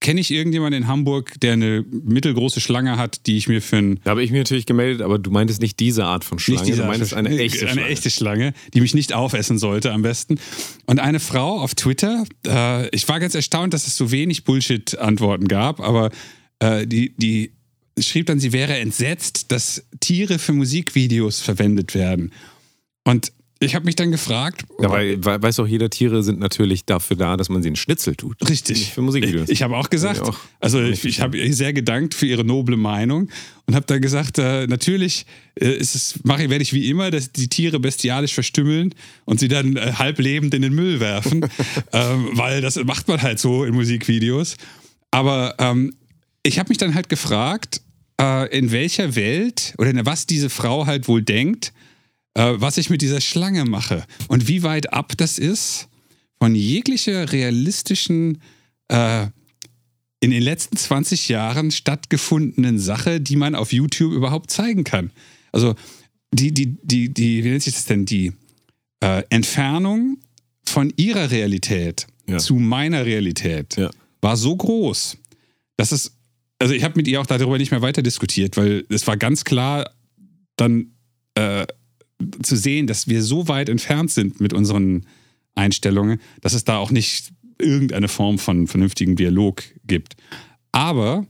[0.00, 4.00] kenne ich irgendjemanden in Hamburg, der eine mittelgroße Schlange hat, die ich mir für ein
[4.02, 6.68] Da habe ich mich natürlich gemeldet, aber du meintest nicht diese Art von Schlange, nicht
[6.70, 7.88] diese du meintest eine echte eine Schlange.
[7.88, 10.40] echte Schlange, die mich nicht aufessen sollte am besten.
[10.86, 15.48] Und eine Frau auf Twitter, äh, ich war ganz erstaunt, dass es so wenig Bullshit-Antworten
[15.48, 16.10] gab, aber
[16.60, 17.52] äh, die, die
[17.98, 22.32] schrieb dann, sie wäre entsetzt, dass Tiere für Musikvideos verwendet werden.
[23.04, 23.32] Und
[23.62, 27.16] ich habe mich dann gefragt, Ja, weil, weil, weiß auch jeder, Tiere sind natürlich dafür
[27.16, 28.36] da, dass man sie in Schnitzel tut.
[28.48, 28.92] Richtig.
[28.94, 29.50] Für Musikvideos.
[29.50, 30.38] Ich, habe auch gesagt, auch.
[30.60, 33.28] also ich, ich habe ihr sehr gedankt für ihre noble Meinung
[33.66, 35.26] und habe dann gesagt, äh, natürlich
[35.60, 38.94] äh, ist es, mache, werde ich wie immer dass die Tiere bestialisch verstümmeln
[39.26, 41.42] und sie dann äh, halb lebend in den Müll werfen,
[41.92, 44.56] ähm, weil das macht man halt so in Musikvideos.
[45.10, 45.92] Aber ähm,
[46.42, 47.82] ich habe mich dann halt gefragt,
[48.18, 51.74] äh, in welcher Welt oder in was diese Frau halt wohl denkt,
[52.34, 55.88] äh, was ich mit dieser Schlange mache und wie weit ab das ist
[56.38, 58.40] von jeglicher realistischen,
[58.88, 59.26] äh,
[60.20, 65.10] in den letzten 20 Jahren stattgefundenen Sache, die man auf YouTube überhaupt zeigen kann.
[65.52, 65.74] Also
[66.32, 68.32] die, die, die, die, wie nennt sich das denn, die
[69.02, 70.18] äh, Entfernung
[70.66, 72.38] von ihrer Realität Ja.
[72.38, 73.90] zu meiner Realität Ja.
[74.20, 75.16] war so groß,
[75.76, 76.12] dass es,
[76.58, 79.44] also ich habe mit ihr auch darüber nicht mehr weiter diskutiert, weil es war ganz
[79.44, 79.90] klar,
[80.56, 80.92] dann
[81.34, 81.66] äh,
[82.42, 85.06] zu sehen, dass wir so weit entfernt sind mit unseren
[85.54, 90.16] Einstellungen, dass es da auch nicht irgendeine Form von vernünftigen Dialog gibt.
[90.72, 91.26] Aber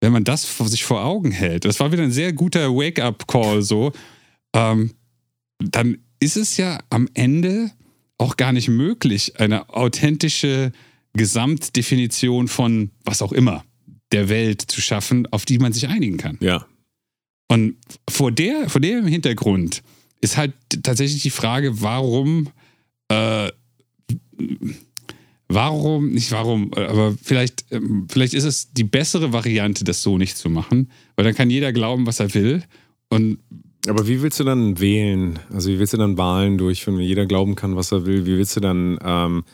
[0.00, 3.62] wenn man das vor sich vor Augen hält, das war wieder ein sehr guter Wake-up-Call
[3.62, 3.92] so,
[4.54, 4.92] ähm,
[5.58, 7.70] dann ist es ja am Ende
[8.18, 10.72] auch gar nicht möglich, eine authentische
[11.14, 13.64] Gesamtdefinition von was auch immer
[14.12, 16.38] der Welt zu schaffen, auf die man sich einigen kann.
[16.40, 16.66] Ja.
[17.48, 17.76] Und
[18.08, 19.82] vor, der, vor dem Hintergrund
[20.20, 22.48] ist halt tatsächlich die Frage, warum,
[23.08, 23.50] äh,
[25.48, 30.36] warum, nicht warum, aber vielleicht, ähm, vielleicht ist es die bessere Variante, das so nicht
[30.36, 32.62] zu machen, weil dann kann jeder glauben, was er will.
[33.10, 33.38] Und
[33.86, 35.38] Aber wie willst du dann wählen?
[35.52, 38.24] Also wie willst du dann Wahlen durchführen, wenn jeder glauben kann, was er will?
[38.24, 39.44] Wie willst du dann ähm,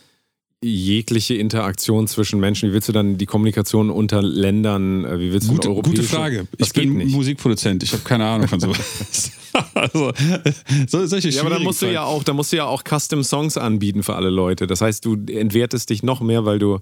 [0.63, 5.49] jegliche Interaktion zwischen Menschen, wie willst du dann die Kommunikation unter Ländern, äh, wie willst
[5.49, 6.47] du gute, eine gute europäische- Frage.
[6.59, 7.13] Das Ich bin nicht.
[7.15, 9.33] Musikproduzent, ich habe keine Ahnung von sowas.
[9.75, 10.13] also,
[10.87, 13.25] so, solche Ja, aber dann musst du ja auch, da musst du ja auch Custom
[13.25, 14.67] Songs anbieten für alle Leute.
[14.67, 16.79] Das heißt, du entwertest dich noch mehr, weil du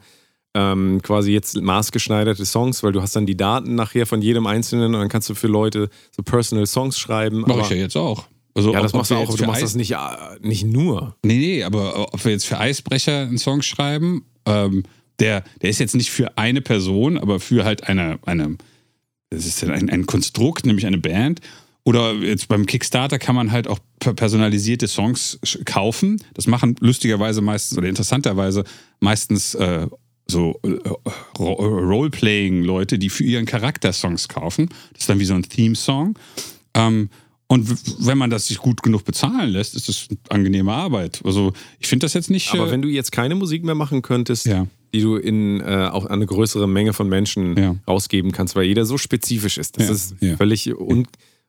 [0.55, 4.87] ähm, quasi jetzt maßgeschneiderte Songs, weil du hast dann die Daten nachher von jedem Einzelnen
[4.95, 7.43] und dann kannst du für Leute so Personal Songs schreiben.
[7.43, 8.27] Mache ich ja jetzt auch.
[8.59, 9.97] Also, ja, das ob- machst du auch, aber du machst Eis- das nicht, äh,
[10.41, 11.17] nicht nur.
[11.25, 14.83] Nee, nee, aber ob wir jetzt für Eisbrecher einen Song schreiben, ähm,
[15.21, 18.57] der, der ist jetzt nicht für eine Person, aber für halt eine, eine
[19.31, 21.41] das ist ein, ein Konstrukt, nämlich eine Band.
[21.85, 26.23] Oder jetzt beim Kickstarter kann man halt auch per- personalisierte Songs kaufen.
[26.35, 28.65] Das machen lustigerweise meistens oder interessanterweise
[29.01, 29.87] meistens äh,
[30.31, 30.69] so äh,
[31.39, 31.53] Ro-
[32.13, 34.69] Roleplaying-Leute, die für ihren Charakter Songs kaufen.
[34.93, 36.19] Das ist dann wie so ein Theme-Song.
[36.75, 37.11] Ähm,
[37.49, 41.21] und wenn man das sich gut genug bezahlen lässt, ist das angenehme Arbeit.
[41.25, 42.53] Also ich finde das jetzt nicht.
[42.53, 44.67] Aber äh, wenn du jetzt keine Musik mehr machen könntest, Ja.
[44.95, 47.75] die du in äh, auch an eine größere Menge von Menschen Ja.
[47.89, 49.79] rausgeben kannst, weil jeder so spezifisch ist.
[49.81, 51.07] Das Ja, ist völlig un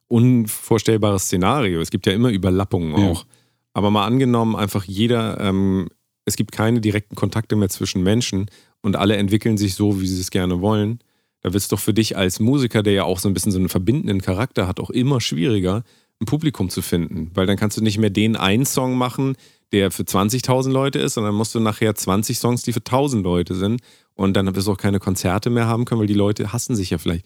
[0.07, 1.81] unvorstellbares Szenario.
[1.81, 3.25] Es gibt ja immer Überlappungen auch.
[3.73, 5.87] Aber mal angenommen, einfach jeder, ähm,
[6.25, 8.49] es gibt keine direkten Kontakte mehr zwischen Menschen
[8.81, 10.99] und alle entwickeln sich so, wie sie es gerne wollen.
[11.41, 13.59] Da wird es doch für dich als Musiker, der ja auch so ein bisschen so
[13.59, 15.83] einen verbindenden Charakter hat, auch immer schwieriger,
[16.21, 17.31] ein Publikum zu finden.
[17.33, 19.35] Weil dann kannst du nicht mehr den einen Song machen,
[19.71, 23.55] der für 20.000 Leute ist, sondern musst du nachher 20 Songs, die für 1.000 Leute
[23.55, 23.81] sind.
[24.15, 26.89] Und dann wirst du auch keine Konzerte mehr haben können, weil die Leute hassen sich
[26.89, 27.25] ja vielleicht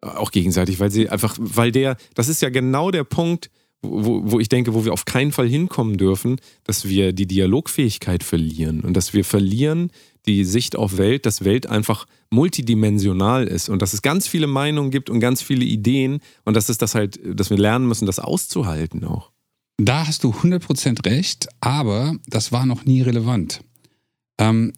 [0.00, 3.50] auch gegenseitig, weil sie einfach, weil der, das ist ja genau der Punkt,
[3.82, 8.22] wo, wo ich denke, wo wir auf keinen Fall hinkommen dürfen, dass wir die Dialogfähigkeit
[8.22, 9.90] verlieren und dass wir verlieren
[10.26, 14.90] die Sicht auf Welt, dass Welt einfach multidimensional ist und dass es ganz viele Meinungen
[14.90, 18.18] gibt und ganz viele Ideen und dass es das halt, dass wir lernen müssen, das
[18.18, 19.30] auszuhalten auch.
[19.78, 23.62] Da hast du 100% recht, aber das war noch nie relevant.
[24.38, 24.72] Ähm,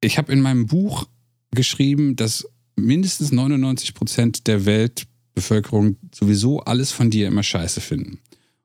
[0.00, 1.06] ich habe in meinem Buch
[1.52, 8.18] geschrieben, dass mindestens 99% der Weltbevölkerung sowieso alles von dir immer scheiße finden.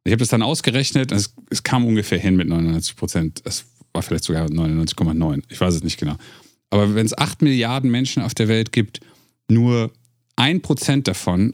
[0.06, 3.42] Ich habe das dann ausgerechnet, es, es kam ungefähr hin mit 99%.
[3.44, 3.66] Es
[3.96, 5.44] war vielleicht sogar 99,9.
[5.50, 6.16] Ich weiß es nicht genau.
[6.70, 9.00] Aber wenn es 8 Milliarden Menschen auf der Welt gibt,
[9.50, 9.92] nur
[10.38, 11.54] 1% davon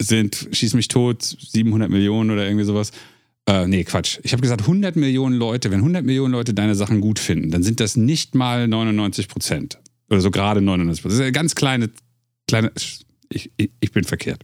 [0.00, 2.92] sind, schieß mich tot, 700 Millionen oder irgendwie sowas.
[3.46, 4.18] Äh, nee, Quatsch.
[4.22, 7.62] Ich habe gesagt, 100 Millionen Leute, wenn 100 Millionen Leute deine Sachen gut finden, dann
[7.62, 9.78] sind das nicht mal 99 Prozent.
[10.08, 11.12] Oder so gerade 99 Prozent.
[11.12, 11.90] Das ist eine ganz kleine,
[12.48, 12.72] kleine,
[13.28, 14.42] ich, ich, ich bin verkehrt.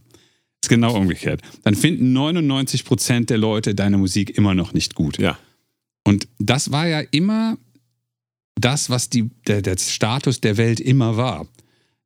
[0.63, 1.41] ist genau umgekehrt.
[1.63, 5.17] Dann finden 99 Prozent der Leute deine Musik immer noch nicht gut.
[5.17, 5.39] Ja.
[6.03, 7.57] Und das war ja immer
[8.55, 11.47] das, was die, der, der Status der Welt immer war.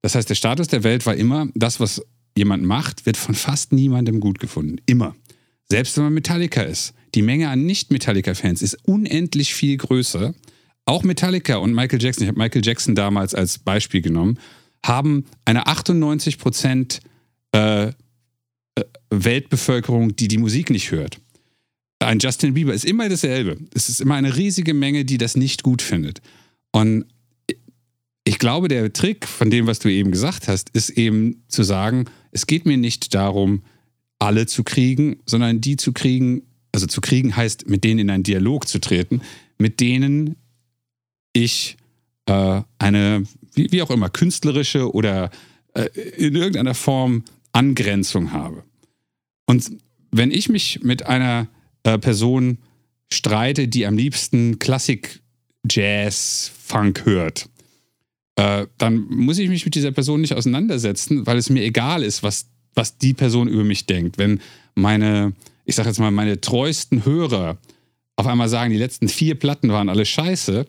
[0.01, 2.01] Das heißt, der Status der Welt war immer, das, was
[2.37, 4.77] jemand macht, wird von fast niemandem gut gefunden.
[4.85, 5.15] Immer.
[5.69, 6.93] Selbst wenn man Metallica ist.
[7.15, 10.35] Die Menge an Nicht-Metallica-Fans ist unendlich viel größer.
[10.85, 14.37] Auch Metallica und Michael Jackson, ich habe Michael Jackson damals als Beispiel genommen,
[14.85, 16.99] haben eine 98 Prozent
[17.53, 17.91] äh, äh,
[19.09, 21.19] Weltbevölkerung, die die Musik nicht hört.
[21.99, 23.57] Ein Justin Bieber ist immer dasselbe.
[23.73, 26.21] Es ist immer eine riesige Menge, die das nicht gut findet.
[26.71, 27.05] Und
[28.25, 32.05] ich glaube, der Trick von dem, was du eben gesagt hast, ist eben zu sagen,
[32.31, 33.63] es geht mir nicht darum,
[34.19, 38.23] alle zu kriegen, sondern die zu kriegen, also zu kriegen heißt, mit denen in einen
[38.23, 39.21] Dialog zu treten,
[39.57, 40.35] mit denen
[41.33, 41.77] ich
[42.25, 43.23] äh, eine,
[43.53, 45.29] wie, wie auch immer, künstlerische oder
[45.73, 45.85] äh,
[46.17, 47.23] in irgendeiner Form
[47.53, 48.63] Angrenzung habe.
[49.45, 49.71] Und
[50.11, 51.47] wenn ich mich mit einer
[51.85, 52.57] äh, Person
[53.11, 55.21] streite, die am liebsten Klassik,
[55.69, 57.47] Jazz, Funk hört,
[58.35, 62.23] äh, dann muss ich mich mit dieser Person nicht auseinandersetzen, weil es mir egal ist,
[62.23, 64.17] was, was die Person über mich denkt.
[64.17, 64.41] Wenn
[64.73, 65.33] meine,
[65.63, 67.57] ich sag jetzt mal, meine treuesten Hörer
[68.17, 70.65] auf einmal sagen, die letzten vier Platten waren alle scheiße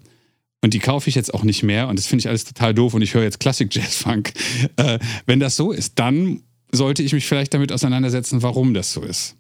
[0.63, 2.95] und die kaufe ich jetzt auch nicht mehr und das finde ich alles total doof
[2.95, 4.33] und ich höre jetzt Klassik, Jazz, Funk.
[4.77, 6.43] Äh, wenn das so ist, dann
[6.73, 9.37] sollte ich mich vielleicht damit auseinandersetzen, warum das so ist.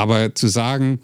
[0.00, 1.00] Aber zu sagen,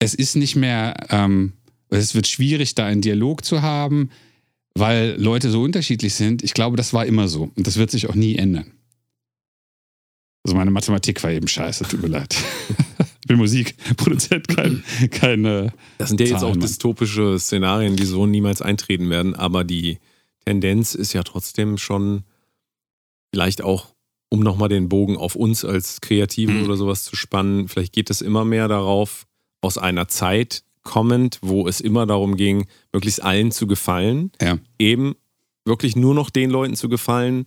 [0.00, 1.52] es ist nicht mehr, ähm,
[1.88, 4.10] es wird schwierig, da einen Dialog zu haben,
[4.74, 7.52] weil Leute so unterschiedlich sind, ich glaube, das war immer so.
[7.54, 8.72] Und das wird sich auch nie ändern.
[10.42, 12.36] Also meine Mathematik war eben scheiße, tut mir leid.
[13.20, 15.74] Ich bin Musikproduzent, kein, keine.
[15.98, 19.98] Das sind ja jetzt auch dystopische Szenarien, die so niemals eintreten werden, aber die
[20.46, 22.24] Tendenz ist ja trotzdem schon
[23.30, 23.88] vielleicht auch,
[24.30, 26.64] um nochmal den Bogen auf uns als Kreative Mhm.
[26.64, 29.26] oder sowas zu spannen, vielleicht geht es immer mehr darauf,
[29.60, 34.58] aus einer Zeit kommend, wo es immer darum ging, möglichst allen zu gefallen, Ja.
[34.78, 35.14] eben
[35.64, 37.46] wirklich nur noch den Leuten zu gefallen,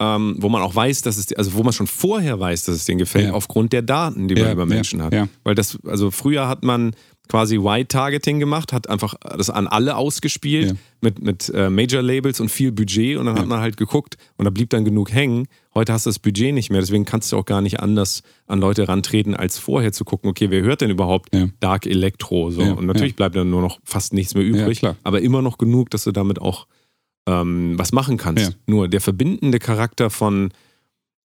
[0.00, 2.84] ähm, wo man auch weiß, dass es, also wo man schon vorher weiß, dass es
[2.84, 3.32] denen gefällt, Ja.
[3.32, 5.12] aufgrund der Daten, die man Ja, über Menschen hat.
[5.42, 6.92] Weil das, also früher hat man
[7.28, 10.76] quasi White-Targeting gemacht, hat einfach das an alle ausgespielt Ja.
[11.00, 14.50] mit, mit äh, Major-Labels und viel Budget und dann hat man halt geguckt und da
[14.50, 15.46] blieb dann genug hängen.
[15.74, 18.60] Heute hast du das Budget nicht mehr, deswegen kannst du auch gar nicht anders an
[18.60, 21.48] Leute rantreten, als vorher zu gucken, okay, wer hört denn überhaupt Ja.
[21.60, 22.50] Dark Electro?
[22.50, 22.62] So.
[22.62, 23.16] Ja, und natürlich ja.
[23.16, 26.40] bleibt dann nur noch fast nichts mehr übrig, aber immer noch genug, dass du damit
[26.40, 26.66] auch
[27.28, 28.42] ähm, was machen kannst.
[28.44, 28.56] Ja.
[28.66, 30.50] Nur der verbindende Charakter von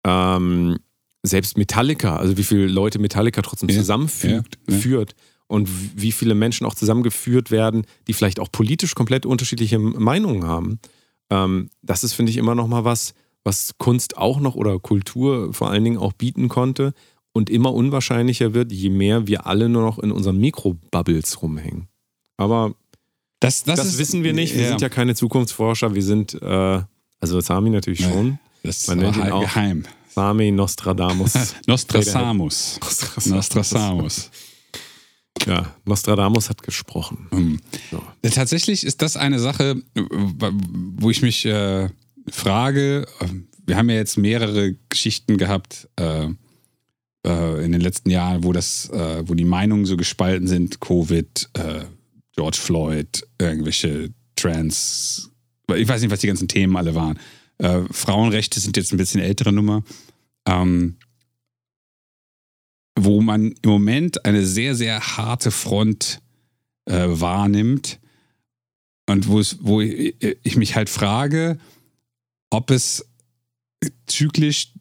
[0.05, 0.77] ähm,
[1.23, 4.79] selbst Metallica, also wie viele Leute Metallica trotzdem Ja, zusammenfügt, ja, ja.
[4.81, 5.15] führt
[5.51, 5.69] und
[6.01, 10.79] wie viele Menschen auch zusammengeführt werden, die vielleicht auch politisch komplett unterschiedliche Meinungen haben.
[11.29, 15.53] Ähm, das ist, finde ich, immer noch mal was, was Kunst auch noch oder Kultur
[15.53, 16.93] vor allen Dingen auch bieten konnte
[17.33, 21.89] und immer unwahrscheinlicher wird, je mehr wir alle nur noch in unseren Mikrobubbles rumhängen.
[22.37, 22.73] Aber
[23.41, 24.55] Das, das, das, ist, wissen wir nicht.
[24.55, 25.93] Wir sind ja keine Zukunftsforscher.
[25.93, 26.81] Wir sind, äh,
[27.19, 28.11] also Sami natürlich Ja.
[28.11, 28.39] schon.
[28.63, 29.83] das man nennt ihn auch geheim.
[30.15, 31.33] Sami Nostradamus.
[31.67, 32.79] Nostradamus.
[33.25, 34.29] Nostradamus.
[35.45, 37.27] Ja, Nostradamus hat gesprochen.
[37.31, 37.59] Hm.
[37.89, 38.01] So.
[38.29, 41.89] Tatsächlich ist das eine Sache, wo ich mich äh,
[42.29, 43.07] frage.
[43.65, 46.27] Wir haben ja jetzt mehrere Geschichten gehabt äh,
[47.25, 50.79] äh, in den letzten Jahren, wo das, äh, wo die Meinungen so gespalten sind.
[50.79, 51.85] Covid, äh,
[52.35, 55.31] George Floyd, irgendwelche Trans,
[55.75, 57.19] ich weiß nicht, was die ganzen Themen alle waren.
[57.57, 59.83] Äh, Frauenrechte sind jetzt ein bisschen ältere Nummer.
[60.45, 60.97] Ähm,
[62.95, 66.21] wo man im Moment eine sehr, sehr harte Front
[66.85, 67.99] äh, wahrnimmt
[69.07, 71.57] und wo, es, wo ich, ich mich halt frage,
[72.49, 73.05] ob es
[74.07, 74.73] zyklisch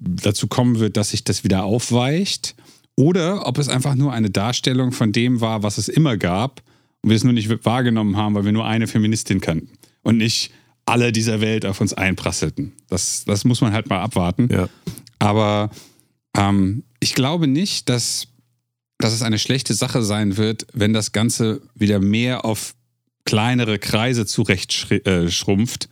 [0.00, 2.54] dazu kommen wird, dass sich das wieder aufweicht
[2.96, 6.62] oder ob es einfach nur eine Darstellung von dem war, was es immer gab
[7.02, 9.70] und wir es nur nicht wahrgenommen haben, weil wir nur eine Feministin kannten
[10.02, 10.50] und nicht
[10.86, 12.72] alle dieser Welt auf uns einprasselten.
[12.88, 14.48] Das, das muss man halt mal abwarten.
[14.50, 14.68] Ja.
[15.18, 15.70] Aber
[16.36, 18.28] ähm, ich glaube nicht, dass,
[18.98, 22.74] dass es eine schlechte Sache sein wird, wenn das Ganze wieder mehr auf
[23.24, 25.88] kleinere Kreise zurechtschrumpft,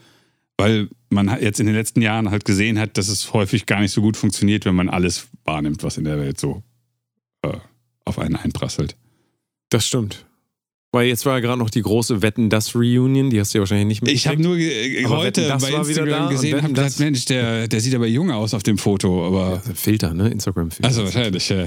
[0.57, 3.93] weil man jetzt in den letzten Jahren halt gesehen hat, dass es häufig gar nicht
[3.93, 6.63] so gut funktioniert, wenn man alles wahrnimmt, was in der Welt so
[7.43, 7.59] äh,
[8.05, 8.97] auf einen einprasselt.
[9.69, 10.27] Das stimmt.
[10.95, 13.63] Weil jetzt war ja gerade noch die große Wetten das Reunion, die hast du ja
[13.63, 15.03] wahrscheinlich nicht Ich habe mitgekriegt.
[15.03, 17.95] nur Aber heute bei da Instagram und gesehen, habe gedacht, das- Mensch, der, der sieht
[17.95, 20.29] aber jung aus auf dem Foto, aber Ja, Filter, ne?
[20.29, 20.87] Instagram-Filter.
[20.87, 21.67] also wahrscheinlich, äh,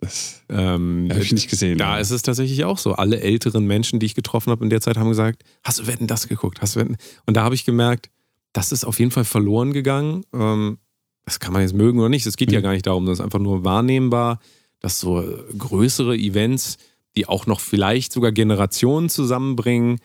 [0.00, 1.78] das Ähm, habe ich nicht gesehen.
[1.78, 2.92] Da ist es tatsächlich auch so.
[2.92, 6.06] Alle älteren Menschen, die ich getroffen habe in der Zeit, haben gesagt, hast du Wetten
[6.06, 6.60] das geguckt?
[6.60, 6.96] Hast du Wetten?
[7.26, 8.10] Und da habe ich gemerkt,
[8.52, 10.24] das ist auf jeden Fall verloren gegangen.
[10.32, 10.78] Ähm,
[11.24, 12.24] das kann man jetzt mögen oder nicht.
[12.26, 12.62] Es geht ja Mhm.
[12.62, 14.38] gar nicht darum, das ist einfach nur wahrnehmbar,
[14.80, 16.76] dass so äh, größere Events,
[17.16, 19.98] die auch noch vielleicht sogar Generationen zusammenbringen,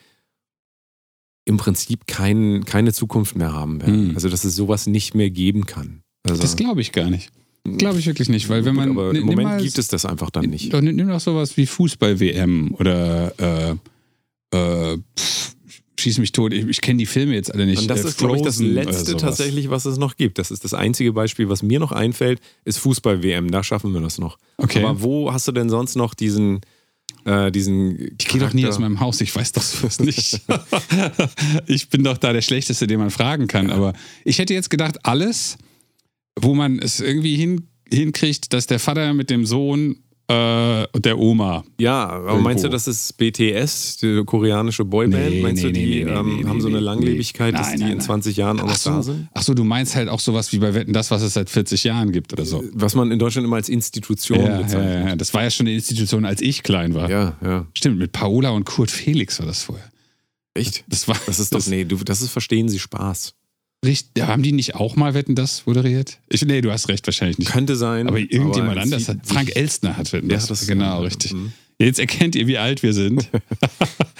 [1.45, 4.09] im Prinzip kein, keine Zukunft mehr haben werden.
[4.09, 4.15] Mhm.
[4.15, 6.01] Also, dass es sowas nicht mehr geben kann.
[6.27, 7.31] Also, Das glaube ich gar nicht.
[7.77, 8.91] Glaube ich wirklich nicht, weil wenn man.
[8.91, 10.73] aber im Moment mal- gibt es das einfach dann nicht.
[10.73, 13.77] Doch, nimm doch sowas wie Fußball-WM oder
[14.51, 15.55] äh, äh, pff,
[15.99, 16.53] Schieß mich tot.
[16.53, 17.81] Ich, ich kenne die Filme jetzt alle nicht.
[17.81, 20.37] Und das Äh, ist, glaube ich, das letzte tatsächlich, was es noch gibt.
[20.39, 23.51] Das ist das einzige Beispiel, was mir noch einfällt, ist Fußball-WM.
[23.51, 24.37] Da schaffen wir das noch.
[24.57, 24.81] Okay.
[24.83, 26.61] Aber wo hast du denn sonst noch diesen,
[27.25, 30.41] äh, diesen Ich gehe doch nie aus meinem Haus, ich weiß doch sowas nicht.
[31.67, 33.69] ich bin doch da der Schlechteste, den man fragen kann.
[33.69, 33.93] Aber
[34.23, 35.57] ich hätte jetzt gedacht, alles,
[36.39, 39.97] wo man es irgendwie hin, hinkriegt, dass der Vater mit dem Sohn
[40.29, 41.63] äh, der Oma.
[41.79, 42.43] Ja, aber Irgendwo.
[42.43, 45.29] meinst du, das ist BTS, die koreanische Boyband?
[45.31, 47.91] Nee, meinst du, nee, die nee, ähm, haben so eine Langlebigkeit, dass Nein, die nein,
[47.93, 48.05] in nein.
[48.05, 49.27] 20 Jahren auch noch so, da sind?
[49.33, 51.83] ach so, du meinst halt auch sowas wie bei Wetten, das, was es seit 40
[51.83, 52.63] Jahren gibt oder so.
[52.73, 55.07] Was man in Deutschland immer als Institution Ja, ja, bezeichnet.
[55.09, 57.09] ja, das war ja schon eine Institution, als ich klein war.
[57.09, 57.65] Ja, ja.
[57.73, 59.89] Stimmt, mit Paola und Kurt Felix war das vorher.
[60.53, 60.83] Echt?
[60.87, 63.33] Das war Das ist doch, nee, du, das ist Verstehen Sie Spaß.
[63.85, 64.23] Richtig.
[64.23, 66.19] Haben die nicht auch mal Wetten das moderiert?
[66.29, 67.51] Ich, nee, du hast recht, wahrscheinlich nicht.
[67.51, 68.07] Könnte sein.
[68.07, 69.17] Aber irgendjemand es anders hat.
[69.25, 70.47] Frank Elstner hat Wetten Ja, das.
[70.47, 71.33] das genau, richtig.
[71.33, 71.53] mhm.
[71.81, 73.29] Jetzt erkennt ihr, wie alt wir sind.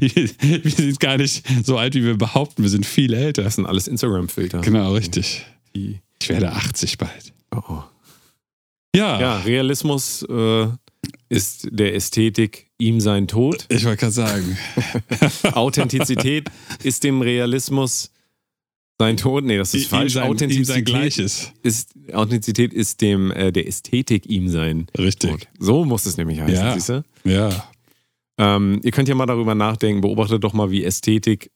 [0.00, 2.62] wir sind gar nicht so alt, wie wir behaupten.
[2.62, 3.44] Wir sind viel älter.
[3.44, 4.60] Das sind alles Instagram-Filter.
[4.62, 5.46] Genau, richtig.
[5.76, 7.32] Die, Ich werde 80 bald.
[7.54, 7.82] Oh, oh.
[8.96, 10.66] Ja, Ja, Realismus äh,
[11.28, 13.66] ist der Ästhetik ihm sein Tod.
[13.68, 14.58] ich wollte gerade sagen.
[15.52, 16.48] Authentizität
[16.82, 18.10] ist dem Realismus
[18.98, 19.44] sein Tod.
[19.44, 20.12] Nee, das ist ihm falsch.
[20.14, 21.52] sein, ihm Authentizität sein Gleiches.
[21.62, 25.30] ist Authentizität ist dem äh, der Ästhetik ihm sein Richtig.
[25.30, 25.48] Tod.
[25.58, 26.74] So muss es nämlich heißen, Ja.
[26.74, 27.04] siehst du?
[27.24, 27.70] Ja.
[28.38, 31.50] Ähm, ihr könnt ja mal darüber nachdenken, beobachtet doch mal, wie Ästhetik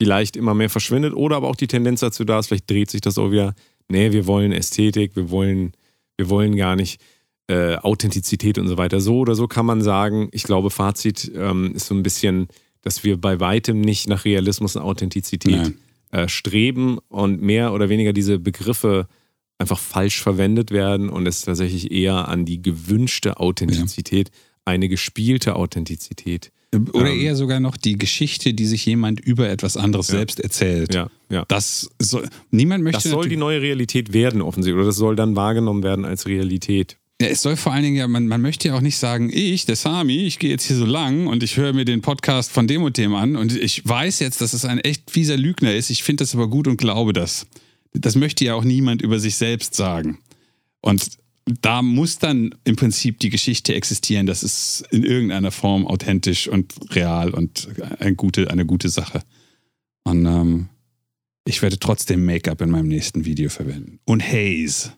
[0.00, 3.00] vielleicht immer mehr verschwindet oder aber auch die Tendenz dazu da ist, vielleicht dreht sich
[3.00, 3.54] das auch wieder.
[3.88, 5.72] Nee, wir wollen Ästhetik, wir wollen,
[6.16, 7.00] wir wollen gar nicht
[7.48, 9.00] äh, Authentizität und so weiter.
[9.00, 12.48] So oder so kann man sagen, ich glaube, Fazit ähm, ist so ein bisschen,
[12.82, 15.74] dass wir bei weitem nicht nach Realismus und Authentizität Nein.
[16.10, 19.08] Äh, streben und mehr oder weniger diese Begriffe
[19.58, 24.30] einfach falsch verwendet werden und es tatsächlich eher an die gewünschte Authentizität,
[24.64, 26.52] eine gespielte Authentizität.
[26.92, 27.20] Oder Ähm.
[27.20, 30.94] eher sogar noch die Geschichte, die sich jemand über etwas anderes selbst erzählt.
[30.94, 31.44] Ja, ja.
[31.48, 34.76] Das soll, niemand möchte Das soll die neue Realität werden, offensichtlich.
[34.76, 36.98] Oder das soll dann wahrgenommen werden als Realität.
[37.20, 39.66] Ja, es soll vor allen Dingen ja, man, man möchte ja auch nicht sagen, ich,
[39.66, 42.68] der Sami, ich gehe jetzt hier so lang und ich höre mir den Podcast von
[42.68, 45.90] dem und dem an und ich weiß jetzt, dass es ein echt fieser Lügner ist.
[45.90, 47.46] Ich finde das aber gut und glaube das.
[47.92, 50.18] Das möchte ja auch niemand über sich selbst sagen.
[50.80, 51.18] Und
[51.60, 54.26] da muss dann im Prinzip die Geschichte existieren.
[54.26, 57.68] Das ist in irgendeiner Form authentisch und real und
[57.98, 59.22] eine gute, eine gute Sache.
[60.04, 60.68] Und ähm,
[61.44, 63.98] ich werde trotzdem Make-up in meinem nächsten Video verwenden.
[64.04, 64.92] Und Haze.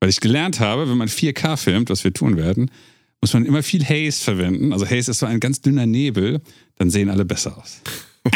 [0.00, 2.70] Weil ich gelernt habe, wenn man 4K filmt, was wir tun werden,
[3.20, 4.72] muss man immer viel Haze verwenden.
[4.72, 6.40] Also Haze ist so ein ganz dünner Nebel,
[6.76, 7.80] dann sehen alle besser aus.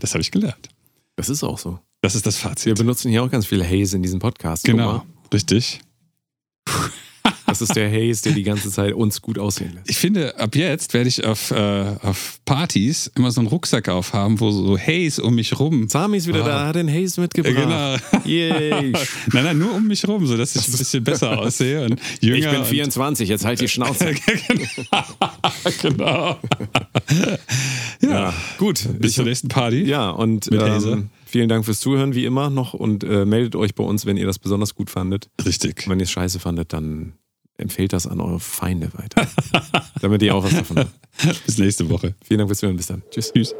[0.00, 0.68] das habe ich gelernt.
[1.16, 1.78] Das ist auch so.
[2.02, 2.76] Das ist das Wir Fazit.
[2.76, 4.64] benutzen hier auch ganz viele Haze in diesem Podcast.
[4.64, 5.80] Genau, richtig.
[7.46, 9.90] Das ist der Haze, der die ganze Zeit uns gut aussehen lässt.
[9.90, 14.40] Ich finde, ab jetzt werde ich auf, äh, auf Partys immer so einen Rucksack aufhaben,
[14.40, 15.88] wo so Haze um mich rum.
[15.88, 16.48] Sami ist wieder Ah.
[16.48, 17.54] da, hat den Haze mitgebracht.
[17.56, 17.96] Genau.
[18.24, 18.92] Yay.
[19.32, 22.38] Nein, nein, nur um mich rum, sodass ich ein bisschen besser aussehe und jünger.
[22.38, 24.12] Ich bin und- 24, jetzt halt die Schnauze.
[25.82, 26.38] genau.
[28.00, 28.86] Ja, gut.
[28.98, 29.82] Bis zur nächsten Party.
[29.84, 30.90] Ja, und Mit Haze.
[30.92, 32.74] ähm, vielen Dank fürs Zuhören, wie immer noch.
[32.74, 35.28] Und äh, meldet euch bei uns, wenn ihr das besonders gut fandet.
[35.44, 35.88] Richtig.
[35.88, 37.12] Wenn ihr es scheiße fandet, dann
[37.56, 39.26] empfehlt das an eure Feinde weiter.
[40.00, 40.90] damit die auch was davon haben.
[41.46, 42.14] bis nächste Woche.
[42.24, 42.76] Vielen Dank fürs Zuhören.
[42.76, 43.02] Bis dann.
[43.10, 43.32] Tschüss.
[43.32, 43.54] Tschüss.